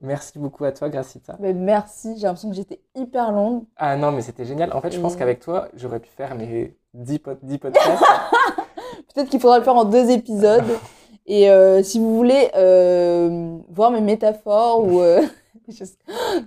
[0.00, 1.36] Merci beaucoup à toi, Gracita.
[1.40, 3.64] Mais merci, j'ai l'impression que j'étais hyper longue.
[3.76, 4.72] Ah non, mais c'était génial.
[4.72, 7.86] En fait, je pense qu'avec toi, j'aurais pu faire mes 10, pod- 10 podcasts.
[9.14, 10.64] Peut-être qu'il faudra le faire en deux épisodes.
[11.26, 15.00] Et euh, si vous voulez euh, voir mes métaphores ou...
[15.00, 15.22] euh,
[15.68, 15.84] je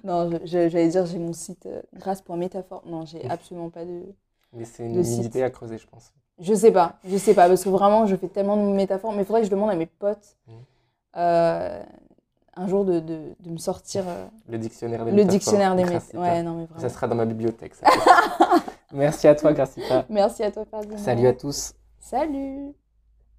[0.03, 2.83] Non, j'allais dire j'ai mon site euh, grâce.métaphore.
[2.85, 4.01] Non, j'ai absolument pas de...
[4.53, 6.13] mais c'est une idée à creuser, je pense.
[6.41, 9.13] Je sais pas, je sais pas, parce que vraiment, je fais tellement de métaphores.
[9.13, 10.53] Mais il faudrait que je demande à mes potes Mhm.
[11.17, 11.83] euh,
[12.57, 15.83] un jour de, de, de me sortir euh, Le dictionnaire des le métaphores, dictionnaire des.
[16.17, 16.89] Ouais, non, mais Ça vraiment.
[16.89, 17.75] sera dans ma bibliothèque.
[17.75, 17.87] ça.
[18.91, 20.05] Merci à toi, Gracita.
[20.09, 20.97] Merci à toi, Ferdinand.
[20.97, 21.73] Salut à tous.
[21.99, 22.73] Salut